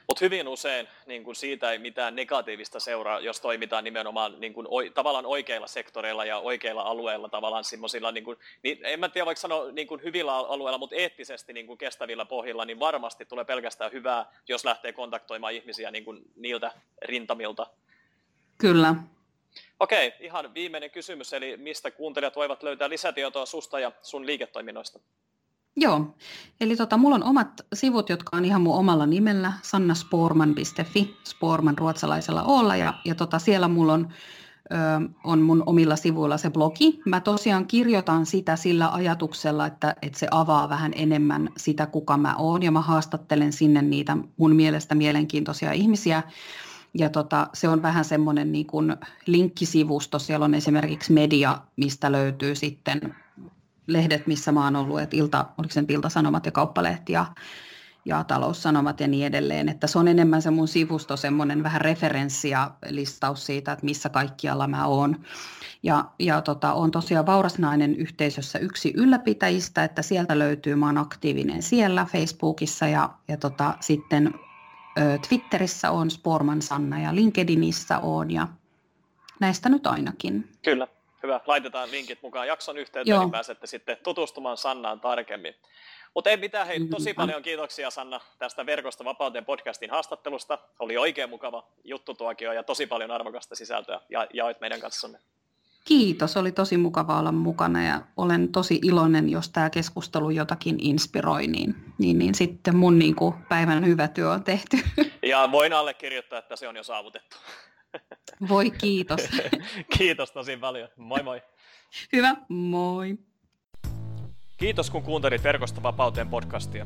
Mutta 0.08 0.26
hyvin 0.26 0.48
usein 0.48 0.88
niin 1.06 1.24
kun 1.24 1.36
siitä 1.36 1.72
ei 1.72 1.80
mitään 1.80 2.16
negatiivista 2.16 2.80
seuraa, 2.80 3.20
jos 3.20 3.42
toimitaan 3.42 3.84
nimenomaan 3.84 4.36
niin 4.40 4.54
kun, 4.54 4.68
o, 4.68 4.82
tavallaan 4.94 5.26
oikeilla 5.26 5.68
sektoreilla 5.68 6.26
ja 6.26 6.38
oikeilla 6.38 6.82
alueilla 6.82 7.30
tavallaan 7.30 7.64
semmoisilla, 7.64 8.12
niin 8.12 8.26
niin, 8.64 8.80
en 8.84 9.00
mä 9.00 9.10
tiedä 9.10 9.26
vaikka 9.26 9.42
sanoa 9.42 9.72
niin 9.72 9.88
kun 9.88 10.04
hyvillä 10.04 10.38
alueilla, 10.38 10.78
mutta 10.78 10.96
eettisesti 10.96 11.54
niin 11.54 11.68
kun 11.68 11.78
kestävillä 11.78 12.26
pohjilla, 12.26 12.66
niin 12.66 12.80
varmasti 12.80 13.26
tulee 13.26 13.46
pelkästään 13.46 13.92
hyvää, 13.92 14.26
jos 14.48 14.66
lähtee 14.66 14.94
kontaktoimaan 14.94 15.54
ihmisiä 15.54 15.92
niin 15.92 16.06
kun, 16.06 16.22
niiltä 16.36 16.72
rintamilta. 17.02 17.68
Kyllä, 18.58 18.96
Okei, 19.82 20.14
ihan 20.20 20.54
viimeinen 20.54 20.92
kysymys, 20.92 21.34
eli 21.34 21.58
mistä 21.58 21.92
kuuntelijat 21.92 22.36
voivat 22.36 22.64
löytää 22.64 22.90
lisätietoa 22.90 23.46
susta 23.46 23.80
ja 23.80 23.92
sun 24.02 24.26
liiketoiminnoista? 24.26 25.00
Joo, 25.76 26.16
eli 26.62 26.76
tota, 26.76 26.98
mulla 26.98 27.16
on 27.16 27.24
omat 27.24 27.48
sivut, 27.74 28.10
jotka 28.10 28.38
on 28.38 28.46
ihan 28.46 28.62
mun 28.62 28.76
omalla 28.76 29.06
nimellä, 29.06 29.54
sannasporman.fi, 29.62 31.18
Sporman 31.24 31.78
ruotsalaisella 31.78 32.44
olla, 32.44 32.76
ja, 32.76 32.94
ja 33.06 33.16
tota, 33.16 33.40
siellä 33.40 33.68
mulla 33.68 33.94
on, 33.94 34.14
ö, 34.72 34.76
on 35.24 35.42
mun 35.42 35.64
omilla 35.66 35.96
sivuilla 35.96 36.38
se 36.38 36.50
blogi. 36.50 37.00
Mä 37.06 37.20
tosiaan 37.20 37.68
kirjoitan 37.68 38.26
sitä 38.26 38.56
sillä 38.56 38.90
ajatuksella, 38.94 39.66
että, 39.66 39.96
että 40.02 40.20
se 40.20 40.28
avaa 40.32 40.70
vähän 40.70 40.92
enemmän 40.96 41.50
sitä, 41.58 41.86
kuka 41.86 42.18
mä 42.18 42.36
oon, 42.38 42.64
ja 42.64 42.72
mä 42.72 42.82
haastattelen 42.82 43.54
sinne 43.54 43.82
niitä 43.82 44.18
mun 44.38 44.56
mielestä 44.56 44.96
mielenkiintoisia 44.96 45.72
ihmisiä, 45.72 46.24
ja 46.94 47.10
tota, 47.10 47.48
se 47.54 47.70
on 47.70 47.82
vähän 47.82 48.06
semmoinen 48.06 48.52
niin 48.52 48.66
kuin 48.66 48.96
linkkisivusto. 49.26 50.20
Siellä 50.20 50.46
on 50.46 50.54
esimerkiksi 50.54 51.14
media, 51.14 51.58
mistä 51.76 52.12
löytyy 52.12 52.56
sitten 52.56 53.16
lehdet, 53.88 54.28
missä 54.28 54.52
mä 54.52 54.64
oon 54.64 54.76
ollut, 54.76 55.02
että 55.02 55.16
ilta, 55.16 55.46
oliko 55.58 55.74
se 55.74 55.84
iltasanomat 55.90 56.46
ja 56.46 56.52
kauppalehti 56.52 57.14
ja, 57.14 57.26
ja 58.06 58.24
taloussanomat 58.24 59.00
ja 59.00 59.08
niin 59.08 59.26
edelleen. 59.26 59.70
Että 59.70 59.88
se 59.88 60.00
on 60.00 60.08
enemmän 60.08 60.42
se 60.42 60.52
mun 60.52 60.68
sivusto, 60.68 61.18
semmoinen 61.18 61.64
vähän 61.64 61.82
referenssi 61.82 62.50
ja 62.50 62.72
listaus 62.90 63.46
siitä, 63.46 63.72
että 63.72 63.86
missä 63.86 64.10
kaikkialla 64.10 64.68
mä 64.68 64.86
oon. 64.86 65.20
Ja, 65.84 66.06
ja 66.20 66.42
tota, 66.42 66.74
on 66.74 66.92
tosiaan 66.92 67.26
Vaurasnainen 67.26 67.96
yhteisössä 67.96 68.60
yksi 68.60 68.94
ylläpitäjistä, 68.96 69.84
että 69.84 70.02
sieltä 70.02 70.40
löytyy, 70.40 70.76
mä 70.76 70.86
oon 70.86 70.98
aktiivinen 70.98 71.62
siellä 71.62 72.06
Facebookissa 72.06 72.88
ja, 72.88 73.10
ja 73.28 73.38
tota, 73.38 73.74
sitten 73.80 74.34
Twitterissä 75.30 75.92
on 75.92 76.12
Sporman 76.12 76.62
Sanna 76.62 77.00
ja 77.00 77.16
LinkedInissä 77.16 77.98
on 77.98 78.32
ja 78.32 78.48
näistä 79.40 79.70
nyt 79.70 79.88
ainakin. 79.88 80.50
Kyllä, 80.64 80.88
hyvä. 81.24 81.40
Laitetaan 81.46 81.92
linkit 81.92 82.22
mukaan 82.22 82.48
jakson 82.48 82.78
yhteyteen, 82.78 83.20
niin 83.20 83.32
pääsette 83.32 83.68
sitten 83.68 83.98
tutustumaan 84.04 84.58
Sannaan 84.58 85.00
tarkemmin. 85.00 85.56
Mutta 86.14 86.30
ei 86.30 86.38
mitään, 86.38 86.68
hei, 86.68 86.80
tosi 86.88 87.14
paljon 87.14 87.42
kiitoksia 87.42 87.92
Sanna 87.92 88.22
tästä 88.40 88.66
Verkosta 88.66 89.06
vapauteen 89.06 89.46
podcastin 89.46 89.92
haastattelusta. 89.92 90.58
Oli 90.80 90.98
oikein 90.98 91.30
mukava 91.30 91.68
juttu 91.84 92.14
tuokio 92.14 92.54
ja 92.54 92.64
tosi 92.64 92.88
paljon 92.88 93.12
arvokasta 93.12 93.56
sisältöä 93.56 94.00
ja 94.10 94.28
jaoit 94.34 94.62
meidän 94.62 94.80
kanssamme. 94.80 95.20
Kiitos, 95.86 96.38
oli 96.38 96.52
tosi 96.52 96.78
mukava 96.78 97.20
olla 97.20 97.32
mukana 97.32 97.84
ja 97.84 98.02
olen 98.18 98.52
tosi 98.52 98.80
iloinen, 98.84 99.30
jos 99.30 99.50
tämä 99.50 99.70
keskustelu 99.70 100.30
jotakin 100.30 100.76
inspiroi, 100.80 101.48
niin, 101.48 101.76
niin, 101.98 102.20
niin 102.20 102.36
sitten 102.36 102.76
mun 102.76 103.00
niin 103.00 103.16
kuin, 103.16 103.34
päivän 103.50 103.86
hyvä 103.86 104.08
työ 104.08 104.32
on 104.32 104.44
tehty. 104.44 104.78
Ja 105.28 105.52
voin 105.52 105.74
allekirjoittaa, 105.74 106.40
että 106.40 106.56
se 106.56 106.68
on 106.68 106.76
jo 106.76 106.84
saavutettu. 106.84 107.38
Voi 108.50 108.72
kiitos. 108.72 109.22
kiitos 109.98 110.32
tosi 110.32 110.58
paljon. 110.58 110.90
Moi 110.98 111.24
moi. 111.24 111.42
Hyvä, 112.14 112.36
moi. 112.50 113.18
Kiitos 114.58 114.90
kun 114.90 115.04
kuuntelit 115.04 115.44
Verkosta 115.44 115.84
vapauteen 115.84 116.30
podcastia. 116.30 116.86